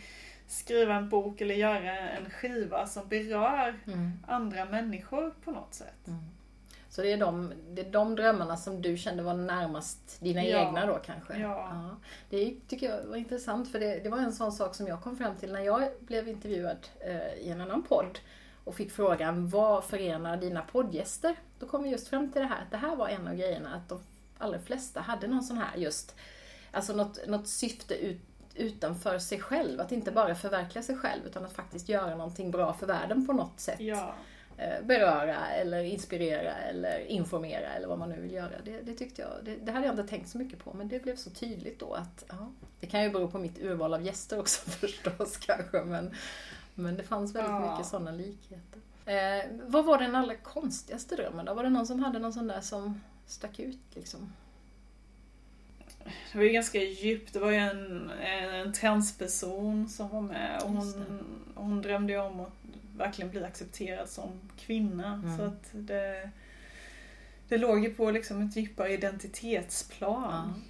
skriva 0.47 0.93
en 0.95 1.09
bok 1.09 1.41
eller 1.41 1.55
göra 1.55 1.97
en 1.97 2.29
skiva 2.29 2.87
som 2.87 3.07
berör 3.07 3.79
mm. 3.87 4.11
andra 4.27 4.65
människor 4.65 5.33
på 5.43 5.51
något 5.51 5.73
sätt. 5.73 6.07
Mm. 6.07 6.19
Så 6.89 7.01
det 7.01 7.11
är, 7.13 7.17
de, 7.17 7.53
det 7.71 7.81
är 7.81 7.91
de 7.91 8.15
drömmarna 8.15 8.57
som 8.57 8.81
du 8.81 8.97
kände 8.97 9.23
var 9.23 9.33
närmast 9.33 10.21
dina 10.21 10.43
ja. 10.43 10.67
egna 10.67 10.85
då 10.85 10.99
kanske? 11.05 11.37
Ja. 11.37 11.69
ja. 11.71 11.95
Det 12.29 12.55
tycker 12.67 12.89
jag 12.89 13.03
var 13.03 13.15
intressant 13.15 13.71
för 13.71 13.79
det, 13.79 13.99
det, 14.03 14.09
var 14.09 14.17
en 14.17 14.33
sån 14.33 14.51
sak 14.51 14.75
som 14.75 14.87
jag 14.87 15.01
kom 15.01 15.17
fram 15.17 15.35
till 15.35 15.51
när 15.51 15.61
jag 15.61 15.83
blev 15.99 16.27
intervjuad 16.27 16.87
eh, 16.99 17.33
i 17.33 17.49
en 17.49 17.61
annan 17.61 17.83
podd 17.83 18.19
och 18.63 18.75
fick 18.75 18.91
frågan 18.91 19.49
vad 19.49 19.83
förenar 19.83 20.37
dina 20.37 20.61
poddgäster? 20.61 21.35
Då 21.59 21.67
kom 21.67 21.83
vi 21.83 21.89
just 21.89 22.07
fram 22.07 22.31
till 22.31 22.41
det 22.41 22.47
här 22.47 22.61
att 22.61 22.71
det 22.71 22.77
här 22.77 22.95
var 22.95 23.07
en 23.07 23.27
av 23.27 23.35
grejerna 23.35 23.75
att 23.75 23.89
de 23.89 23.99
allra 24.37 24.59
flesta 24.59 25.01
hade 25.01 25.27
någon 25.27 25.43
sån 25.43 25.57
här 25.57 25.77
just, 25.77 26.15
alltså 26.71 26.93
något, 26.93 27.27
något 27.27 27.47
syfte 27.47 27.95
ut 27.95 28.21
utanför 28.55 29.19
sig 29.19 29.39
själv. 29.39 29.81
Att 29.81 29.91
inte 29.91 30.11
bara 30.11 30.35
förverkliga 30.35 30.83
sig 30.83 30.97
själv 30.97 31.25
utan 31.25 31.45
att 31.45 31.53
faktiskt 31.53 31.89
göra 31.89 32.15
någonting 32.15 32.51
bra 32.51 32.73
för 32.73 32.87
världen 32.87 33.25
på 33.25 33.33
något 33.33 33.59
sätt. 33.59 33.79
Ja. 33.79 34.13
Eh, 34.57 34.85
beröra 34.85 35.47
eller 35.47 35.83
inspirera 35.83 36.53
eller 36.53 36.99
informera 36.99 37.67
eller 37.67 37.87
vad 37.87 37.99
man 37.99 38.09
nu 38.09 38.21
vill 38.21 38.31
göra. 38.31 38.51
Det, 38.63 38.81
det 38.81 38.93
tyckte 38.93 39.21
jag, 39.21 39.31
det, 39.43 39.55
det, 39.55 39.71
hade 39.71 39.85
jag 39.85 39.93
inte 39.93 40.07
tänkt 40.07 40.29
så 40.29 40.37
mycket 40.37 40.59
på 40.59 40.73
men 40.73 40.87
det 40.87 41.03
blev 41.03 41.15
så 41.15 41.29
tydligt 41.29 41.79
då 41.79 41.93
att 41.93 42.25
ja, 42.27 42.51
det 42.79 42.87
kan 42.87 43.03
ju 43.03 43.09
bero 43.09 43.27
på 43.27 43.37
mitt 43.37 43.59
urval 43.61 43.93
av 43.93 44.01
gäster 44.01 44.39
också 44.39 44.69
förstås 44.71 45.37
kanske 45.37 45.83
men, 45.83 46.15
men 46.75 46.97
det 46.97 47.03
fanns 47.03 47.35
väldigt 47.35 47.51
ja. 47.51 47.71
mycket 47.71 47.87
sådana 47.87 48.11
likheter. 48.11 48.79
Eh, 49.05 49.45
vad 49.67 49.85
var 49.85 49.97
den 49.97 50.15
allra 50.15 50.35
konstigaste 50.35 51.15
drömmen 51.15 51.45
då? 51.45 51.53
Var 51.53 51.63
det 51.63 51.69
någon 51.69 51.87
som 51.87 51.99
hade 51.99 52.19
någon 52.19 52.33
sån 52.33 52.47
där 52.47 52.61
som 52.61 53.01
stack 53.25 53.59
ut 53.59 53.95
liksom? 53.95 54.33
Det 56.31 56.37
var 56.37 56.43
ju 56.43 56.49
ganska 56.49 56.79
djupt. 56.79 57.33
Det 57.33 57.39
var 57.39 57.51
ju 57.51 57.57
en, 57.57 58.11
en 58.21 58.73
transperson 58.73 59.89
som 59.89 60.09
var 60.09 60.21
med 60.21 60.61
och 60.63 60.69
hon, 60.69 61.19
hon 61.55 61.81
drömde 61.81 62.13
ju 62.13 62.19
om 62.19 62.39
att 62.39 62.53
verkligen 62.97 63.31
bli 63.31 63.43
accepterad 63.43 64.09
som 64.09 64.49
kvinna. 64.57 65.13
Mm. 65.13 65.37
Så 65.37 65.43
att 65.43 65.69
det, 65.71 66.29
det 67.47 67.57
låg 67.57 67.83
ju 67.83 67.93
på 67.93 68.11
liksom 68.11 68.47
ett 68.47 68.55
djupare 68.55 68.93
identitetsplan. 68.93 70.53
Ja. 70.55 70.61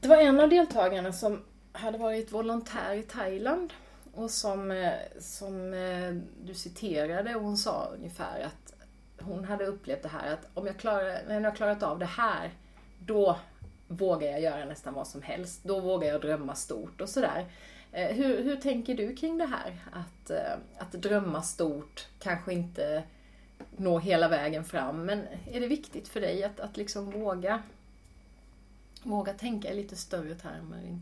Det 0.00 0.08
var 0.08 0.16
en 0.16 0.40
av 0.40 0.48
deltagarna 0.48 1.12
som 1.12 1.44
hade 1.72 1.98
varit 1.98 2.32
volontär 2.32 2.94
i 2.94 3.02
Thailand 3.02 3.72
och 4.14 4.30
som, 4.30 4.70
eh, 4.70 4.92
som 5.20 5.74
eh, 5.74 6.14
du 6.44 6.54
citerade 6.54 7.34
och 7.34 7.42
hon 7.42 7.56
sa 7.56 7.88
ungefär 7.94 8.40
att 8.40 8.74
hon 9.20 9.44
hade 9.44 9.66
upplevt 9.66 10.02
det 10.02 10.08
här 10.08 10.32
att 10.32 10.48
om 10.54 10.66
jag 10.66 10.76
klarar, 10.76 11.22
när 11.28 11.34
jag 11.34 11.42
har 11.42 11.56
klarat 11.56 11.82
av 11.82 11.98
det 11.98 12.06
här 12.06 12.50
då 12.98 13.38
vågar 13.88 14.28
jag 14.28 14.40
göra 14.40 14.64
nästan 14.64 14.94
vad 14.94 15.06
som 15.06 15.22
helst. 15.22 15.64
Då 15.64 15.80
vågar 15.80 16.08
jag 16.08 16.20
drömma 16.20 16.54
stort 16.54 17.00
och 17.00 17.08
sådär. 17.08 17.46
Eh, 17.92 18.16
hur, 18.16 18.42
hur 18.44 18.56
tänker 18.56 18.94
du 18.94 19.16
kring 19.16 19.38
det 19.38 19.46
här? 19.46 19.76
Att, 19.92 20.30
eh, 20.30 20.58
att 20.78 20.92
drömma 20.92 21.42
stort, 21.42 22.06
kanske 22.18 22.52
inte 22.52 23.02
nå 23.76 23.98
hela 23.98 24.28
vägen 24.28 24.64
fram, 24.64 25.06
men 25.06 25.26
är 25.52 25.60
det 25.60 25.66
viktigt 25.66 26.08
för 26.08 26.20
dig 26.20 26.44
att, 26.44 26.60
att 26.60 26.76
liksom 26.76 27.10
våga, 27.10 27.62
våga 29.02 29.32
tänka 29.32 29.70
i 29.72 29.76
lite 29.76 29.96
större 29.96 30.34
termer, 30.34 30.98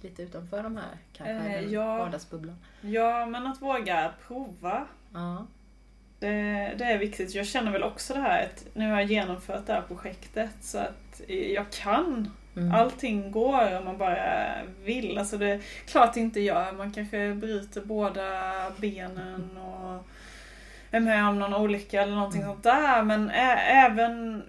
lite 0.00 0.22
utanför 0.22 0.62
de 0.62 0.76
här 0.76 0.98
kanske 1.12 1.58
eh, 1.58 1.72
ja, 1.72 1.98
vardagsbubblan? 1.98 2.56
Ja, 2.80 3.26
men 3.26 3.46
att 3.46 3.62
våga 3.62 4.12
prova. 4.26 4.86
Ja. 5.12 5.46
Det, 6.18 6.74
det, 6.78 6.84
är 6.84 6.98
viktigt. 6.98 7.34
Jag 7.34 7.46
känner 7.46 7.72
väl 7.72 7.82
också 7.82 8.14
det 8.14 8.20
här 8.20 8.44
att 8.44 8.64
nu 8.74 8.90
har 8.90 9.00
jag 9.00 9.10
genomfört 9.10 9.66
det 9.66 9.72
här 9.72 9.82
projektet 9.82 10.50
så 10.60 10.78
att 10.78 11.20
jag 11.26 11.70
kan. 11.70 12.30
Mm. 12.56 12.74
Allting 12.74 13.30
går 13.30 13.78
om 13.78 13.84
man 13.84 13.98
bara 13.98 14.54
vill. 14.84 15.18
Alltså 15.18 15.38
det 15.38 15.46
är 15.46 15.60
klart 15.86 16.14
det 16.14 16.20
inte 16.20 16.40
gör. 16.40 16.72
Man 16.72 16.92
kanske 16.92 17.34
bryter 17.34 17.80
båda 17.80 18.30
benen 18.76 19.56
och 19.56 20.06
är 20.90 21.00
med 21.00 21.28
om 21.28 21.38
någon 21.38 21.54
olycka 21.54 22.02
eller 22.02 22.14
någonting 22.14 22.42
mm. 22.42 22.52
sånt 22.52 22.64
där. 22.64 23.02
Men 23.02 23.30
även 23.30 24.42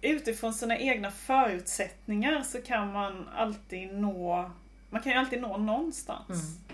utifrån 0.00 0.54
sina 0.54 0.78
egna 0.78 1.10
förutsättningar 1.10 2.42
så 2.42 2.62
kan 2.62 2.92
man 2.92 3.28
alltid 3.36 3.94
nå 3.94 4.50
man 4.90 5.02
kan 5.02 5.12
ju 5.12 5.18
alltid 5.18 5.40
nå 5.40 5.56
någonstans. 5.56 6.30
Mm 6.30 6.64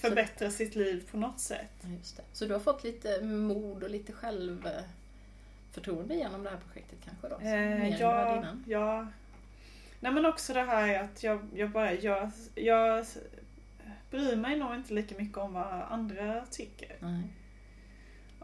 förbättra 0.00 0.50
sitt 0.50 0.74
liv 0.74 1.08
på 1.10 1.16
något 1.16 1.40
sätt. 1.40 1.84
Just 1.98 2.16
det. 2.16 2.22
Så 2.32 2.46
du 2.46 2.52
har 2.52 2.60
fått 2.60 2.84
lite 2.84 3.24
mod 3.24 3.82
och 3.82 3.90
lite 3.90 4.12
självförtroende 4.12 6.14
genom 6.14 6.42
det 6.42 6.50
här 6.50 6.58
projektet 6.66 6.98
kanske 7.04 7.28
då? 7.28 7.38
Eh, 7.40 8.00
ja, 8.00 8.44
ja. 8.66 9.06
Nej 10.00 10.12
men 10.12 10.26
också 10.26 10.52
det 10.52 10.62
här 10.62 11.04
att 11.04 11.22
jag, 11.22 11.40
jag 11.54 11.70
bara, 11.70 11.92
jag, 11.92 12.30
jag 12.54 13.06
bryr 14.10 14.36
mig 14.36 14.56
nog 14.56 14.74
inte 14.74 14.94
lika 14.94 15.14
mycket 15.14 15.38
om 15.38 15.52
vad 15.52 15.82
andra 15.90 16.44
tycker. 16.50 16.96
Nej. 17.00 17.22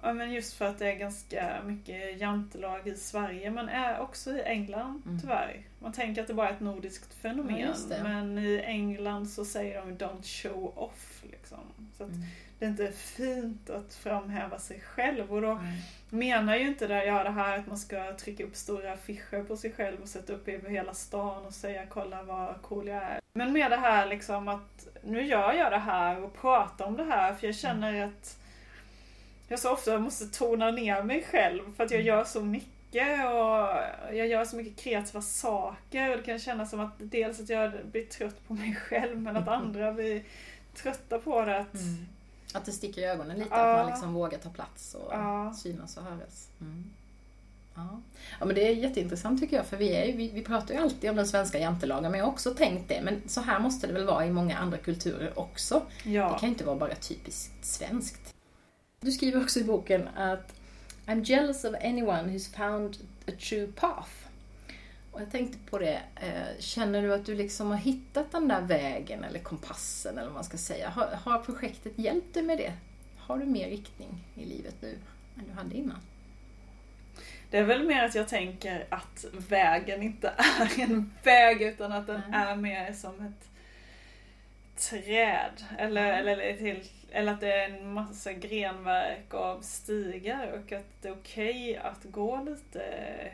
Ja, 0.03 0.13
men 0.13 0.33
just 0.33 0.55
för 0.55 0.65
att 0.65 0.79
det 0.79 0.93
är 0.93 0.97
ganska 0.97 1.57
mycket 1.65 2.21
jantelag 2.21 2.89
i 2.89 2.95
Sverige 2.95 3.51
men 3.51 3.69
är 3.69 4.01
också 4.01 4.31
i 4.31 4.43
England 4.43 5.03
Mm. 5.07 5.21
tyvärr. 5.21 5.61
Man 5.79 5.93
tänker 5.93 6.23
att 6.23 6.29
det 6.29 6.35
bara 6.35 6.49
är 6.49 6.53
ett 6.53 6.61
nordiskt 6.61 7.09
Ja, 7.23 7.29
fenomen 7.31 7.75
det. 7.89 8.01
men 8.03 8.39
i 8.39 8.61
England 8.65 9.27
så 9.31 9.45
säger 9.45 9.81
de 9.81 9.97
don't 9.99 10.43
show 10.43 10.73
off. 10.79 11.23
Liksom. 11.31 11.59
Så 11.99 12.05
Mm. 12.05 12.17
det 12.59 12.65
är 12.65 12.69
inte 12.69 12.93
fint 12.93 13.71
att 13.71 13.95
framhäva 13.95 14.59
sig 14.59 14.81
själv 14.81 15.33
och 15.33 15.43
då 15.43 15.55
Nej. 15.55 15.83
menar 16.11 16.57
ju 16.57 16.67
inte 16.69 16.87
det, 16.87 17.05
ja, 17.05 17.23
det 17.25 17.31
här 17.31 17.59
att 17.59 17.67
man 17.67 17.79
ska 17.79 18.13
trycka 18.17 18.45
upp 18.45 18.57
stora 18.57 18.93
affischer 18.93 19.45
på 19.45 19.57
sig 19.57 19.73
själv 19.73 20.03
och 20.03 20.09
sätta 20.09 20.33
upp 20.33 20.49
över 20.49 20.71
hela 20.71 20.95
stan 20.95 21.47
och 21.47 21.55
säga 21.55 21.87
kolla 21.89 22.23
vad 22.23 22.63
cool 22.63 22.87
jag 22.89 23.03
är. 23.03 23.21
Men 23.33 23.53
med 23.53 23.71
det 23.71 23.77
här 23.77 24.07
liksom 24.07 24.49
att 24.49 24.89
nu 25.05 25.23
gör 25.27 25.53
jag 25.53 25.73
det 25.73 25.79
här 25.79 26.23
och 26.25 26.35
pratar 26.41 26.85
om 26.85 26.97
det 26.97 27.05
här 27.05 27.35
för 27.35 27.47
jag 27.47 27.57
känner 27.57 28.05
att 28.07 28.39
jag 29.49 29.59
så 29.59 29.73
ofta 29.73 29.99
måste 29.99 30.27
tona 30.27 30.71
ner 30.71 31.03
mig 31.03 31.27
själv 31.31 31.63
för 31.77 31.85
att 31.85 31.91
jag 31.91 32.03
gör 32.03 32.25
så 32.25 32.41
mycket 32.41 33.25
och 33.27 34.15
jag 34.17 34.27
gör 34.27 34.45
så 34.45 34.57
mycket 34.57 34.77
kreativa 34.77 35.23
saker 35.23 36.11
och 36.11 36.17
det 36.17 36.23
kan 36.23 36.39
kännas 36.39 36.71
som 36.71 36.81
att 36.81 36.93
dels 36.99 37.41
att 37.41 37.49
jag 37.49 37.73
blir 37.93 38.05
trött 38.07 38.49
på 38.49 38.55
mig 38.55 38.75
själv 38.75 39.21
men 39.23 39.37
att 39.37 39.49
andra 39.49 39.93
blir 39.93 40.23
trötta 40.75 41.19
på 41.19 41.45
det. 41.45 41.59
Att, 41.59 41.75
Mm. 41.75 42.07
Att 42.55 42.65
det 42.65 42.73
sticker 42.73 43.01
i 43.01 43.05
ögonen 43.05 43.39
lite, 43.39 43.49
Ja. 43.53 43.57
att 43.73 43.79
man 43.79 43.91
liksom 43.91 44.15
vågar 44.15 44.39
ta 44.39 44.51
plats 44.51 44.95
och 44.95 45.13
Ja. 45.13 45.55
synas 45.57 45.97
och 45.97 46.03
höras. 46.03 46.49
Mm. 46.61 46.85
Ja. 47.75 48.01
ja 48.41 48.47
men 48.47 48.55
det 48.55 48.69
är 48.69 48.73
jätteintressant 48.75 49.41
tycker 49.41 49.57
jag 49.57 49.67
för 49.67 49.77
vi, 49.77 49.93
är, 49.97 50.17
vi, 50.17 50.29
vi 50.31 50.43
pratar 50.43 50.75
ju 50.75 50.81
alltid 50.81 51.11
om 51.11 51.17
den 51.17 51.27
svenska 51.27 51.59
jantelagen 51.59 52.11
men 52.11 52.19
jag 52.19 52.27
har 52.27 52.33
också 52.33 52.55
tänkt 52.55 52.89
det 52.89 53.01
men 53.03 53.29
så 53.29 53.41
här 53.41 53.59
måste 53.59 53.87
det 53.87 53.93
väl 53.93 54.05
vara 54.07 54.27
i 54.27 54.31
många 54.31 54.57
andra 54.59 54.79
kulturer 54.79 55.39
också. 55.39 55.83
ja. 56.05 56.25
Det 56.33 56.39
kan 56.39 56.49
ju 56.49 56.53
inte 56.53 56.65
vara 56.65 56.77
bara 56.77 56.95
typiskt 56.95 57.65
svenskt. 57.65 58.26
Du 59.07 59.13
skriver 59.13 59.43
också 59.43 59.61
i 59.61 59.65
boken 59.65 60.09
att 60.09 60.61
I'm 61.07 61.25
jealous 61.25 61.65
of 61.65 61.75
anyone 61.75 62.23
who's 62.23 62.57
found 62.57 62.97
a 63.29 63.33
true 63.41 63.67
path. 63.67 64.11
Och 65.13 65.21
jag 65.21 65.31
tänkte 65.31 65.59
på 65.71 65.79
det, 65.79 66.01
eh, 66.17 66.59
känner 66.59 67.03
du 67.03 67.15
att 67.15 67.27
du 67.27 67.35
liksom 67.35 67.71
har 67.71 67.77
hittat 67.77 68.33
den 68.33 68.49
där 68.49 68.61
vägen 68.61 69.25
eller 69.25 69.39
kompassen 69.39 70.19
eller 70.19 70.27
vad 70.27 70.35
man 70.35 70.45
ska 70.45 70.57
säga? 70.57 70.89
Har, 70.89 71.07
har 71.07 71.39
projektet 71.39 71.93
hjälpt 71.97 72.35
dig 72.35 72.43
med 72.43 72.59
det? 72.59 72.73
Har 73.19 73.39
du 73.39 73.45
mer 73.45 73.69
riktning 73.69 74.25
i 74.35 74.45
livet 74.45 74.75
nu 74.81 74.99
än 75.39 75.45
du 75.47 75.53
hade 75.53 75.77
innan? 75.77 76.01
Det 77.51 77.59
är 77.59 77.65
väl 77.65 77.87
mer 77.87 78.05
att 78.05 78.15
jag 78.15 78.29
tänker 78.29 78.87
att 78.89 79.25
vägen 79.49 80.03
inte 80.03 80.29
är 80.39 80.81
en 80.83 81.13
väg 81.23 81.63
utan 81.63 81.93
att 81.93 82.07
den 82.07 82.23
Nej. 82.31 82.41
är 82.41 82.57
mer 82.57 82.93
som 82.93 83.27
ett 83.27 83.49
träd. 84.77 85.65
Eller, 85.79 86.13
eller, 86.13 86.39
eller, 86.39 86.57
till, 86.57 86.83
eller 87.11 87.33
att 87.33 87.41
det 87.41 87.53
är 87.53 87.71
en 87.71 87.93
massa 87.93 88.33
grenverk 88.33 89.35
av 89.35 89.61
stigar 89.61 90.53
och 90.53 90.73
att 90.73 91.03
det 91.03 91.09
är 91.09 91.13
okej 91.13 91.77
att 91.77 92.05
gå 92.05 92.43
lite 92.43 92.83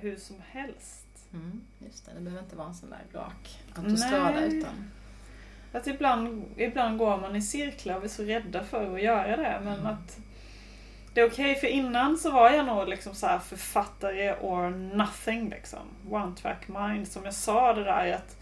hur 0.01 0.17
som 0.17 0.37
helst. 0.51 1.07
Mm, 1.33 1.61
just 1.79 2.07
det, 2.07 2.13
det 2.15 2.21
behöver 2.21 2.43
inte 2.43 2.57
vara 2.57 2.69
en 2.69 2.75
sån 2.75 2.91
där 2.91 3.21
rak 3.21 3.61
autostrada 3.75 4.45
utan... 4.45 4.91
Att 5.73 5.87
ibland, 5.87 6.45
ibland 6.57 6.99
går 6.99 7.17
man 7.17 7.37
i 7.37 7.43
cirklar 7.43 7.97
och 7.97 8.05
är 8.05 8.09
så 8.09 8.23
rädda 8.23 8.65
för 8.65 8.95
att 8.95 9.03
göra 9.03 9.37
det 9.37 9.61
men 9.65 9.75
Mm. 9.81 9.87
att 9.87 10.19
det 11.15 11.21
är 11.21 11.29
okej 11.29 11.55
för 11.55 11.67
innan 11.67 12.19
så 12.19 12.31
var 12.31 12.51
jag 12.51 12.67
nog 12.67 12.89
liksom 12.89 13.15
så 13.15 13.27
här 13.27 13.39
författare 13.39 14.35
or 14.35 14.71
nothing 14.71 15.49
liksom. 15.51 15.79
One 16.11 16.37
track 16.37 16.69
mind. 16.69 17.09
Som 17.09 17.25
jag 17.25 17.35
sa 17.35 17.73
det 17.73 17.85
där 17.85 18.13
att 18.13 18.42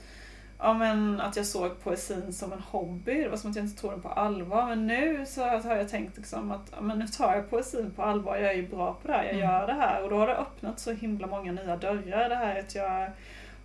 Ja 0.63 0.75
men 0.75 1.21
att 1.21 1.37
jag 1.37 1.47
såg 1.47 1.81
poesin 1.83 2.33
som 2.33 2.53
en 2.53 2.61
hobby. 2.61 3.23
Det 3.23 3.29
var 3.29 3.37
som 3.37 3.51
att 3.51 3.57
jag 3.57 3.65
inte 3.65 3.81
tog 3.81 3.91
den 3.91 4.01
på 4.03 4.09
allvar. 4.09 4.67
Men 4.67 4.87
nu 4.87 5.25
så 5.27 5.43
har 5.45 5.77
jag 5.77 5.89
tänkt 5.89 6.17
liksom 6.17 6.51
att 6.53 6.73
ja, 6.77 6.81
men 6.81 6.99
nu 6.99 7.07
tar 7.09 7.35
jag 7.35 7.51
poesin 7.51 7.91
på 7.97 8.03
allvar. 8.03 8.37
Jag 8.37 8.51
är 8.51 8.57
ju 8.57 8.69
bra 8.69 8.95
på 9.03 9.09
det 9.09 9.15
här. 9.15 9.25
Jag 9.25 9.35
Mm. 9.35 9.45
gör 9.51 9.67
det 9.67 9.73
här. 9.73 10.03
Och 10.03 10.11
då 10.11 10.17
har 10.19 10.27
det 10.27 10.37
öppnat 10.37 10.81
så 10.81 10.93
himla 10.93 11.27
många 11.27 11.53
nya 11.53 11.77
dörrar. 11.77 12.29
Det 12.29 12.35
här 12.35 12.59
att 12.59 12.75
jag 12.75 13.11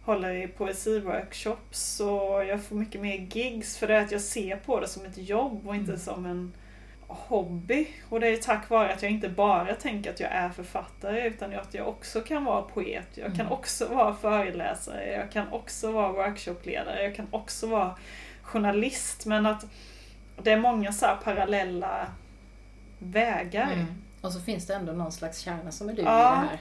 håller 0.05 0.29
i 0.31 0.47
poesiworkshops 0.47 1.99
och 1.99 2.45
jag 2.45 2.63
får 2.63 2.75
mycket 2.75 3.01
mer 3.01 3.15
gigs 3.17 3.77
för 3.77 3.87
det 3.87 3.95
är 3.95 4.01
att 4.01 4.11
jag 4.11 4.21
ser 4.21 4.55
på 4.55 4.79
det 4.79 4.87
som 4.87 5.05
ett 5.05 5.17
jobb 5.17 5.67
och 5.67 5.75
inte 5.75 5.91
Mm. 5.91 5.99
som 6.01 6.25
en 6.25 6.53
hobby. 7.27 7.87
Och 8.09 8.19
det 8.19 8.27
är 8.27 8.37
tack 8.37 8.69
vare 8.69 8.93
att 8.93 9.01
jag 9.01 9.11
inte 9.11 9.29
bara 9.29 9.75
tänker 9.75 10.09
att 10.13 10.19
jag 10.19 10.31
är 10.31 10.49
författare 10.49 11.27
utan 11.27 11.53
att 11.55 11.73
jag 11.73 11.87
också 11.87 12.21
kan 12.21 12.45
vara 12.45 12.61
poet. 12.61 13.07
Jag 13.13 13.27
kan 13.27 13.39
Mm. 13.41 13.51
också 13.51 13.87
vara 13.87 14.15
föreläsare. 14.15 15.11
Jag 15.11 15.31
kan 15.31 15.51
också 15.53 15.91
vara 15.91 16.11
workshopledare. 16.11 17.03
Jag 17.03 17.15
kan 17.15 17.27
också 17.31 17.67
vara 17.67 17.95
journalist. 18.41 19.25
Men 19.25 19.45
att 19.45 19.65
det 20.43 20.51
är 20.51 20.57
många 20.57 20.91
så 20.93 21.05
här 21.05 21.15
parallella 21.15 22.07
vägar. 22.99 23.71
Mm. 23.73 23.85
Och 24.21 24.31
så 24.33 24.39
finns 24.39 24.67
det 24.67 24.75
ändå 24.75 24.91
någon 24.93 25.11
slags 25.11 25.39
kärna 25.39 25.71
som 25.71 25.89
är 25.89 25.93
du 25.93 26.01
Ja. 26.01 26.19
i 26.19 26.41
det 26.41 26.47
här. 26.49 26.59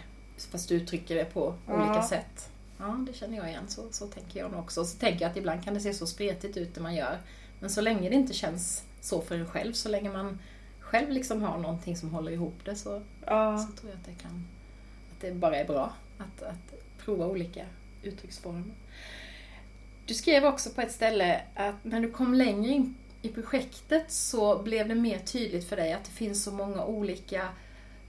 Fast 0.53 0.69
du 0.69 0.75
uttrycker 0.75 1.15
det 1.15 1.25
på 1.25 1.55
Ja. 1.69 1.75
olika 1.75 2.03
sätt. 2.03 2.51
Ja, 2.79 2.85
det 3.07 3.13
känner 3.13 3.37
jag 3.37 3.49
igen. 3.49 3.65
Så, 3.69 3.83
så 3.91 4.07
tänker 4.07 4.41
jag 4.41 4.51
nog 4.51 4.61
också. 4.61 4.81
Och 4.81 4.87
så 4.87 4.99
tänker 4.99 5.21
jag 5.23 5.31
att 5.31 5.37
ibland 5.37 5.65
kan 5.65 5.75
det 5.75 5.81
se 5.81 5.95
så 5.95 6.07
spretigt 6.07 6.57
ut 6.57 6.75
det 6.75 6.81
man 6.81 6.95
gör. 6.95 7.19
Men 7.61 7.71
så 7.71 7.81
länge 7.81 8.09
det 8.09 8.15
inte 8.15 8.35
känns 8.35 8.85
så 9.05 9.21
för 9.21 9.39
en 9.39 9.47
själv, 9.47 9.73
så 9.73 9.89
länge 9.89 10.11
man 10.11 10.39
själv 10.81 11.11
liksom 11.11 11.43
har 11.43 11.59
någonting 11.59 11.97
som 11.97 12.11
håller 12.11 12.33
ihop 12.33 12.65
det 12.65 12.77
så, 12.77 13.03
Ja. 13.27 13.59
så 13.59 13.73
tror 13.73 13.91
jag 13.91 13.99
att 13.99 14.07
det 14.07 14.23
kan... 14.23 14.47
Att 15.13 15.21
det 15.21 15.33
bara 15.33 15.57
är 15.57 15.65
bra 15.65 15.93
att, 16.19 16.43
att 16.43 16.75
prova 16.99 17.27
olika 17.27 17.65
uttrycksformer. 18.03 18.75
Du 20.07 20.15
skrev 20.15 20.45
också 20.45 20.71
på 20.71 20.81
ett 20.81 20.93
ställe 20.93 21.41
att 21.55 21.75
när 21.85 22.01
du 22.01 22.11
kom 22.11 22.35
längre 22.35 22.73
in 22.73 22.95
i 23.23 23.29
projektet 23.29 24.13
så 24.13 24.63
blev 24.63 24.89
det 24.89 24.95
mer 24.95 25.19
tydligt 25.19 25.69
för 25.69 25.77
dig 25.77 25.93
att 25.93 26.05
det 26.05 26.11
finns 26.11 26.45
så 26.45 26.53
många 26.53 26.85
olika 26.85 27.49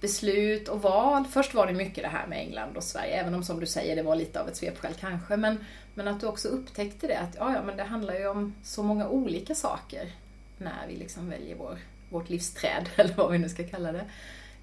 beslut 0.02 0.68
och 0.68 0.82
val. 0.82 1.26
Först 1.32 1.54
var 1.54 1.68
det 1.68 1.74
mycket 1.74 2.04
det 2.04 2.10
här 2.10 2.28
med 2.28 2.39
England 2.39 2.78
och 2.78 2.84
Sverige, 2.84 3.20
även 3.20 3.36
om 3.36 3.43
som 3.43 3.60
du 3.60 3.66
säger 3.66 3.96
det 3.96 4.04
var 4.04 4.16
lite 4.16 4.41
av 4.41 4.48
ett 4.48 4.56
svepskäl 4.56 4.93
kanske. 5.00 5.38
Men, 5.38 5.66
men 5.93 6.08
att 6.08 6.20
du 6.20 6.28
också 6.28 6.48
upptäckte 6.48 7.08
det, 7.08 7.20
att 7.20 7.36
ja, 7.36 7.54
ja, 7.54 7.64
men 7.64 7.78
det 7.78 7.84
handlar 7.84 8.14
ju 8.14 8.28
om 8.28 8.56
så 8.64 8.84
många 8.84 9.08
olika 9.10 9.56
saker 9.56 10.12
när 10.58 10.88
vi 10.88 10.95
liksom 10.95 11.30
väljer 11.30 11.56
vår, 11.56 11.78
vårt 12.10 12.30
livsträd, 12.30 12.89
eller 12.95 13.14
vad 13.14 13.32
vi 13.32 13.38
nu 13.38 13.49
ska 13.49 13.68
kalla 13.68 13.91
det. 13.91 14.06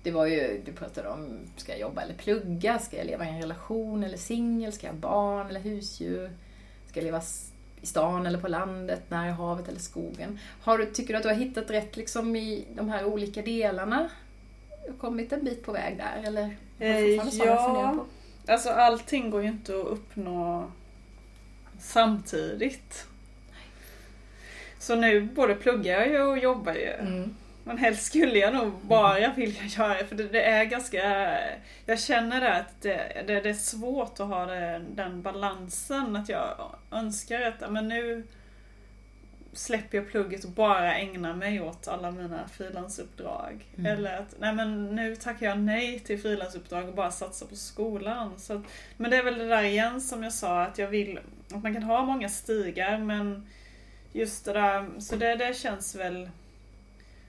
Det 0.03 0.11
var 0.11 0.27
ju, 0.27 0.63
du 0.65 0.73
pratade 0.73 1.09
om, 1.09 1.39
ska 1.57 1.73
jag 1.73 1.81
jobba 1.81 2.03
eller 2.03 2.15
plugga? 2.15 2.79
Ska 2.79 2.97
jag 2.97 3.07
leva 3.07 3.25
i 3.27 3.29
en 3.29 3.41
relation 3.41 4.05
eller 4.05 4.17
singel? 4.17 4.73
Ska 4.73 4.87
jag 4.87 4.95
ha 4.95 5.01
barn 5.01 5.47
eller 5.47 5.61
husdjur? 5.61 6.31
Ska 6.87 7.01
jag 7.01 7.05
leva 7.05 7.23
i 7.83 7.87
stan 7.87 8.27
eller 8.27 8.41
på 8.41 8.49
landet, 8.49 9.03
nära 9.09 9.33
havet 9.33 9.69
eller 9.69 9.81
skogen? 9.81 10.39
Har 10.63 10.79
du, 10.79 10.87
tycker 10.87 11.13
du 11.13 11.17
att 11.17 11.23
du 11.23 11.29
har 11.29 11.37
hittat 11.37 11.71
rätt 11.71 11.97
liksom 11.97 12.37
i 12.37 12.65
de 12.75 12.89
här 12.89 13.05
olika 13.05 13.43
delarna? 13.43 14.09
Har 14.87 14.95
kommit 14.99 15.33
en 15.33 15.45
bit 15.45 15.65
på 15.65 15.73
väg 15.73 15.97
där 15.97 16.29
eller? 16.29 16.57
Du 16.79 16.85
Eh, 16.85 17.37
ja, 17.39 18.05
alltså 18.49 18.71
allting 18.71 19.31
går 19.31 19.43
ju 19.43 19.49
inte 19.49 19.81
att 19.81 19.87
uppnå 19.87 20.71
samtidigt. 21.81 23.07
Så 24.83 24.95
nu 24.95 25.21
både 25.21 25.55
pluggar 25.55 26.01
jag 26.01 26.09
ju 26.09 26.21
och 26.21 26.39
jobbar 26.39 26.73
ju. 26.75 26.93
Mm. 26.93 27.35
Men 27.65 27.79
helst 27.79 28.07
skulle 28.07 28.39
jag 28.39 28.55
nog 28.55 28.73
bara 28.83 29.33
vilja 29.33 29.63
göra 29.79 29.95
det, 29.95 30.07
för 30.07 30.17
det, 30.17 30.29
det 30.29 30.43
är 30.43 30.65
ganska... 30.65 31.29
Jag 31.87 32.01
känner 32.01 32.41
det 32.41 32.55
att 32.55 32.83
det, 32.83 33.23
det, 33.27 33.41
det 33.41 33.49
är 33.49 33.55
svårt 33.55 34.21
att 34.21 34.29
ha 34.29 34.47
den 34.91 35.23
balansen. 35.23 36.17
Att 36.17 36.29
jag 36.29 36.75
önskar 36.91 37.41
att 37.41 37.73
men 37.73 37.89
nu 37.89 38.27
släpper 39.53 39.99
jag 39.99 40.11
plugget 40.11 40.45
och 40.45 40.51
bara 40.51 40.95
ägnar 40.95 41.35
mig 41.35 41.61
åt 41.61 41.89
alla 41.89 42.11
mina 42.11 42.49
frilansuppdrag. 42.49 43.65
Mm. 43.79 43.93
Eller 43.93 44.19
att 44.19 44.35
nej 44.39 44.55
men 44.55 44.97
nu 44.97 45.17
tackar 45.17 45.47
jag 45.47 45.59
nej 45.59 45.99
till 45.99 46.23
frilansuppdrag 46.23 46.89
och 46.89 46.95
bara 46.95 47.11
satsar 47.11 47.47
på 47.47 47.57
skolan. 47.57 48.39
Så 48.39 48.53
att, 48.53 48.63
men 48.97 49.11
det 49.11 49.17
är 49.17 49.25
väl 49.25 49.39
det 49.39 49.49
där 49.49 49.63
igen 49.63 50.01
som 50.01 50.23
jag 50.23 50.33
sa, 50.33 50.63
att 50.63 50.79
jag 50.79 50.89
vill 50.89 51.19
att 51.55 51.63
man 51.63 51.75
kan 51.75 51.83
ha 51.83 52.05
många 52.05 52.29
stigar 52.29 52.99
men 52.99 53.47
just 54.13 54.45
det 54.45 54.53
där, 54.53 54.91
så 54.99 55.17
det, 55.17 55.35
det 55.37 55.57
känns 55.57 55.95
väl 55.95 56.31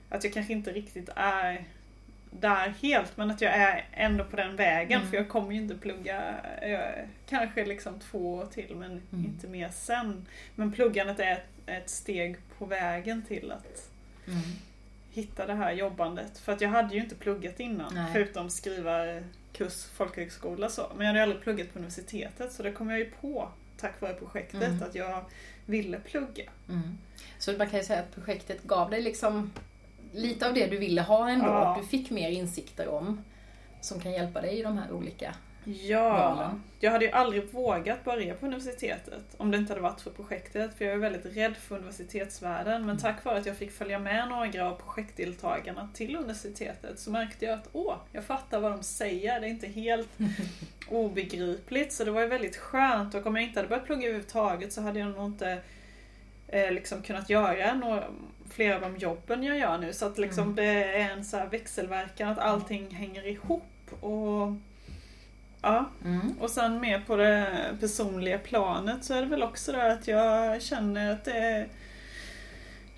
att 0.09 0.23
jag 0.23 0.33
kanske 0.33 0.53
inte 0.53 0.71
riktigt 0.71 1.09
är 1.15 1.65
där 2.31 2.69
helt 2.81 3.17
men 3.17 3.31
att 3.31 3.41
jag 3.41 3.53
är 3.53 3.85
ändå 3.91 4.23
på 4.25 4.35
den 4.35 4.55
vägen 4.55 4.99
Mm. 4.99 5.09
för 5.11 5.17
jag 5.17 5.29
kommer 5.29 5.51
ju 5.51 5.57
inte 5.61 5.75
plugga 5.75 6.35
jag, 6.61 7.07
kanske 7.29 7.65
liksom 7.65 7.99
två 7.99 8.33
år 8.33 8.45
till 8.45 8.75
men 8.75 8.91
Mm. 8.91 9.25
inte 9.25 9.47
mer 9.47 9.69
sen. 9.69 10.25
Men 10.55 10.71
pluggandet 10.71 11.19
är 11.19 11.31
ett, 11.31 11.45
ett 11.65 11.89
steg 11.89 12.35
på 12.57 12.65
vägen 12.65 13.21
till 13.27 13.51
att 13.51 13.89
Mm. 14.27 14.39
hitta 15.11 15.45
det 15.45 15.53
här 15.53 15.71
jobbandet. 15.71 16.39
För 16.39 16.51
att 16.53 16.61
jag 16.61 16.69
hade 16.69 16.95
ju 16.95 17.01
inte 17.01 17.15
pluggat 17.15 17.59
innan 17.59 17.93
Nej. 17.95 18.13
förutom 18.13 18.49
skriva 18.49 19.21
kurs 19.53 19.85
folkhögskola 19.85 20.69
så. 20.69 20.87
Men 20.97 21.05
jag 21.05 21.13
hade 21.13 21.23
aldrig 21.23 21.41
pluggat 21.41 21.73
på 21.73 21.79
universitetet 21.79 22.51
så 22.51 22.63
det 22.63 22.71
kom 22.71 22.89
jag 22.89 22.99
ju 22.99 23.09
på 23.21 23.49
tack 23.77 24.01
vare 24.01 24.13
projektet 24.13 24.63
Mm. 24.63 24.83
att 24.83 24.95
jag 24.95 25.25
ville 25.65 25.99
plugga. 25.99 26.49
Mm. 26.69 26.97
Så 27.39 27.51
man 27.51 27.69
kan 27.69 27.79
ju 27.79 27.85
säga 27.85 27.99
att 27.99 28.15
projektet 28.15 28.63
gav 28.63 28.89
dig 28.89 29.01
liksom 29.01 29.51
lite 30.13 30.47
av 30.47 30.53
det 30.53 30.67
du 30.67 30.77
ville 30.77 31.01
ha 31.01 31.29
ändå. 31.29 31.45
Ja. 31.45 31.77
Du 31.81 31.87
fick 31.87 32.09
mer 32.09 32.29
insikter 32.29 32.87
om 32.87 33.23
som 33.81 33.99
kan 33.99 34.11
hjälpa 34.11 34.41
dig 34.41 34.59
i 34.59 34.63
de 34.63 34.77
här 34.77 34.91
olika 34.91 35.35
Ja, 35.65 36.09
valen? 36.09 36.63
jag 36.79 36.91
hade 36.91 37.05
ju 37.05 37.11
aldrig 37.11 37.51
vågat 37.51 38.03
börja 38.03 38.33
på 38.33 38.45
universitetet 38.45 39.23
om 39.37 39.51
det 39.51 39.57
inte 39.57 39.71
hade 39.73 39.81
varit 39.81 40.01
för 40.01 40.11
projektet. 40.11 40.77
För 40.77 40.85
jag 40.85 40.93
är 40.93 40.97
väldigt 40.97 41.37
rädd 41.37 41.57
för 41.57 41.75
universitetsvärlden. 41.75 42.85
Men 42.85 42.97
tack 42.97 43.25
vare 43.25 43.37
att 43.37 43.45
jag 43.45 43.57
fick 43.57 43.71
följa 43.71 43.99
med 43.99 44.27
några 44.29 44.69
av 44.69 44.75
projektdeltagarna 44.75 45.89
till 45.93 46.15
universitetet 46.15 46.99
så 46.99 47.11
märkte 47.11 47.45
jag 47.45 47.53
att 47.53 47.69
åh, 47.71 47.95
jag 48.11 48.23
fattar 48.23 48.59
vad 48.59 48.71
de 48.71 48.83
säger. 48.83 49.39
Det 49.39 49.47
är 49.47 49.49
inte 49.49 49.67
helt 49.67 50.09
obegripligt. 50.89 51.93
Så 51.93 52.03
det 52.03 52.11
var 52.11 52.21
ju 52.21 52.27
väldigt 52.27 52.57
skönt. 52.57 53.15
Och 53.15 53.25
om 53.25 53.35
jag 53.35 53.45
inte 53.45 53.59
hade 53.59 53.69
börjat 53.69 53.85
plugga 53.85 54.07
överhuvudtaget 54.07 54.73
så 54.73 54.81
hade 54.81 54.99
jag 54.99 55.09
nog 55.09 55.25
inte 55.25 55.57
eh, 56.47 56.71
liksom 56.71 57.01
kunnat 57.01 57.29
göra 57.29 57.73
några, 57.73 58.03
flera 58.49 58.75
av 58.75 58.81
de 58.81 58.97
jobben 58.97 59.43
jag 59.43 59.57
gör 59.57 59.77
nu. 59.77 59.93
Så 59.93 60.05
att 60.05 60.17
liksom 60.17 60.43
Mm. 60.43 60.55
det 60.55 60.63
är 60.83 61.09
en 61.11 61.25
så 61.25 61.37
här 61.37 61.47
växelverkan, 61.47 62.29
att 62.29 62.39
allting 62.39 62.95
hänger 62.95 63.27
ihop. 63.27 63.63
Och 64.01 64.53
ja, 65.63 65.85
Mm. 66.05 66.31
och 66.39 66.49
sen 66.49 66.79
mer 66.81 66.99
på 66.99 67.15
det 67.15 67.47
personliga 67.79 68.37
planet 68.39 69.03
så 69.03 69.13
är 69.13 69.21
det 69.21 69.27
väl 69.27 69.43
också 69.43 69.71
det 69.71 69.91
att 69.93 70.07
jag 70.07 70.61
känner 70.61 71.11
att 71.11 71.25
det 71.25 71.37
är, 71.37 71.67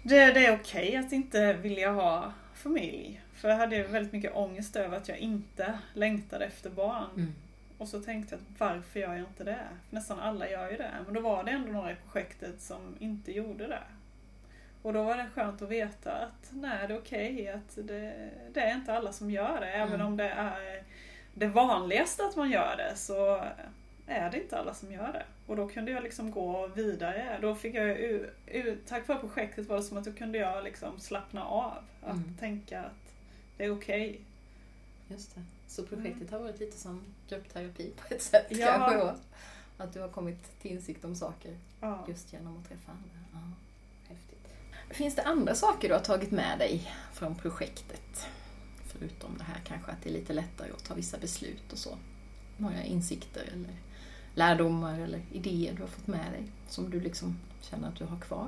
det, 0.03 0.25
det 0.31 0.45
är 0.45 0.55
okej 0.55 0.95
att 0.95 1.11
inte 1.11 1.53
vilja 1.53 1.91
ha 1.91 2.33
familj. 2.53 3.21
För 3.33 3.49
jag 3.49 3.57
hade 3.57 3.83
väldigt 3.83 4.13
mycket 4.13 4.35
ångest 4.35 4.75
över 4.75 4.97
att 4.97 5.07
jag 5.07 5.17
inte 5.17 5.79
längtade 5.93 6.45
efter 6.45 6.69
barn. 6.69 7.09
Mm. 7.15 7.33
Och 7.77 7.87
så 7.87 7.99
tänkte 8.01 8.35
jag 8.35 8.67
varför 8.67 8.99
gör 8.99 9.13
jag 9.13 9.19
inte 9.19 9.43
det? 9.43 9.59
För 9.89 9.95
nästan 9.95 10.19
alla 10.19 10.49
gör 10.49 10.71
ju 10.71 10.77
det. 10.77 10.91
Men 11.05 11.13
då 11.13 11.21
var 11.21 11.43
det 11.43 11.51
ändå 11.51 11.71
några 11.71 11.91
i 11.91 11.95
projektet 12.03 12.61
som 12.61 12.95
inte 12.99 13.31
gjorde 13.31 13.67
det. 13.67 13.79
Och 14.81 14.93
då 14.93 15.03
var 15.03 15.17
det 15.17 15.25
skönt 15.35 15.61
att 15.61 15.69
veta 15.69 16.11
att 16.11 16.49
nej, 16.51 16.87
det 16.87 16.93
är 16.93 16.97
okej 16.99 17.49
att 17.49 17.75
det, 17.87 18.29
det 18.53 18.59
är 18.59 18.75
inte 18.75 18.93
alla 18.93 19.13
som 19.13 19.31
gör 19.31 19.59
det. 19.59 19.67
Även 19.67 19.93
Mm. 19.95 20.07
om 20.07 20.17
det 20.17 20.29
är 20.29 20.83
det 21.37 21.47
vanligaste 21.47 22.25
att 22.25 22.35
man 22.35 22.51
gör 22.51 22.77
det 22.77 22.95
så 22.95 23.41
är 24.07 24.31
det 24.31 24.41
inte 24.41 24.59
alla 24.59 24.73
som 24.73 24.91
gör 24.91 25.13
det. 25.13 25.25
Och 25.47 25.55
då 25.55 25.67
kunde 25.67 25.91
jag 25.91 26.03
liksom 26.03 26.31
gå 26.31 26.67
vidare. 26.67 27.37
Då 27.41 27.55
fick 27.55 27.75
jag 27.75 27.99
u- 27.99 28.77
tack 28.87 29.07
vare 29.07 29.19
projektet 29.19 29.67
var 29.67 29.77
det 29.77 29.83
som 29.83 29.97
att 29.97 30.05
då 30.05 30.13
kunde 30.13 30.37
jag 30.37 30.63
liksom 30.63 30.99
slappna 30.99 31.45
av. 31.45 31.73
Att 32.03 32.13
Mm. 32.15 32.37
tänka 32.39 32.79
att 32.81 33.13
det 33.57 33.65
är 33.65 33.73
okej. 33.77 34.21
Just 35.07 35.35
det. 35.35 35.41
Så 35.67 35.83
projektet 35.83 36.31
har 36.31 36.39
varit 36.39 36.59
lite 36.59 36.77
som 36.77 37.03
gruppterapi 37.29 37.91
på 37.97 38.13
ett 38.13 38.21
sätt 38.21 38.45
Ja. 38.49 38.67
kanske 38.67 38.97
då? 38.97 39.15
Att 39.77 39.93
du 39.93 40.01
har 40.01 40.09
kommit 40.09 40.59
till 40.61 40.71
insikt 40.71 41.05
om 41.05 41.15
saker 41.15 41.57
Ja. 41.81 42.05
just 42.07 42.33
genom 42.33 42.57
att 42.57 42.67
träffa 42.69 42.91
andra. 42.91 43.19
Ja, 43.33 43.39
häftigt. 44.13 44.47
Finns 44.97 45.15
det 45.15 45.23
andra 45.23 45.55
saker 45.55 45.87
du 45.87 45.93
har 45.93 46.01
tagit 46.01 46.31
med 46.31 46.59
dig 46.59 46.91
från 47.13 47.35
projektet? 47.35 48.27
Förutom 48.99 49.37
det 49.37 49.43
här 49.43 49.61
kanske 49.63 49.91
att 49.91 50.01
det 50.03 50.09
är 50.09 50.13
lite 50.13 50.33
lättare 50.33 50.71
att 50.71 50.83
ta 50.83 50.93
vissa 50.93 51.17
beslut 51.17 51.71
och 51.71 51.77
så. 51.77 51.97
Några 52.57 52.83
insikter 52.83 53.41
eller 53.41 53.73
lärdomar 54.35 54.99
eller 54.99 55.21
idéer 55.31 55.73
du 55.73 55.81
har 55.81 55.87
fått 55.87 56.07
med 56.07 56.31
dig 56.31 56.43
som 56.67 56.89
du 56.89 56.99
liksom 56.99 57.37
känner 57.61 57.87
att 57.87 57.95
du 57.95 58.05
har 58.05 58.19
kvar? 58.19 58.47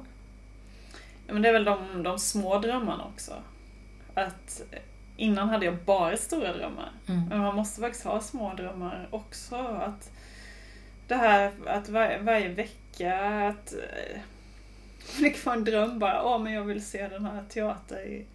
Ja, 1.28 1.34
men 1.34 1.42
det 1.42 1.50
är 1.50 1.54
väl 1.54 1.66
de, 1.66 2.04
de 2.04 2.20
små 2.20 2.60
drömmarna 2.60 3.06
också. 3.06 3.34
Att 4.14 4.62
innan 5.18 5.50
hade 5.50 5.66
jag 5.66 5.78
bara 5.86 6.18
stora 6.18 6.54
drömmar. 6.54 6.92
Men 7.30 7.40
man 7.40 7.56
måste 7.56 7.82
faktiskt 7.82 8.06
ha 8.06 8.22
små 8.22 8.54
drömmar 8.54 9.08
också. 9.12 9.56
Att 9.56 10.12
det 11.08 11.16
här 11.16 11.54
att 11.66 11.90
var, 11.90 12.20
varje 12.22 12.50
vecka 12.50 13.20
att 13.48 13.74
det 15.20 15.30
kan 15.30 15.42
vara 15.46 15.56
en 15.56 15.64
dröm 15.64 16.00
bara, 16.00 16.24
åh 16.24 16.40
men 16.40 16.54
jag 16.54 16.64
vill 16.64 16.86
se 16.86 17.08
den 17.08 17.26
här 17.26 17.44
teater 17.50 18.26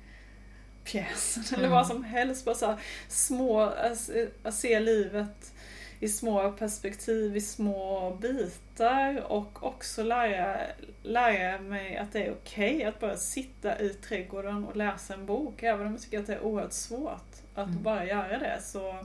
pjäsen 0.85 1.43
eller 1.53 1.59
Mm. 1.59 1.71
vad 1.71 1.87
som 1.87 2.05
helst. 2.05 2.45
Bara 2.45 2.55
så 2.55 2.67
här, 2.67 2.77
små, 3.09 3.61
att, 3.61 4.11
att 4.43 4.55
se 4.55 4.81
livet 4.81 5.53
i 6.01 6.09
små 6.09 6.53
perspektiv, 6.53 7.37
i 7.37 7.41
små 7.41 8.11
bitar 8.21 9.21
och 9.33 9.63
också 9.63 10.03
lära, 10.03 10.61
lära 11.03 11.59
mig 11.61 11.97
att 11.97 12.13
det 12.13 12.25
är 12.27 12.33
okej 12.33 12.85
att 12.85 13.01
bara 13.01 13.17
sitta 13.17 13.81
i 13.81 13.89
trädgården 13.89 14.65
och 14.65 14.77
läsa 14.77 15.15
en 15.15 15.27
bok. 15.27 15.63
Även 15.63 15.87
om 15.87 15.93
jag 15.93 16.03
tycker 16.03 16.19
att 16.21 16.27
det 16.27 16.35
är 16.35 16.41
oerhört 16.45 16.73
svårt 16.73 17.33
att 17.55 17.69
Mm. 17.69 17.83
bara 17.83 18.05
göra 18.07 18.39
det. 18.39 18.59
Så, 18.63 19.05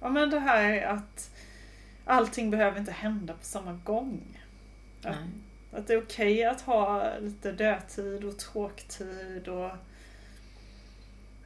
ja 0.00 0.08
men 0.08 0.30
det 0.30 0.40
här 0.40 0.82
att 0.82 1.30
allting 2.04 2.50
behöver 2.50 2.78
inte 2.80 2.92
hända 2.92 3.32
på 3.34 3.44
samma 3.44 3.72
gång. 3.72 4.40
Att, 5.02 5.16
att 5.72 5.86
det 5.86 5.92
är 5.94 6.02
okej 6.02 6.44
att 6.44 6.60
ha 6.60 7.12
lite 7.20 7.52
dödtid 7.52 8.24
och 8.24 8.38
tråktid 8.38 9.48
och 9.48 9.70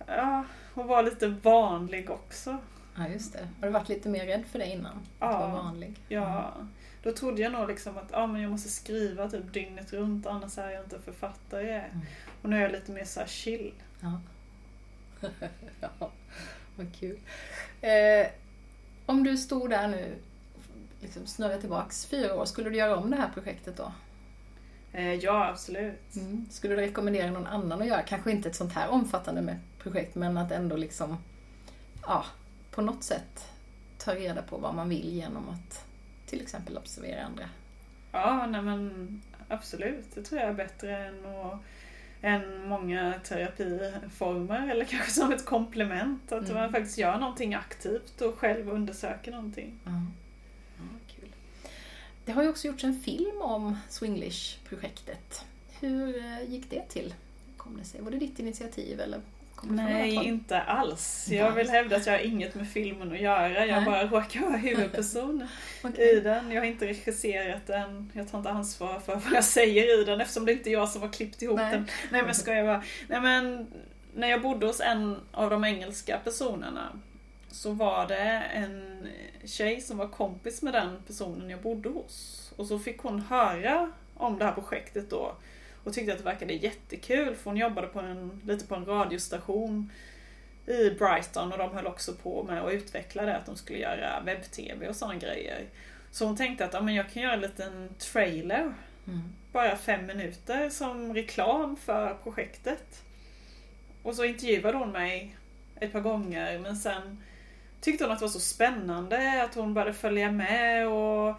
ja, 0.07 0.45
och 0.75 0.85
vara 0.85 1.03
lite 1.03 1.29
vanlig 1.29 2.11
också. 2.11 2.59
Ja, 2.97 3.09
just 3.09 3.33
det. 3.33 3.49
Har 3.61 3.67
du 3.67 3.73
varit 3.73 3.89
lite 3.89 4.09
mer 4.09 4.27
rädd 4.27 4.45
för 4.53 4.59
det 4.59 4.67
innan? 4.67 4.97
Att 4.97 5.33
Ja. 5.33 5.39
vara 5.39 5.51
vanlig? 5.63 5.95
Ja, 6.09 6.55
då 7.03 7.13
trodde 7.13 7.43
jag 7.43 7.53
nog 7.53 7.69
liksom 7.69 7.99
att 7.99 8.09
ja, 8.13 8.27
men 8.27 8.43
jag 8.43 8.51
måste 8.51 8.69
skriva 8.69 9.31
typ 9.31 9.53
dygnet 9.53 9.93
runt 9.93 10.27
annars 10.27 10.59
är 10.59 10.71
jag 10.71 10.85
inte 10.85 11.01
författare. 11.01 11.75
Mm. 11.79 12.01
Och 12.43 12.49
nu 12.51 12.57
är 12.57 12.61
jag 12.63 12.73
lite 12.73 12.93
mer 12.93 13.05
så 13.05 13.21
chill. 13.27 13.73
Ja. 14.01 14.21
ja, 15.81 16.11
vad 16.77 16.95
kul. 17.01 17.19
Eh, 17.81 18.27
om 19.07 19.25
du 19.25 19.37
stod 19.37 19.71
där 19.71 19.89
nu, 19.89 20.15
liksom 21.01 21.27
snurrar 21.27 21.59
tillbaks 21.59 22.07
fyra 22.07 22.35
år, 22.35 22.45
skulle 22.45 22.71
du 22.71 22.77
göra 22.77 22.97
om 22.97 23.11
det 23.11 23.17
här 23.17 23.31
projektet 23.35 23.77
då? 23.77 23.93
Eh, 24.93 25.15
ja, 25.15 25.49
absolut. 25.49 26.17
Mm. 26.17 26.47
Skulle 26.51 26.75
du 26.75 26.81
rekommendera 26.81 27.31
någon 27.31 27.47
annan 27.47 27.83
att 27.83 27.89
göra? 27.89 28.03
Kanske 28.03 28.31
inte 28.31 28.49
ett 28.49 28.57
sånt 28.57 28.73
här 28.73 28.89
omfattande 28.89 29.43
med 29.43 29.59
projekt, 29.85 30.14
men 30.14 30.37
att 30.39 30.51
ändå 30.53 30.76
liksom, 30.76 31.16
ja, 32.03 32.24
på 32.70 32.82
något 32.82 33.03
sätt 33.05 33.49
ta 33.99 34.14
reda 34.14 34.43
på 34.43 34.57
vad 34.57 34.74
man 34.74 34.89
vill 34.89 35.12
genom 35.12 35.49
att 35.49 35.85
till 36.26 36.41
exempel 36.41 36.78
observera 36.78 37.24
andra. 37.24 37.49
Ja, 38.12 38.47
nej 38.47 38.62
men 38.62 39.22
absolut. 39.49 40.14
Det 40.14 40.22
tror 40.22 40.41
jag 40.41 40.51
är 40.51 40.55
bättre 40.55 40.97
än, 41.07 41.26
att, 41.26 41.59
än 42.20 42.68
många 42.68 43.14
terapiformer. 43.24 44.68
Eller 44.70 44.85
kanske 44.85 45.11
som 45.11 45.32
ett 45.32 45.45
komplement. 45.45 46.32
Att 46.32 46.45
Mm. 46.45 46.55
man 46.55 46.72
faktiskt 46.72 46.99
gör 46.99 47.18
någonting 47.18 47.55
aktivt 47.55 48.20
och 48.20 48.39
själv 48.39 48.68
undersöker 48.70 49.30
någonting. 49.32 49.78
Kul. 51.16 51.28
Det 52.24 52.32
har 52.32 52.43
ju 52.43 52.49
också 52.49 52.66
gjorts 52.66 52.85
en 52.85 53.01
film 53.03 53.43
om 53.43 53.76
Swinglish-projektet. 53.89 55.45
Hur 55.80 56.16
eh, 56.18 56.43
gick 56.51 56.70
det 56.70 56.89
till? 56.89 57.14
Kom 57.57 57.76
det 57.76 57.85
sig? 57.85 58.01
Var 58.01 58.11
det 58.11 58.18
ditt 58.18 58.39
initiativ 58.39 59.01
eller 59.01 59.20
Nej, 59.63 60.15
inte 60.15 60.61
alls. 60.61 61.29
Jag 61.31 61.53
vill 61.53 61.71
hävda 61.71 61.97
att 61.97 62.07
jag 62.07 62.13
har 62.13 62.21
inget 62.21 62.55
med 62.55 62.69
filmen 62.69 63.13
att 63.13 63.21
göra. 63.21 63.67
Jag 63.67 63.77
Nej. 63.77 63.85
bara 63.85 64.05
råkar 64.07 64.41
vara 64.41 64.57
huvudperson 64.57 65.49
Okej. 65.85 66.17
i 66.17 66.21
den. 66.21 66.51
Jag 66.51 66.61
har 66.61 66.67
inte 66.67 66.87
regisserat 66.87 67.67
den. 67.67 68.13
Jag 68.15 68.31
tar 68.31 68.39
inte 68.39 68.51
ansvar 68.51 69.01
för 69.01 69.15
vad 69.15 69.33
jag 69.33 69.45
säger 69.45 70.01
i 70.01 70.05
den 70.05 70.21
eftersom 70.21 70.47
det 70.47 70.53
inte 70.53 70.71
är 70.71 70.73
jag 70.73 70.89
som 70.89 71.03
har 71.03 71.13
klippt 71.13 71.43
ihop 71.43 71.57
Nej. 71.57 71.73
den. 71.73 71.89
Nej 72.11 72.23
men 72.23 72.35
ska 72.35 72.55
jag 72.55 72.67
bara. 72.67 72.83
Nej 73.09 73.21
men 73.21 73.67
när 74.15 74.29
jag 74.29 74.43
bodde 74.43 74.67
hos 74.67 74.81
en 74.81 75.17
av 75.33 75.51
de 75.51 75.65
engelska 75.65 76.19
personerna 76.25 77.01
så 77.51 77.73
var 77.73 78.07
det 78.07 78.43
en 78.55 79.09
tjej 79.45 79.81
som 79.81 79.99
var 79.99 80.09
kompis 80.09 80.63
med 80.63 80.73
den 80.73 81.03
personen 81.07 81.51
jag 81.51 81.61
bodde 81.61 81.89
hos. 81.89 82.53
Och 82.57 82.67
så 82.67 82.79
fick 82.79 82.99
hon 82.99 83.21
höra 83.21 83.93
om 84.15 84.39
det 84.39 84.45
här 84.45 84.53
projektet 84.53 85.11
då 85.11 85.37
och 85.85 85.93
tyckte 85.93 86.12
att 86.12 86.18
det 86.18 86.24
verkade 86.24 86.53
jättekul 86.53 87.35
för 87.35 87.51
hon 87.51 87.57
jobbade 87.57 87.87
på 87.87 88.01
en, 88.01 88.41
lite 88.45 88.66
på 88.66 88.74
en 88.74 88.85
radiostation 88.87 89.91
i 90.66 90.91
Brighton 90.91 91.53
och 91.53 91.59
de 91.59 91.70
höll 91.74 91.87
också 91.87 92.12
på 92.14 92.43
med 92.43 92.62
att 92.62 92.72
utveckla 92.72 93.22
det, 93.22 93.37
att 93.37 93.47
de 93.47 93.57
skulle 93.57 93.78
göra 93.78 94.20
webb-tv 94.20 94.89
och 94.89 94.97
sådana 94.97 95.16
grejer. 95.18 95.64
Så 96.11 96.26
hon 96.26 96.37
tänkte 96.37 96.64
att 96.64 96.72
ja, 96.72 96.80
men 96.80 96.95
jag 96.95 97.11
kan 97.11 97.22
göra 97.22 97.35
en 97.35 97.41
liten 97.41 97.89
trailer, 97.99 98.74
Mm. 99.07 99.22
bara 99.53 99.76
fem 99.76 100.07
minuter, 100.07 100.70
som 100.70 101.14
reklam 101.14 101.76
för 101.76 102.14
projektet. 102.14 103.03
Och 104.03 104.14
så 104.14 104.24
intervjuade 104.24 104.78
hon 104.78 104.93
mig 104.93 105.37
ett 105.80 105.93
par 105.93 106.01
gånger 106.01 106.59
men 106.59 106.76
sen 106.76 107.22
tyckte 107.80 108.05
hon 108.05 108.12
att 108.12 108.18
det 108.18 108.24
var 108.24 108.30
så 108.30 108.41
spännande 108.41 109.43
att 109.43 109.55
hon 109.55 109.74
började 109.74 109.93
följa 109.93 110.32
med 110.32 110.89
och 110.89 111.35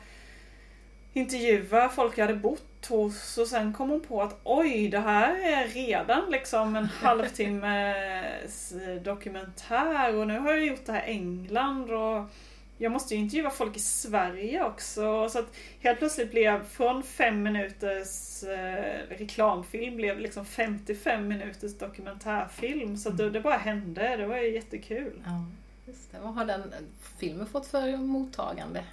intervjua 1.14 1.90
folk 1.90 2.18
jag 2.18 2.26
hade 2.28 2.40
bott 2.40 2.75
hos 2.90 3.38
och 3.38 3.48
sen 3.48 3.74
kom 3.74 3.90
hon 3.90 4.02
på 4.02 4.22
att 4.22 4.40
oj, 4.44 4.90
det 4.90 5.00
här 5.00 5.36
är 5.36 5.68
redan 5.68 6.32
liksom 6.32 6.76
en 6.76 6.86
halvtimmes 7.02 8.74
dokumentär 9.04 10.16
och 10.16 10.28
nu 10.28 10.40
har 10.40 10.52
jag 10.52 10.66
gjort 10.66 10.86
det 10.86 10.92
här 10.92 11.08
i 11.08 11.12
England 11.12 11.92
och 11.92 12.30
jag 12.78 12.92
måste 12.92 13.16
ju 13.16 13.22
intervjua 13.22 13.50
folk 13.50 13.78
i 13.78 13.80
Sverige 13.80 14.64
också. 14.64 15.30
Så 15.30 15.40
att 15.40 15.56
helt 15.80 16.00
plötsligt 16.00 16.32
blev 16.32 16.68
från 16.68 17.04
fem 17.04 17.44
minuters 17.44 18.44
eh, 18.44 19.08
reklamfilm 19.10 19.96
blev 19.96 20.20
liksom 20.20 20.46
55 20.46 21.28
minuters 21.28 21.78
dokumentärfilm. 21.78 22.98
Så 22.98 23.10
det, 23.10 23.30
det 23.30 23.42
bara 23.42 23.58
hände. 23.58 24.18
Det 24.18 24.28
var 24.28 24.38
ju 24.38 24.54
jättekul. 24.54 25.22
Ja, 25.26 25.46
just 25.86 26.12
det. 26.12 26.18
Vad 26.20 26.34
har 26.34 26.46
den 26.46 26.74
filmen 27.20 27.48
fått 27.48 27.68
för 27.68 27.98
mottagande? 27.98 28.84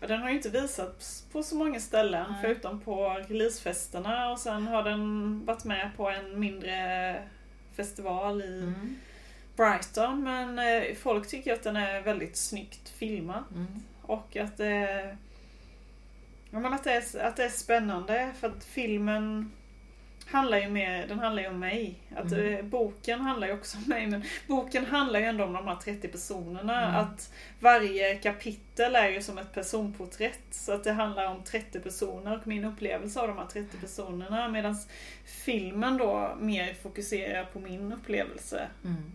Och 0.00 0.08
Den 0.08 0.20
har 0.22 0.28
ju 0.28 0.36
inte 0.36 0.50
visats 0.50 1.24
på 1.32 1.42
så 1.42 1.56
många 1.56 1.80
ställen 1.80 2.26
Nej. 2.30 2.38
förutom 2.42 2.80
på 2.80 3.08
releasefesterna 3.28 4.30
och 4.32 4.38
sen 4.38 4.66
har 4.66 4.82
den 4.82 5.44
varit 5.46 5.64
med 5.64 5.90
på 5.96 6.10
en 6.10 6.40
mindre 6.40 7.22
festival 7.76 8.42
i 8.42 8.62
Mm. 8.62 8.96
Brighton 9.56 10.22
men 10.24 10.58
eh, 10.58 10.94
folk 10.94 11.28
tycker 11.28 11.52
att 11.52 11.62
den 11.62 11.76
är 11.76 12.02
väldigt 12.02 12.36
snyggt 12.36 12.88
filmad. 12.88 13.44
Mm. 13.54 13.66
Och 14.02 14.36
att 14.36 14.56
det, 14.56 15.16
ja, 16.50 16.58
men 16.58 16.72
att, 16.72 16.84
det 16.84 16.92
är, 16.92 17.26
att 17.26 17.36
det 17.36 17.44
är 17.44 17.48
spännande 17.48 18.32
för 18.40 18.48
att 18.48 18.64
filmen 18.64 19.52
handlar 20.26 20.58
ju 20.58 20.68
mer, 20.68 21.06
den 21.06 21.18
handlar 21.18 21.42
ju 21.42 21.48
om 21.48 21.58
mig. 21.60 21.94
Att, 22.16 22.32
Mm. 22.32 22.54
eh, 22.54 22.62
boken 22.64 23.20
handlar 23.20 23.46
ju 23.46 23.52
också 23.52 23.76
om 23.78 23.84
mig 23.86 24.06
men 24.06 24.24
boken 24.46 24.86
handlar 24.86 25.20
ju 25.20 25.26
ändå 25.26 25.44
om 25.44 25.52
de 25.52 25.66
här 25.66 25.76
30 25.76 26.08
personerna. 26.08 26.82
Mm. 26.88 26.96
Att 26.96 27.32
varje 27.60 28.14
kapitel 28.14 28.96
är 28.96 29.08
ju 29.08 29.22
som 29.22 29.38
ett 29.38 29.52
personporträtt. 29.54 30.40
Så 30.50 30.72
att 30.72 30.84
det 30.84 30.92
handlar 30.92 31.26
om 31.26 31.42
30 31.44 31.80
personer 31.80 32.36
och 32.40 32.46
min 32.46 32.64
upplevelse 32.64 33.20
av 33.20 33.28
de 33.28 33.38
här 33.38 33.46
30 33.46 33.76
personerna. 33.76 34.48
Medan 34.48 34.76
filmen 35.24 35.96
då 35.96 36.36
mer 36.40 36.74
fokuserar 36.74 37.44
på 37.44 37.60
min 37.60 37.92
upplevelse. 37.92 38.66
Mm. 38.84 39.12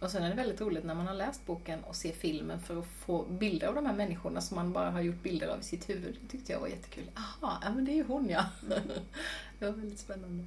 Och 0.00 0.10
sen 0.10 0.22
är 0.22 0.28
det 0.28 0.34
väldigt 0.34 0.60
roligt 0.60 0.84
när 0.84 0.94
man 0.94 1.06
har 1.06 1.14
läst 1.14 1.46
boken 1.46 1.84
och 1.84 1.96
ser 1.96 2.12
filmen 2.12 2.60
för 2.60 2.80
att 2.80 2.86
få 2.86 3.22
bilder 3.22 3.66
av 3.68 3.74
de 3.74 3.86
här 3.86 3.94
människorna 3.94 4.40
som 4.40 4.54
man 4.54 4.72
bara 4.72 4.90
har 4.90 5.00
gjort 5.00 5.22
bilder 5.22 5.48
av 5.48 5.60
i 5.60 5.62
sitt 5.62 5.88
huvud. 5.88 6.18
Det 6.22 6.28
tyckte 6.28 6.52
jag 6.52 6.60
var 6.60 6.68
jättekul. 6.68 7.10
Aha, 7.16 7.58
ja 7.62 7.70
men 7.74 7.84
det 7.84 7.92
är 7.92 7.94
ju 7.94 8.04
hon 8.04 8.28
ja. 8.28 8.44
det 9.58 9.64
var 9.66 9.72
väldigt 9.72 9.98
spännande. 9.98 10.44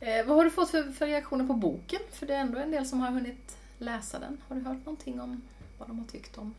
Eh, 0.00 0.26
vad 0.26 0.36
har 0.36 0.44
du 0.44 0.50
fått 0.50 0.70
för, 0.70 0.92
för 0.92 1.06
reaktioner 1.06 1.46
på 1.46 1.54
boken? 1.54 2.00
För 2.12 2.26
det 2.26 2.34
är 2.34 2.40
ändå 2.40 2.58
en 2.58 2.70
del 2.70 2.86
som 2.86 3.00
har 3.00 3.10
hunnit 3.10 3.56
läsa 3.78 4.18
den. 4.18 4.38
Har 4.48 4.56
du 4.56 4.62
hört 4.62 4.78
någonting 4.86 5.20
om 5.20 5.42
vad 5.78 5.88
de 5.88 5.98
har 5.98 6.06
tyckt 6.06 6.38
om? 6.38 6.54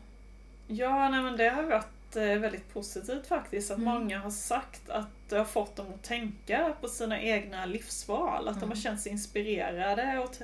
Ja, 0.66 1.08
nej, 1.08 1.22
men 1.22 1.36
det 1.36 1.48
har 1.48 1.62
varit 1.62 2.03
eh, 2.16 2.38
väldigt 2.38 2.72
positivt 2.74 3.26
faktiskt. 3.26 3.70
Att 3.70 3.78
Mm. 3.78 3.94
många 3.94 4.18
har 4.18 4.30
sagt 4.30 4.90
att 4.90 5.08
det 5.28 5.36
har 5.38 5.44
fått 5.44 5.76
dem 5.76 5.86
att 5.94 6.02
tänka 6.02 6.74
på 6.80 6.88
sina 6.88 7.20
egna 7.20 7.66
livsval. 7.66 8.48
Att 8.48 8.54
de 8.54 8.58
Mm. 8.58 8.68
har 8.68 8.76
känt 8.76 9.00
sig 9.00 9.12
inspirerade 9.12 10.18
och, 10.18 10.36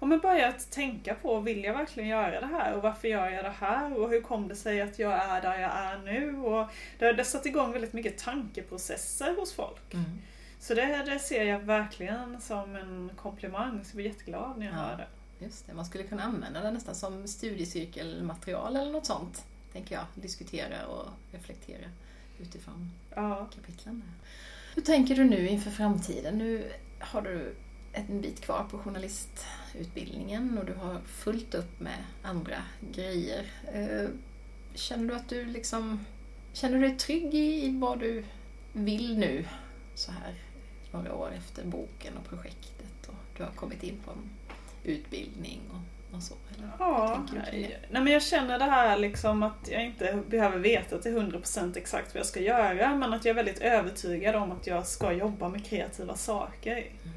och 0.00 0.08
men 0.08 0.18
börjat 0.18 0.70
tänka 0.70 1.14
på, 1.14 1.40
vill 1.40 1.64
jag 1.64 1.74
verkligen 1.74 2.08
göra 2.08 2.40
det 2.40 2.46
här? 2.46 2.74
Och 2.74 2.82
varför 2.82 3.08
gör 3.08 3.28
jag 3.30 3.44
det 3.44 3.54
här? 3.60 3.98
Och 3.98 4.10
hur 4.10 4.20
kom 4.20 4.48
det 4.48 4.56
sig 4.56 4.80
att 4.82 4.98
jag 4.98 5.12
är 5.12 5.42
där 5.42 5.58
jag 5.58 5.70
är 5.76 5.98
nu? 5.98 6.36
Och 6.38 6.66
det 6.98 7.06
har 7.06 7.12
det 7.12 7.18
har 7.18 7.24
satt 7.24 7.46
igång 7.46 7.72
väldigt 7.72 7.92
mycket 7.92 8.18
tankeprocesser 8.18 9.36
hos 9.36 9.52
folk. 9.52 9.94
Så 10.60 10.74
det, 10.74 11.02
det 11.06 11.18
ser 11.18 11.44
jag 11.44 11.58
verkligen 11.58 12.40
som 12.40 12.76
en 12.76 13.10
komplimang. 13.16 13.84
Så 13.84 13.90
jag 13.90 13.96
blir 13.96 14.06
jätteglad 14.06 14.58
när 14.58 14.66
jag 14.66 14.74
Ja. 14.74 14.78
hör 14.78 14.96
det. 14.96 15.06
Just 15.44 15.66
det, 15.66 15.74
man 15.74 15.84
skulle 15.84 16.04
kunna 16.04 16.22
använda 16.22 16.60
det 16.60 16.70
nästan 16.70 16.94
som 16.94 17.28
studiecirkelmaterial 17.28 18.76
eller 18.76 18.92
något 18.92 19.06
sånt. 19.06 19.44
Tänker 19.76 19.94
jag. 19.94 20.04
Diskutera 20.14 20.86
och 20.86 21.08
reflektera 21.32 21.86
utifrån 22.38 22.90
Ja. 23.14 23.48
kapitlen. 23.54 24.02
Hur 24.74 24.82
tänker 24.82 25.14
du 25.16 25.24
nu 25.24 25.48
inför 25.48 25.70
framtiden? 25.70 26.38
Nu 26.38 26.72
har 27.00 27.22
du 27.22 27.54
en 27.92 28.20
bit 28.20 28.40
kvar 28.40 28.64
på 28.70 28.78
journalistutbildningen 28.78 30.58
och 30.58 30.64
du 30.64 30.74
har 30.74 31.00
fullt 31.06 31.54
upp 31.54 31.80
med 31.80 32.04
andra 32.22 32.56
grejer. 32.92 33.52
Eh, 33.72 34.08
Känner 34.74 35.08
du 35.08 35.14
att 35.14 35.28
du 35.28 35.44
liksom 35.44 36.04
Känner 36.52 36.78
du 36.78 36.88
dig 36.88 36.96
trygg 36.98 37.34
i, 37.34 37.66
i 37.66 37.78
vad 37.78 38.00
du 38.00 38.24
vill 38.72 39.18
nu 39.18 39.44
så 39.94 40.12
här 40.12 40.34
några 40.92 41.14
år 41.14 41.32
efter 41.36 41.64
boken 41.66 42.16
och 42.16 42.24
projektet 42.28 43.06
och 43.08 43.14
du 43.36 43.42
har 43.42 43.50
kommit 43.50 43.82
in 43.82 43.98
på 44.04 44.10
en 44.10 44.30
utbildning 44.84 45.60
och, 45.70 45.80
och 46.12 46.22
så? 46.22 46.34
Eller? 46.56 46.70
Ja, 46.78 47.26
det? 47.50 47.68
nej 47.90 48.02
men 48.02 48.12
jag 48.12 48.22
känner 48.22 48.58
det 48.58 48.64
här 48.64 48.96
liksom 48.98 49.42
att 49.42 49.68
jag 49.70 49.84
inte 49.84 50.22
behöver 50.28 50.58
veta 50.58 50.98
till 50.98 51.18
100% 51.18 51.78
exakt 51.78 52.14
vad 52.14 52.18
jag 52.20 52.26
ska 52.26 52.40
göra 52.40 52.94
men 52.94 53.12
att 53.12 53.24
jag 53.24 53.30
är 53.30 53.44
väldigt 53.44 53.60
övertygad 53.60 54.34
om 54.34 54.52
att 54.52 54.66
jag 54.66 54.86
ska 54.86 55.12
jobba 55.12 55.48
med 55.48 55.66
kreativa 55.66 56.14
saker. 56.14 56.76
Mm. 56.76 57.16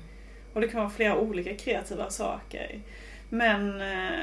Och 0.53 0.61
det 0.61 0.67
kan 0.67 0.79
vara 0.79 0.89
flera 0.89 1.17
olika 1.17 1.55
kreativa 1.55 2.09
saker. 2.09 2.81
Men 3.29 3.81
eh, 3.81 4.19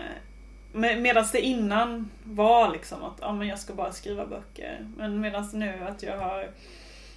med, 0.72 1.02
medan 1.02 1.24
det 1.32 1.40
innan 1.40 2.10
var 2.22 2.72
liksom 2.72 3.04
att 3.04 3.18
ja, 3.20 3.32
men 3.32 3.48
jag 3.48 3.58
ska 3.58 3.74
bara 3.74 3.92
skriva 3.92 4.26
böcker. 4.26 4.88
Men 4.96 5.20
medan 5.20 5.48
nu 5.52 5.86
att 5.88 6.02
jag 6.02 6.18
har 6.18 6.50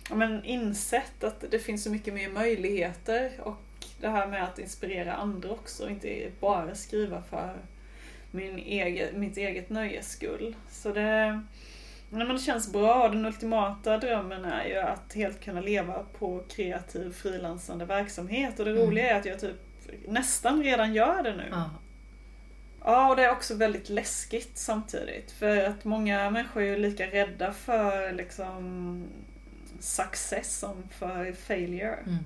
ja, 0.10 0.16
men 0.16 0.44
insett 0.44 1.24
att 1.24 1.44
det 1.52 1.60
finns 1.60 1.84
så 1.84 1.92
mycket 1.92 2.14
mer 2.14 2.30
möjligheter 2.30 3.32
och 3.40 3.56
det 4.02 4.10
här 4.10 4.28
med 4.28 4.44
att 4.44 4.60
inspirera 4.60 5.14
andra 5.14 5.50
också 5.50 5.84
och 5.84 5.90
inte 5.92 6.32
bara 6.40 6.76
skriva 6.76 7.22
för 7.22 7.54
min 8.32 8.58
egen, 8.58 9.20
mitt 9.20 9.38
eget 9.38 9.70
nöjes 9.70 10.12
skull. 10.12 10.56
Så 10.72 10.92
det, 10.92 11.42
men 12.10 12.28
det 12.30 12.40
känns 12.40 12.72
bra. 12.72 13.10
Den 13.10 13.26
ultimata 13.26 13.98
drömmen 13.98 14.46
är 14.46 14.66
ju 14.66 14.78
att 14.78 15.14
helt 15.14 15.40
kunna 15.42 15.62
leva 15.62 16.06
på 16.20 16.44
kreativ 16.50 17.14
frilansande 17.14 17.86
verksamhet. 17.86 18.60
Och 18.60 18.66
det 18.66 18.72
Mm. 18.72 18.84
roliga 18.84 19.10
är 19.16 19.20
att 19.20 19.26
jag 19.26 19.40
typ 19.40 19.56
nästan 20.08 20.64
redan 20.64 20.94
gör 20.94 21.24
det 21.24 21.36
nu. 21.36 21.48
Ja. 21.52 21.70
Ja, 22.84 23.10
och 23.10 23.16
det 23.16 23.24
är 23.24 23.32
också 23.32 23.56
väldigt 23.56 23.90
läskigt 23.90 24.58
samtidigt. 24.58 25.32
För 25.32 25.64
att 25.64 25.86
många 25.86 26.30
människor 26.30 26.62
är 26.62 26.66
ju 26.66 26.78
lika 26.78 27.08
rädda 27.08 27.54
för 27.54 28.12
liksom 28.12 29.04
success 29.80 30.60
som 30.60 30.84
för 30.90 31.32
failure. 31.34 31.98
Mm. 32.06 32.18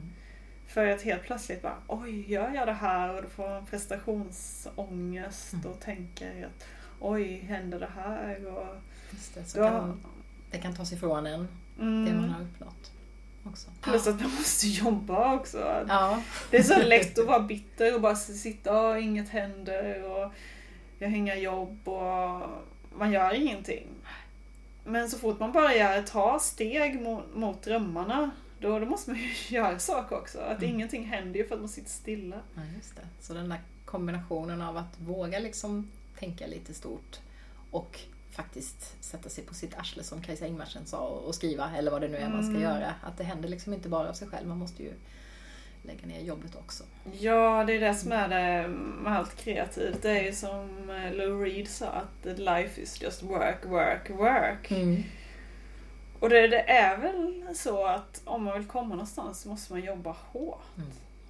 För 0.73 0.87
att 0.87 1.01
helt 1.01 1.23
plötsligt 1.23 1.61
bara, 1.61 1.77
oj, 1.87 2.31
gör 2.31 2.51
jag 2.55 2.67
det 2.67 2.73
här? 2.73 3.15
Och 3.15 3.21
då 3.23 3.29
får 3.29 3.49
man 3.49 3.65
prestationsångest 3.65 5.53
Mm. 5.53 5.65
och 5.71 5.79
tänker 5.79 6.45
att 6.45 6.65
oj, 6.99 7.37
händer 7.47 7.79
det 7.79 7.89
här? 7.95 8.47
Och, 8.57 8.67
Just 9.11 9.33
det, 9.33 9.45
så 9.45 9.59
ja, 9.59 9.69
kan, 9.69 10.01
det 10.51 10.57
kan 10.57 10.75
tas 10.75 10.93
ifrån 10.93 11.27
en, 11.27 11.47
det 11.77 11.83
mm, 11.83 12.17
man 12.21 12.29
har 12.29 12.41
uppnått 12.41 12.91
också. 13.43 13.67
Plus 13.81 14.07
att 14.07 14.21
man 14.21 14.31
måste 14.31 14.67
jobba 14.67 15.35
också. 15.35 15.85
Ja, 15.87 16.21
Det 16.51 16.57
är 16.57 16.63
så 16.63 16.81
lätt 16.83 17.19
att 17.19 17.25
vara 17.25 17.39
bitter 17.39 17.95
och 17.95 18.01
bara 18.01 18.15
sitta 18.15 18.81
och 18.81 18.99
inget 18.99 19.29
händer 19.29 20.03
och 20.11 20.31
jag 20.99 21.09
har 21.09 21.15
inga 21.17 21.35
jobb 21.35 21.87
och 21.87 22.41
man 22.97 23.11
gör 23.11 23.33
ingenting. 23.33 23.87
Men 24.85 25.09
så 25.09 25.17
fort 25.17 25.39
man 25.39 25.51
börjar 25.51 26.01
ta 26.01 26.39
steg 26.39 27.01
mot, 27.01 27.35
mot 27.35 27.61
drömmarna 27.63 28.31
då, 28.63 28.79
då 28.79 28.85
måste 28.85 29.11
man 29.11 29.19
ju 29.19 29.29
göra 29.55 29.79
saker 29.79 30.15
också. 30.15 30.39
Att 30.39 30.57
Mm. 30.57 30.69
ingenting 30.75 31.05
händer 31.05 31.39
ju 31.39 31.47
för 31.47 31.55
att 31.55 31.61
man 31.61 31.69
sitter 31.69 31.89
stilla. 31.89 32.39
Ja, 32.55 32.61
just 32.77 32.95
det. 32.95 33.01
Så 33.19 33.33
den 33.33 33.49
där 33.49 33.59
kombinationen 33.85 34.61
av 34.61 34.77
att 34.77 34.99
våga 34.99 35.39
liksom 35.39 35.91
tänka 36.19 36.47
lite 36.47 36.73
stort 36.73 37.19
och 37.71 37.99
faktiskt 38.31 39.03
sätta 39.03 39.29
sig 39.29 39.43
på 39.43 39.53
sitt 39.53 39.77
arsle 39.77 40.03
som 40.03 40.21
Kajsa 40.21 40.47
Ingmarsen 40.47 40.85
sa 40.85 40.97
och 40.99 41.35
skriva 41.35 41.71
eller 41.77 41.91
vad 41.91 42.01
det 42.01 42.07
nu 42.07 42.17
är 42.17 42.29
man 42.29 42.43
ska 42.43 42.49
Mm. 42.49 42.61
göra. 42.61 42.93
Att 43.03 43.17
det 43.17 43.23
händer 43.23 43.49
liksom 43.49 43.73
inte 43.73 43.89
bara 43.89 44.09
av 44.09 44.13
sig 44.13 44.27
själv, 44.27 44.47
man 44.47 44.57
måste 44.57 44.83
ju 44.83 44.91
lägga 45.85 46.07
ner 46.07 46.21
jobbet 46.21 46.55
också. 46.55 46.83
Ja, 47.19 47.63
det 47.67 47.73
är 47.73 47.79
det 47.79 47.95
som 47.95 48.11
är 48.11 48.27
det 48.29 48.67
med 48.67 49.17
allt 49.17 49.35
kreativt. 49.35 50.01
Det 50.01 50.09
är 50.19 50.23
ju 50.23 50.33
som 50.33 50.89
eh, 50.89 51.13
Lou 51.13 51.43
Reed 51.45 51.67
sa 51.67 51.87
att 51.87 52.39
life 52.39 52.81
is 52.81 53.01
just 53.01 53.23
work, 53.23 53.65
work, 53.65 54.09
work. 54.09 54.71
Och 56.23 56.29
det, 56.29 56.47
det 56.47 56.69
är 56.69 56.97
väl 56.97 57.55
så 57.55 57.85
att 57.85 58.21
om 58.25 58.43
man 58.43 58.59
vill 58.59 58.67
komma 58.67 58.89
någonstans 58.89 59.41
så 59.41 59.49
måste 59.49 59.73
man 59.73 59.81
jobba 59.81 60.15
hårt. 60.31 60.63
Mm. 60.77 60.89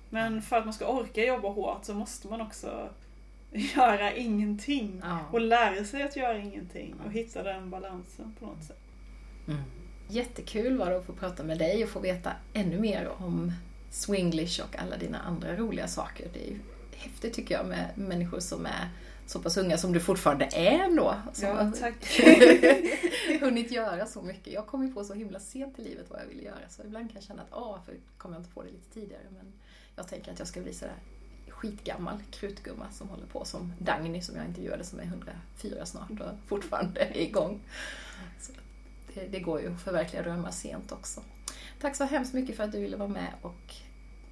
Men 0.10 0.42
för 0.42 0.56
att 0.56 0.66
man 0.66 0.74
ska 0.74 0.88
orka 0.88 1.26
jobba 1.26 1.50
hårt 1.50 1.86
så 1.86 1.94
måste 1.94 2.28
man 2.28 2.42
också 2.42 2.90
göra 3.52 4.14
ingenting. 4.14 5.02
Ja. 5.04 5.20
Och 5.32 5.42
lära 5.42 5.86
sig 5.86 6.04
att 6.04 6.16
göra 6.16 6.38
ingenting 6.38 6.96
och 7.06 7.12
hitta 7.12 7.44
den 7.44 7.70
balansen 7.70 8.36
på 8.40 8.46
något 8.46 8.64
sätt. 8.64 8.82
Mm. 9.48 9.62
Jättekul 10.08 10.78
var 10.78 10.90
det 10.90 10.98
att 10.98 11.06
få 11.06 11.14
prata 11.14 11.44
med 11.44 11.58
dig 11.58 11.84
och 11.84 11.90
få 11.90 12.00
veta 12.00 12.32
ännu 12.54 12.80
mer 12.80 13.10
om 13.18 13.52
Swinglish 13.90 14.62
och 14.62 14.80
alla 14.80 14.98
dina 14.98 15.20
andra 15.20 15.56
roliga 15.56 15.88
saker. 15.88 16.28
Det 16.34 16.48
är 16.48 16.50
ju 16.50 16.60
häftigt 16.96 17.34
tycker 17.34 17.56
jag 17.56 17.66
med 17.66 17.90
människor 17.96 18.40
som 18.40 18.66
är 18.66 18.90
så 19.28 19.40
pass 19.40 19.58
unga 19.58 19.78
som 19.78 19.94
du 19.94 20.00
fortfarande 20.00 20.46
är 20.46 20.80
ändå. 20.80 21.16
Som 21.34 21.48
Ja, 21.48 21.72
tack. 21.80 22.20
hunnit 23.42 23.72
göra 23.72 24.06
så 24.06 24.22
mycket. 24.22 24.54
Jag 24.54 24.68
kom 24.68 24.84
ju 24.88 24.94
på 24.94 25.04
så 25.04 25.14
himla 25.14 25.40
sent 25.40 25.80
i 25.80 25.82
livet 25.82 26.06
vad 26.10 26.22
jag 26.22 26.26
ville 26.26 26.44
göra 26.44 26.70
så 26.70 26.82
ibland 26.84 27.08
kan 27.08 27.16
jag 27.16 27.24
känna 27.24 27.42
att 27.42 27.48
åh, 27.52 27.72
varför 27.72 27.96
kom 28.18 28.34
jag 28.34 28.40
inte 28.40 28.52
på 28.52 28.64
det 28.64 28.72
lite 28.72 28.94
tidigare? 28.94 29.24
Men 29.30 29.54
jag 29.96 30.08
tänker 30.08 30.32
att 30.32 30.40
jag 30.40 30.48
ska 30.48 30.62
bli 30.62 30.74
sådär 30.74 30.96
skitgammal 31.48 32.20
krutgumma 32.32 32.92
som 32.92 33.10
håller 33.10 33.26
på 33.26 33.46
som 33.46 33.74
Dagny 33.80 34.22
som 34.22 34.36
jag 34.36 34.46
intervjuade 34.46 34.84
som 34.84 35.00
är 35.00 35.04
104 35.04 35.86
snart 35.86 36.12
och 36.12 36.48
fortfarande 36.48 37.02
är 37.02 37.18
igång. 37.18 37.62
Så 38.40 38.52
det, 39.14 39.28
det 39.28 39.40
går 39.40 39.62
ju 39.62 39.74
att 39.74 39.82
förverkliga 39.82 40.24
drömmar 40.24 40.52
sent 40.52 40.92
också. 40.92 41.22
Tack 41.82 41.96
så 41.96 42.04
hemskt 42.04 42.34
mycket 42.34 42.56
för 42.56 42.64
att 42.64 42.72
du 42.72 42.80
ville 42.80 42.98
vara 42.98 43.10
med 43.10 43.34
och 43.42 43.76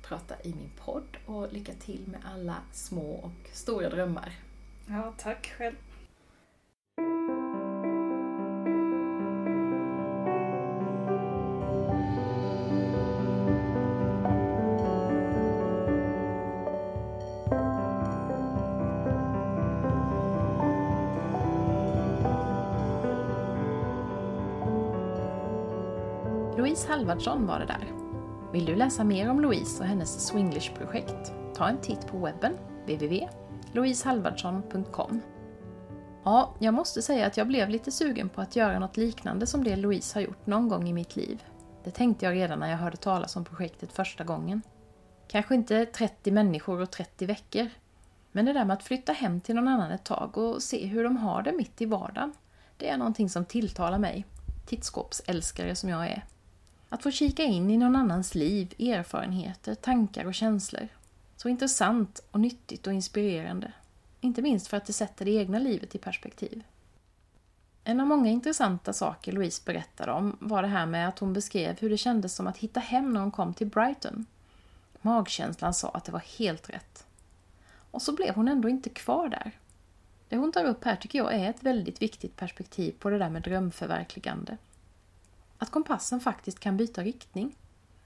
prata 0.02 0.36
i 0.44 0.50
min 0.50 0.72
podd 0.86 1.18
och 1.26 1.54
lycka 1.54 1.74
till 1.74 2.08
med 2.08 2.22
alla 2.34 2.56
små 2.72 3.12
och 3.12 3.50
stora 3.54 3.90
drömmar. 3.90 4.34
Ja, 4.94 5.14
tack 5.18 5.54
själv. 5.58 5.76
Louise 26.58 26.88
Halvardsson 26.88 27.48
var 27.48 27.60
det 27.60 27.66
där. 27.66 27.88
Vill 28.52 28.66
du 28.66 28.76
läsa 28.76 29.04
mer 29.04 29.30
om 29.30 29.40
Louise 29.40 29.84
och 29.84 29.90
hennes 29.90 30.28
Swinglish-projekt? 30.28 31.34
Ta 31.56 31.68
en 31.68 31.78
titt 31.78 32.08
på 32.08 32.18
webben, 32.18 32.54
www 32.86 33.41
louisehalvardsson.com. 33.74 35.22
Ja, 36.24 36.56
jag 36.60 36.74
måste 36.74 37.02
säga 37.02 37.28
att 37.28 37.38
jag 37.38 37.48
blev 37.48 37.70
lite 37.70 37.92
sugen 37.92 38.30
på 38.30 38.42
att 38.42 38.56
göra 38.56 38.80
något 38.80 38.98
liknande 38.98 39.48
som 39.48 39.64
det 39.64 39.76
Louise 39.76 40.20
har 40.20 40.22
gjort 40.22 40.46
någon 40.46 40.70
gång 40.70 40.90
i 40.90 40.94
mitt 40.94 41.16
liv. 41.16 41.44
Det 41.84 41.92
tänkte 41.92 42.26
jag 42.26 42.36
redan 42.36 42.60
när 42.60 42.70
jag 42.70 42.78
hörde 42.78 42.98
talas 42.98 43.36
om 43.36 43.46
projektet 43.46 43.94
första 43.94 44.24
gången. 44.24 44.62
Kanske 45.28 45.56
inte 45.56 45.86
30 45.86 46.32
människor 46.32 46.82
och 46.82 46.92
30 46.92 47.26
veckor. 47.26 47.70
Men 48.32 48.46
det 48.46 48.54
där 48.54 48.66
med 48.66 48.74
att 48.74 48.84
flytta 48.84 49.14
hem 49.14 49.42
till 49.42 49.56
någon 49.56 49.68
annan 49.68 49.92
ett 49.92 50.04
tag 50.04 50.38
och 50.38 50.64
se 50.64 50.86
hur 50.86 51.04
de 51.04 51.18
har 51.18 51.42
det 51.42 51.52
mitt 51.52 51.82
i 51.82 51.86
vardagen. 51.86 52.34
Det 52.78 52.90
är 52.90 52.98
någonting 52.98 53.30
som 53.30 53.46
tilltalar 53.46 54.00
mig, 54.00 54.26
tittskåpsälskare 54.66 55.76
som 55.76 55.90
jag 55.90 56.08
är. 56.08 56.26
Att 56.90 57.04
få 57.04 57.12
kika 57.12 57.44
in 57.44 57.72
i 57.72 57.78
någon 57.78 57.96
annans 57.96 58.36
liv, 58.36 58.74
erfarenheter, 58.80 59.76
tankar 59.76 60.26
och 60.26 60.34
känslor. 60.34 60.88
Så 61.42 61.50
intressant 61.50 62.24
och 62.32 62.40
nyttigt 62.40 62.88
och 62.88 62.94
inspirerande. 62.94 63.74
Inte 64.20 64.42
minst 64.42 64.68
för 64.68 64.78
att 64.78 64.86
det 64.86 64.94
sätter 64.94 65.26
det 65.26 65.32
egna 65.32 65.60
livet 65.60 65.96
i 65.96 65.98
perspektiv. 65.98 66.64
En 67.84 68.00
av 68.00 68.08
många 68.08 68.30
intressanta 68.30 68.94
saker 68.94 69.32
Louise 69.32 69.62
berättade 69.66 70.12
om 70.12 70.38
var 70.40 70.62
det 70.62 70.68
här 70.68 70.86
med 70.86 71.08
att 71.08 71.20
hon 71.20 71.34
beskrev 71.34 71.80
hur 71.80 71.90
det 71.90 71.98
kändes 71.98 72.36
som 72.36 72.48
att 72.48 72.58
hitta 72.58 72.80
hem 72.80 73.14
när 73.14 73.20
hon 73.20 73.32
kom 73.32 73.54
till 73.54 73.68
Brighton. 73.68 74.26
Magkänslan 75.02 75.74
sa 75.74 75.90
att 75.90 76.06
det 76.06 76.12
var 76.12 76.24
helt 76.38 76.70
rätt. 76.70 77.06
Och 77.92 78.02
så 78.02 78.16
blev 78.16 78.36
hon 78.36 78.48
ändå 78.48 78.70
inte 78.70 78.90
kvar 78.90 79.30
där. 79.30 79.52
Det 80.30 80.38
hon 80.38 80.52
tar 80.52 80.66
upp 80.66 80.84
här 80.84 80.96
tycker 80.96 81.20
jag 81.20 81.34
är 81.34 81.50
ett 81.50 81.64
väldigt 81.64 82.02
viktigt 82.02 82.36
perspektiv 82.36 82.96
på 83.00 83.10
det 83.10 83.18
där 83.18 83.30
med 83.30 83.42
drömförverkligande. 83.42 84.58
Att 85.58 85.72
kompassen 85.72 86.20
faktiskt 86.20 86.60
kan 86.60 86.78
byta 86.78 87.04
riktning. 87.04 87.56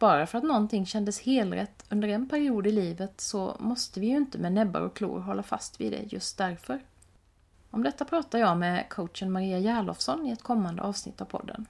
Bara 0.05 0.27
för 0.27 0.37
att 0.37 0.43
någonting 0.43 0.85
kändes 0.85 1.21
helrätt 1.21 1.83
under 1.89 2.07
en 2.07 2.29
period 2.29 2.67
i 2.67 2.71
livet 2.71 3.21
så 3.21 3.55
måste 3.59 3.99
vi 3.99 4.07
ju 4.07 4.17
inte 4.17 4.37
med 4.37 4.51
näbbar 4.51 4.81
och 4.81 4.95
klor 4.95 5.19
hålla 5.19 5.43
fast 5.43 5.81
vid 5.81 5.91
det 5.91 6.13
just 6.13 6.37
därför. 6.37 6.79
Om 7.71 7.83
detta 7.83 8.05
pratar 8.05 8.39
jag 8.39 8.57
med 8.57 8.89
coachen 8.89 9.31
Maria 9.31 9.59
Järlofsson 9.59 10.25
i 10.25 10.31
ett 10.31 10.43
kommande 10.43 10.81
avsnitt 10.81 11.21
av 11.21 11.25
podden. 11.25 11.65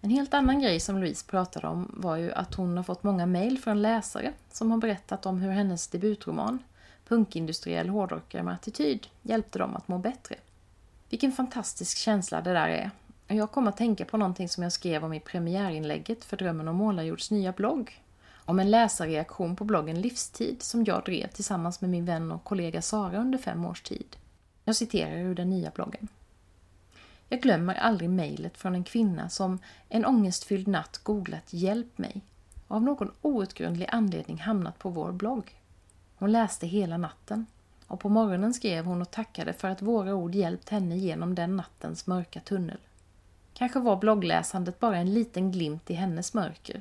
En 0.00 0.10
helt 0.10 0.34
annan 0.34 0.60
grej 0.60 0.80
som 0.80 0.98
Louise 0.98 1.26
pratade 1.26 1.66
om 1.66 1.94
var 1.96 2.16
ju 2.16 2.32
att 2.32 2.54
hon 2.54 2.76
har 2.76 2.84
fått 2.84 3.02
många 3.02 3.26
mejl 3.26 3.58
från 3.58 3.82
läsare 3.82 4.32
som 4.52 4.70
har 4.70 4.78
berättat 4.78 5.26
om 5.26 5.40
hur 5.40 5.50
hennes 5.50 5.88
debutroman, 5.88 6.58
Punkindustriell 7.08 7.88
hårdrockare 7.88 8.42
med 8.42 8.54
attityd, 8.54 9.06
hjälpte 9.22 9.58
dem 9.58 9.76
att 9.76 9.88
må 9.88 9.98
bättre. 9.98 10.36
Vilken 11.10 11.32
fantastisk 11.32 11.98
känsla 11.98 12.40
det 12.40 12.52
där 12.52 12.68
är. 12.68 12.90
Jag 13.32 13.50
kom 13.50 13.68
att 13.68 13.76
tänka 13.76 14.04
på 14.04 14.16
någonting 14.16 14.48
som 14.48 14.62
jag 14.62 14.72
skrev 14.72 15.04
om 15.04 15.12
i 15.12 15.20
premiärinlägget 15.20 16.24
för 16.24 16.36
Drömmen 16.36 16.68
om 16.68 16.76
Målarjords 16.76 17.30
nya 17.30 17.52
blogg. 17.52 18.02
Om 18.32 18.58
en 18.58 18.70
läsarreaktion 18.70 19.56
på 19.56 19.64
bloggen 19.64 20.00
Livstid 20.00 20.62
som 20.62 20.84
jag 20.84 21.04
drev 21.04 21.28
tillsammans 21.28 21.80
med 21.80 21.90
min 21.90 22.04
vän 22.04 22.32
och 22.32 22.44
kollega 22.44 22.82
Sara 22.82 23.18
under 23.18 23.38
fem 23.38 23.64
års 23.64 23.82
tid. 23.82 24.16
Jag 24.64 24.76
citerar 24.76 25.18
ur 25.18 25.34
den 25.34 25.50
nya 25.50 25.70
bloggen. 25.70 26.08
Jag 27.28 27.40
glömmer 27.40 27.74
aldrig 27.74 28.10
mejlet 28.10 28.58
från 28.58 28.74
en 28.74 28.84
kvinna 28.84 29.28
som 29.28 29.58
en 29.88 30.06
ångestfylld 30.06 30.68
natt 30.68 31.00
googlat 31.02 31.52
”Hjälp 31.52 31.98
mig” 31.98 32.20
och 32.68 32.76
av 32.76 32.82
någon 32.82 33.12
outgrundlig 33.22 33.88
anledning 33.92 34.38
hamnat 34.38 34.78
på 34.78 34.88
vår 34.90 35.12
blogg. 35.12 35.60
Hon 36.16 36.32
läste 36.32 36.66
hela 36.66 36.96
natten 36.96 37.46
och 37.86 38.00
på 38.00 38.08
morgonen 38.08 38.54
skrev 38.54 38.84
hon 38.84 39.02
och 39.02 39.10
tackade 39.10 39.52
för 39.52 39.68
att 39.68 39.82
våra 39.82 40.14
ord 40.14 40.34
hjälpt 40.34 40.68
henne 40.68 40.96
genom 40.96 41.34
den 41.34 41.56
nattens 41.56 42.06
mörka 42.06 42.40
tunnel. 42.40 42.78
Kanske 43.60 43.80
var 43.80 43.96
bloggläsandet 43.96 44.80
bara 44.80 44.96
en 44.96 45.14
liten 45.14 45.52
glimt 45.52 45.90
i 45.90 45.94
hennes 45.94 46.34
mörker. 46.34 46.80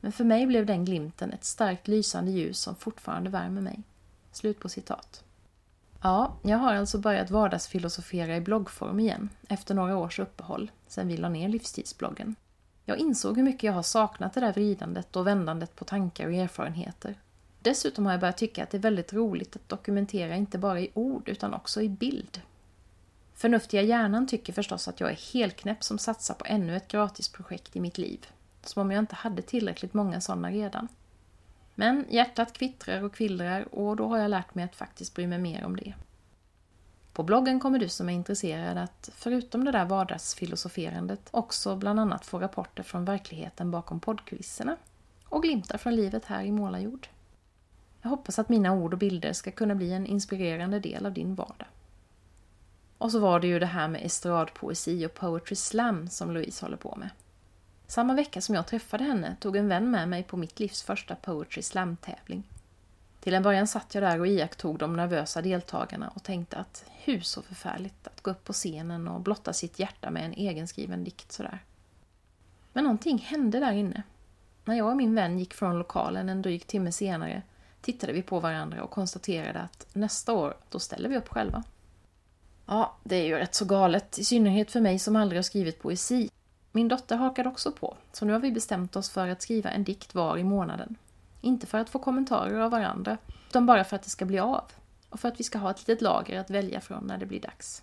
Men 0.00 0.12
för 0.12 0.24
mig 0.24 0.46
blev 0.46 0.66
den 0.66 0.84
glimten 0.84 1.32
ett 1.32 1.44
starkt 1.44 1.88
lysande 1.88 2.30
ljus 2.30 2.60
som 2.60 2.76
fortfarande 2.76 3.30
värmer 3.30 3.60
mig. 3.60 3.82
Slut 4.32 4.60
på 4.60 4.68
citat. 4.68 5.24
Ja, 6.02 6.36
jag 6.42 6.58
har 6.58 6.74
alltså 6.74 6.98
börjat 6.98 7.30
vardagsfilosofera 7.30 8.36
i 8.36 8.40
bloggform 8.40 9.00
igen 9.00 9.28
efter 9.48 9.74
några 9.74 9.96
års 9.96 10.18
uppehåll 10.18 10.70
sedan 10.86 11.08
vi 11.08 11.16
la 11.16 11.28
ner 11.28 11.48
livstidsbloggen. 11.48 12.34
Jag 12.84 12.98
insåg 12.98 13.36
hur 13.36 13.44
mycket 13.44 13.62
jag 13.62 13.72
har 13.72 13.82
saknat 13.82 14.34
det 14.34 14.40
där 14.40 14.52
vridandet 14.52 15.16
och 15.16 15.26
vändandet 15.26 15.76
på 15.76 15.84
tankar 15.84 16.26
och 16.26 16.34
erfarenheter. 16.34 17.14
Dessutom 17.60 18.06
har 18.06 18.12
jag 18.12 18.20
börjat 18.20 18.38
tycka 18.38 18.62
att 18.62 18.70
det 18.70 18.76
är 18.76 18.82
väldigt 18.82 19.12
roligt 19.12 19.56
att 19.56 19.68
dokumentera 19.68 20.36
inte 20.36 20.58
bara 20.58 20.80
i 20.80 20.90
ord 20.94 21.28
utan 21.28 21.54
också 21.54 21.82
i 21.82 21.88
bild. 21.88 22.40
Förnuftiga 23.40 23.82
hjärnan 23.82 24.26
tycker 24.26 24.52
förstås 24.52 24.88
att 24.88 25.00
jag 25.00 25.10
är 25.10 25.32
helknäpp 25.32 25.84
som 25.84 25.98
satsar 25.98 26.34
på 26.34 26.44
ännu 26.48 26.76
ett 26.76 26.88
gratisprojekt 26.88 27.76
i 27.76 27.80
mitt 27.80 27.98
liv. 27.98 28.26
Som 28.62 28.82
om 28.82 28.90
jag 28.90 28.98
inte 28.98 29.14
hade 29.14 29.42
tillräckligt 29.42 29.94
många 29.94 30.20
sådana 30.20 30.50
redan. 30.50 30.88
Men 31.74 32.06
hjärtat 32.08 32.52
kvittrar 32.52 33.02
och 33.02 33.14
kvillrar 33.14 33.74
och 33.74 33.96
då 33.96 34.08
har 34.08 34.18
jag 34.18 34.30
lärt 34.30 34.54
mig 34.54 34.64
att 34.64 34.76
faktiskt 34.76 35.14
bry 35.14 35.26
mig 35.26 35.38
mer 35.38 35.64
om 35.64 35.76
det. 35.76 35.94
På 37.12 37.22
bloggen 37.22 37.60
kommer 37.60 37.78
du 37.78 37.88
som 37.88 38.08
är 38.08 38.12
intresserad 38.12 38.78
att, 38.78 39.10
förutom 39.14 39.64
det 39.64 39.72
där 39.72 39.84
vardagsfilosoferandet, 39.84 41.28
också 41.30 41.76
bland 41.76 42.00
annat 42.00 42.26
få 42.26 42.38
rapporter 42.38 42.82
från 42.82 43.04
verkligheten 43.04 43.70
bakom 43.70 44.00
poddkulisserna 44.00 44.76
och 45.24 45.42
glimtar 45.42 45.78
från 45.78 45.96
livet 45.96 46.24
här 46.24 46.42
i 46.42 46.52
Målarjord. 46.52 47.08
Jag 48.02 48.10
hoppas 48.10 48.38
att 48.38 48.48
mina 48.48 48.72
ord 48.72 48.92
och 48.92 48.98
bilder 48.98 49.32
ska 49.32 49.50
kunna 49.50 49.74
bli 49.74 49.92
en 49.92 50.06
inspirerande 50.06 50.80
del 50.80 51.06
av 51.06 51.12
din 51.12 51.34
vardag. 51.34 51.66
Och 53.00 53.12
så 53.12 53.18
var 53.18 53.40
det 53.40 53.46
ju 53.46 53.58
det 53.58 53.66
här 53.66 53.88
med 53.88 54.04
estradpoesi 54.04 55.06
och 55.06 55.14
poetry 55.14 55.56
slam 55.56 56.08
som 56.08 56.30
Louise 56.30 56.64
håller 56.64 56.76
på 56.76 56.96
med. 56.96 57.10
Samma 57.86 58.14
vecka 58.14 58.40
som 58.40 58.54
jag 58.54 58.66
träffade 58.66 59.04
henne 59.04 59.36
tog 59.40 59.56
en 59.56 59.68
vän 59.68 59.90
med 59.90 60.08
mig 60.08 60.22
på 60.22 60.36
mitt 60.36 60.60
livs 60.60 60.82
första 60.82 61.14
poetry 61.14 61.62
slam-tävling. 61.62 62.42
Till 63.20 63.34
en 63.34 63.42
början 63.42 63.66
satt 63.66 63.94
jag 63.94 64.04
där 64.04 64.20
och 64.20 64.26
iakttog 64.26 64.78
de 64.78 64.96
nervösa 64.96 65.42
deltagarna 65.42 66.08
och 66.08 66.22
tänkte 66.22 66.56
att 66.56 66.84
hur 67.04 67.20
så 67.20 67.42
förfärligt 67.42 68.06
att 68.06 68.20
gå 68.20 68.30
upp 68.30 68.44
på 68.44 68.52
scenen 68.52 69.08
och 69.08 69.20
blotta 69.20 69.52
sitt 69.52 69.78
hjärta 69.78 70.10
med 70.10 70.24
en 70.24 70.32
egenskriven 70.32 71.04
dikt 71.04 71.32
sådär. 71.32 71.58
Men 72.72 72.84
någonting 72.84 73.18
hände 73.18 73.60
där 73.60 73.72
inne. 73.72 74.02
När 74.64 74.74
jag 74.74 74.88
och 74.88 74.96
min 74.96 75.14
vän 75.14 75.38
gick 75.38 75.54
från 75.54 75.78
lokalen 75.78 76.28
en 76.28 76.42
dryg 76.42 76.66
timme 76.66 76.92
senare 76.92 77.42
tittade 77.80 78.12
vi 78.12 78.22
på 78.22 78.40
varandra 78.40 78.82
och 78.82 78.90
konstaterade 78.90 79.60
att 79.60 79.86
nästa 79.92 80.32
år, 80.32 80.56
då 80.68 80.78
ställer 80.78 81.08
vi 81.08 81.16
upp 81.16 81.28
själva. 81.28 81.64
Ja, 82.72 82.96
det 83.04 83.16
är 83.16 83.24
ju 83.24 83.36
rätt 83.36 83.54
så 83.54 83.64
galet, 83.64 84.18
i 84.18 84.24
synnerhet 84.24 84.70
för 84.70 84.80
mig 84.80 84.98
som 84.98 85.16
aldrig 85.16 85.38
har 85.38 85.42
skrivit 85.42 85.82
poesi. 85.82 86.30
Min 86.72 86.88
dotter 86.88 87.16
hakade 87.16 87.48
också 87.48 87.72
på, 87.72 87.96
så 88.12 88.24
nu 88.24 88.32
har 88.32 88.40
vi 88.40 88.52
bestämt 88.52 88.96
oss 88.96 89.10
för 89.10 89.28
att 89.28 89.42
skriva 89.42 89.70
en 89.70 89.84
dikt 89.84 90.14
var 90.14 90.38
i 90.38 90.44
månaden. 90.44 90.96
Inte 91.40 91.66
för 91.66 91.78
att 91.78 91.90
få 91.90 91.98
kommentarer 91.98 92.60
av 92.60 92.70
varandra, 92.70 93.18
utan 93.48 93.66
bara 93.66 93.84
för 93.84 93.96
att 93.96 94.02
det 94.02 94.10
ska 94.10 94.24
bli 94.24 94.38
av. 94.38 94.64
Och 95.08 95.20
för 95.20 95.28
att 95.28 95.40
vi 95.40 95.44
ska 95.44 95.58
ha 95.58 95.70
ett 95.70 95.88
litet 95.88 96.02
lager 96.02 96.40
att 96.40 96.50
välja 96.50 96.80
från 96.80 97.06
när 97.06 97.18
det 97.18 97.26
blir 97.26 97.40
dags. 97.40 97.82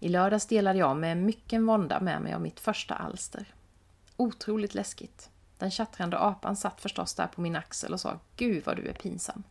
I 0.00 0.08
lördags 0.08 0.46
delade 0.46 0.78
jag 0.78 0.96
med 0.96 1.16
mycken 1.16 1.66
vånda 1.66 2.00
med 2.00 2.22
mig 2.22 2.34
av 2.34 2.40
mitt 2.40 2.60
första 2.60 2.94
alster. 2.94 3.54
Otroligt 4.16 4.74
läskigt. 4.74 5.30
Den 5.58 5.70
tjattrande 5.70 6.18
apan 6.18 6.56
satt 6.56 6.80
förstås 6.80 7.14
där 7.14 7.26
på 7.26 7.40
min 7.40 7.56
axel 7.56 7.92
och 7.92 8.00
sa 8.00 8.18
Gud 8.36 8.64
vad 8.66 8.76
du 8.76 8.88
är 8.88 8.92
pinsam. 8.92 9.42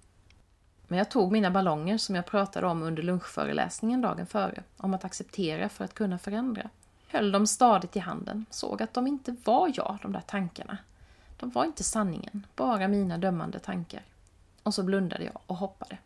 Men 0.87 0.97
jag 0.97 1.11
tog 1.11 1.31
mina 1.31 1.51
ballonger 1.51 1.97
som 1.97 2.15
jag 2.15 2.25
pratade 2.25 2.67
om 2.67 2.83
under 2.83 3.03
lunchföreläsningen 3.03 4.01
dagen 4.01 4.25
före, 4.25 4.63
om 4.77 4.93
att 4.93 5.05
acceptera 5.05 5.69
för 5.69 5.85
att 5.85 5.93
kunna 5.93 6.17
förändra. 6.17 6.69
Höll 7.07 7.31
dem 7.31 7.47
stadigt 7.47 7.95
i 7.95 7.99
handen, 7.99 8.45
såg 8.49 8.81
att 8.81 8.93
de 8.93 9.07
inte 9.07 9.35
var 9.43 9.71
jag, 9.75 9.97
de 10.01 10.11
där 10.11 10.21
tankarna. 10.21 10.77
De 11.37 11.49
var 11.49 11.65
inte 11.65 11.83
sanningen, 11.83 12.47
bara 12.55 12.87
mina 12.87 13.17
dömande 13.17 13.59
tankar. 13.59 14.03
Och 14.63 14.73
så 14.73 14.83
blundade 14.83 15.23
jag 15.23 15.39
och 15.45 15.57
hoppade. 15.57 15.97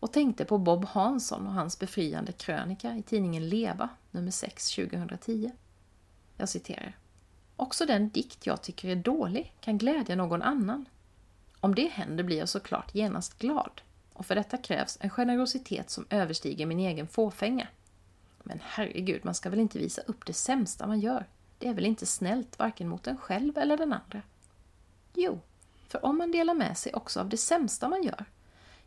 Och 0.00 0.12
tänkte 0.12 0.44
på 0.44 0.58
Bob 0.58 0.84
Hansson 0.84 1.46
och 1.46 1.52
hans 1.52 1.78
befriande 1.78 2.32
krönika 2.32 2.94
i 2.94 3.02
tidningen 3.02 3.48
Leva, 3.48 3.88
nummer 4.10 4.30
6, 4.30 4.74
2010. 4.74 5.52
Jag 6.36 6.48
citerar. 6.48 6.96
Också 7.56 7.86
den 7.86 8.08
dikt 8.10 8.46
jag 8.46 8.62
tycker 8.62 8.88
är 8.88 8.96
dålig 8.96 9.54
kan 9.60 9.78
glädja 9.78 10.16
någon 10.16 10.42
annan. 10.42 10.88
Om 11.60 11.74
det 11.74 11.88
händer 11.88 12.24
blir 12.24 12.38
jag 12.38 12.48
såklart 12.48 12.94
genast 12.94 13.38
glad 13.38 13.80
och 14.12 14.26
för 14.26 14.34
detta 14.34 14.56
krävs 14.56 14.98
en 15.00 15.10
generositet 15.10 15.90
som 15.90 16.06
överstiger 16.10 16.66
min 16.66 16.78
egen 16.78 17.08
fåfänga. 17.08 17.66
Men 18.42 18.60
herregud, 18.64 19.24
man 19.24 19.34
ska 19.34 19.50
väl 19.50 19.60
inte 19.60 19.78
visa 19.78 20.02
upp 20.02 20.26
det 20.26 20.32
sämsta 20.32 20.86
man 20.86 21.00
gör? 21.00 21.26
Det 21.58 21.68
är 21.68 21.74
väl 21.74 21.86
inte 21.86 22.06
snällt 22.06 22.58
varken 22.58 22.88
mot 22.88 23.06
en 23.06 23.16
själv 23.16 23.58
eller 23.58 23.76
den 23.76 23.92
andra? 23.92 24.22
Jo, 25.14 25.40
för 25.88 26.04
om 26.04 26.18
man 26.18 26.32
delar 26.32 26.54
med 26.54 26.78
sig 26.78 26.94
också 26.94 27.20
av 27.20 27.28
det 27.28 27.36
sämsta 27.36 27.88
man 27.88 28.02
gör, 28.02 28.24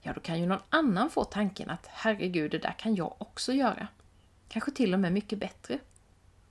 ja 0.01 0.13
då 0.13 0.19
kan 0.19 0.39
ju 0.39 0.45
någon 0.45 0.63
annan 0.69 1.09
få 1.09 1.23
tanken 1.23 1.69
att 1.69 1.87
herregud, 1.87 2.51
det 2.51 2.57
där 2.57 2.75
kan 2.77 2.95
jag 2.95 3.15
också 3.17 3.53
göra. 3.53 3.87
Kanske 4.47 4.71
till 4.71 4.93
och 4.93 4.99
med 4.99 5.13
mycket 5.13 5.39
bättre. 5.39 5.79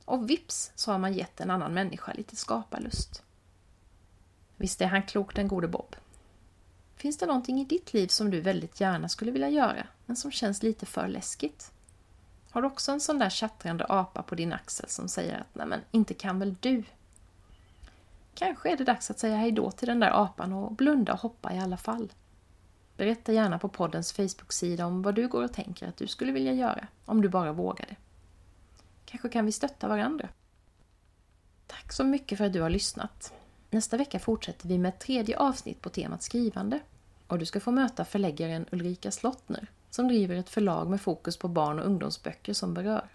Och 0.05 0.31
vips 0.31 0.72
så 0.75 0.93
har 0.93 0.99
man 0.99 1.12
gett 1.12 1.41
en 1.41 1.51
annan 1.51 1.75
människa 1.75 2.12
lite 2.12 2.37
skaparlust. 2.37 3.22
Visst 4.57 4.81
är 4.81 4.87
han 4.87 5.03
klok 5.03 5.35
den 5.35 5.49
gode 5.49 5.68
Bob. 5.68 5.97
Finns 7.05 7.18
det 7.18 7.26
någonting 7.26 7.61
i 7.61 7.64
ditt 7.64 7.92
liv 7.92 8.09
som 8.09 8.30
du 8.30 8.40
väldigt 8.40 8.80
gärna 8.80 9.09
skulle 9.09 9.30
vilja 9.30 9.48
göra, 9.48 9.86
men 10.07 10.16
som 10.16 10.30
känns 10.30 10.62
lite 10.62 10.86
för 10.86 11.09
läskigt? 11.09 11.72
Har 12.50 12.62
du 12.62 12.68
också 12.68 12.92
en 12.92 13.00
sån 13.00 13.18
där 13.18 13.30
tjattrande 13.30 13.86
apa 13.88 14.22
på 14.22 14.34
din 14.34 14.52
axel 14.52 14.88
som 14.88 15.09
säger 15.09 15.40
att 15.40 15.55
nej 15.55 15.66
men, 15.66 15.80
inte 15.90 16.14
kan 16.14 16.38
väl 16.38 16.57
du? 16.61 16.82
Kanske 18.34 18.72
är 18.72 18.76
det 18.76 18.84
dags 18.84 19.11
att 19.11 19.18
säga 19.18 19.36
hejdå 19.36 19.70
till 19.70 19.88
den 19.88 20.00
där 20.00 20.22
apan 20.22 20.52
och 20.52 20.72
blunda 20.72 21.12
och 21.12 21.18
hoppa 21.18 21.55
i 21.55 21.59
alla 21.59 21.76
fall. 21.76 22.12
Berätta 22.96 23.32
gärna 23.32 23.59
på 23.59 23.68
poddens 23.68 24.12
Facebook-sida 24.12 24.86
om 24.86 25.02
vad 25.02 25.14
du 25.14 25.28
går 25.28 25.44
och 25.44 25.52
tänker 25.52 25.88
att 25.88 25.96
du 25.96 26.07
skulle 26.07 26.32
vilja 26.32 26.52
göra, 26.52 26.86
om 27.05 27.22
du 27.22 27.28
bara 27.28 27.52
vågade. 27.52 27.96
Kanske 29.05 29.28
kan 29.28 29.46
vi 29.46 29.52
stötta 29.52 29.88
varandra. 29.88 30.28
Tack 31.66 31.92
så 31.92 32.05
mycket 32.05 32.38
för 32.38 32.44
att 32.44 32.52
du 32.52 32.61
har 32.61 32.70
lyssnat. 32.70 33.32
Nästa 33.70 33.96
vecka 33.96 34.18
fortsätter 34.18 34.68
vi 34.68 34.78
med 34.78 34.88
ett 34.88 35.00
tredje 35.00 35.38
avsnitt 35.38 35.80
på 35.80 35.88
temat 35.88 36.22
skrivande. 36.22 36.80
Och 37.27 37.39
du 37.39 37.47
ska 37.47 37.61
få 37.61 37.70
möta 37.70 38.05
förläggaren 38.05 38.66
Ulrika 38.72 39.11
Slottner 39.11 39.66
som 39.91 40.09
driver 40.09 40.37
ett 40.37 40.51
förlag 40.51 40.91
med 40.91 41.01
fokus 41.01 41.37
på 41.37 41.49
barn 41.49 41.79
och 41.79 41.87
ungdomsböcker 41.87 42.53
som 42.53 42.75
berör. 42.75 43.09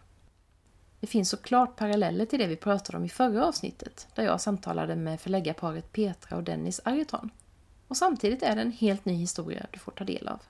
Det 0.99 1.07
finns 1.07 1.29
såklart 1.29 1.75
paralleller 1.75 2.25
till 2.25 2.39
det 2.39 2.47
vi 2.47 2.55
pratade 2.55 2.97
om 2.97 3.05
i 3.05 3.09
förra 3.09 3.45
avsnittet 3.45 4.07
där 4.15 4.23
jag 4.23 4.41
samtalade 4.41 4.95
med 4.95 5.21
förläggarparet 5.21 5.91
Petra 5.91 6.37
och 6.37 6.43
Dennis 6.43 6.81
Ariton. 6.85 7.29
Och 7.87 7.97
samtidigt 7.97 8.43
är 8.43 8.55
det 8.55 8.61
en 8.61 8.71
helt 8.71 9.05
ny 9.05 9.13
historia 9.13 9.65
du 9.71 9.79
får 9.79 9.91
ta 9.91 10.03
del 10.03 10.27
av. 10.27 10.41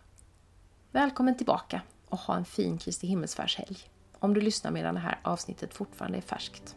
Välkommen 0.92 1.38
tillbaka 1.38 1.82
och 2.10 2.20
ha 2.20 2.36
en 2.36 2.46
fin 2.46 2.78
Kristi 2.78 3.08
himmelsfärdshelg 3.08 3.78
om 4.20 4.34
du 4.34 4.42
lyssnar 4.42 4.72
medan 4.72 4.96
det 4.96 5.02
här 5.02 5.20
avsnittet 5.22 5.74
fortfarande 5.74 6.18
är 6.18 6.22
färskt. 6.22 6.76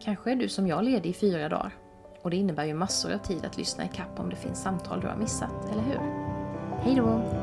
Kanske 0.00 0.32
är 0.32 0.36
du 0.36 0.48
som 0.48 0.66
jag 0.66 0.84
ledig 0.84 1.10
i 1.10 1.14
fyra 1.14 1.48
dagar 1.48 1.74
och 2.22 2.30
det 2.30 2.36
innebär 2.36 2.64
ju 2.64 2.74
massor 2.74 3.12
av 3.12 3.18
tid 3.18 3.44
att 3.44 3.56
lyssna 3.56 3.84
i 3.84 3.88
kapp 3.88 4.20
om 4.20 4.30
det 4.30 4.36
finns 4.36 4.62
samtal 4.62 5.00
du 5.00 5.06
har 5.06 5.16
missat, 5.16 5.70
eller 5.72 5.82
hur? 5.82 6.00
Hej 6.82 6.94
då! 6.94 7.41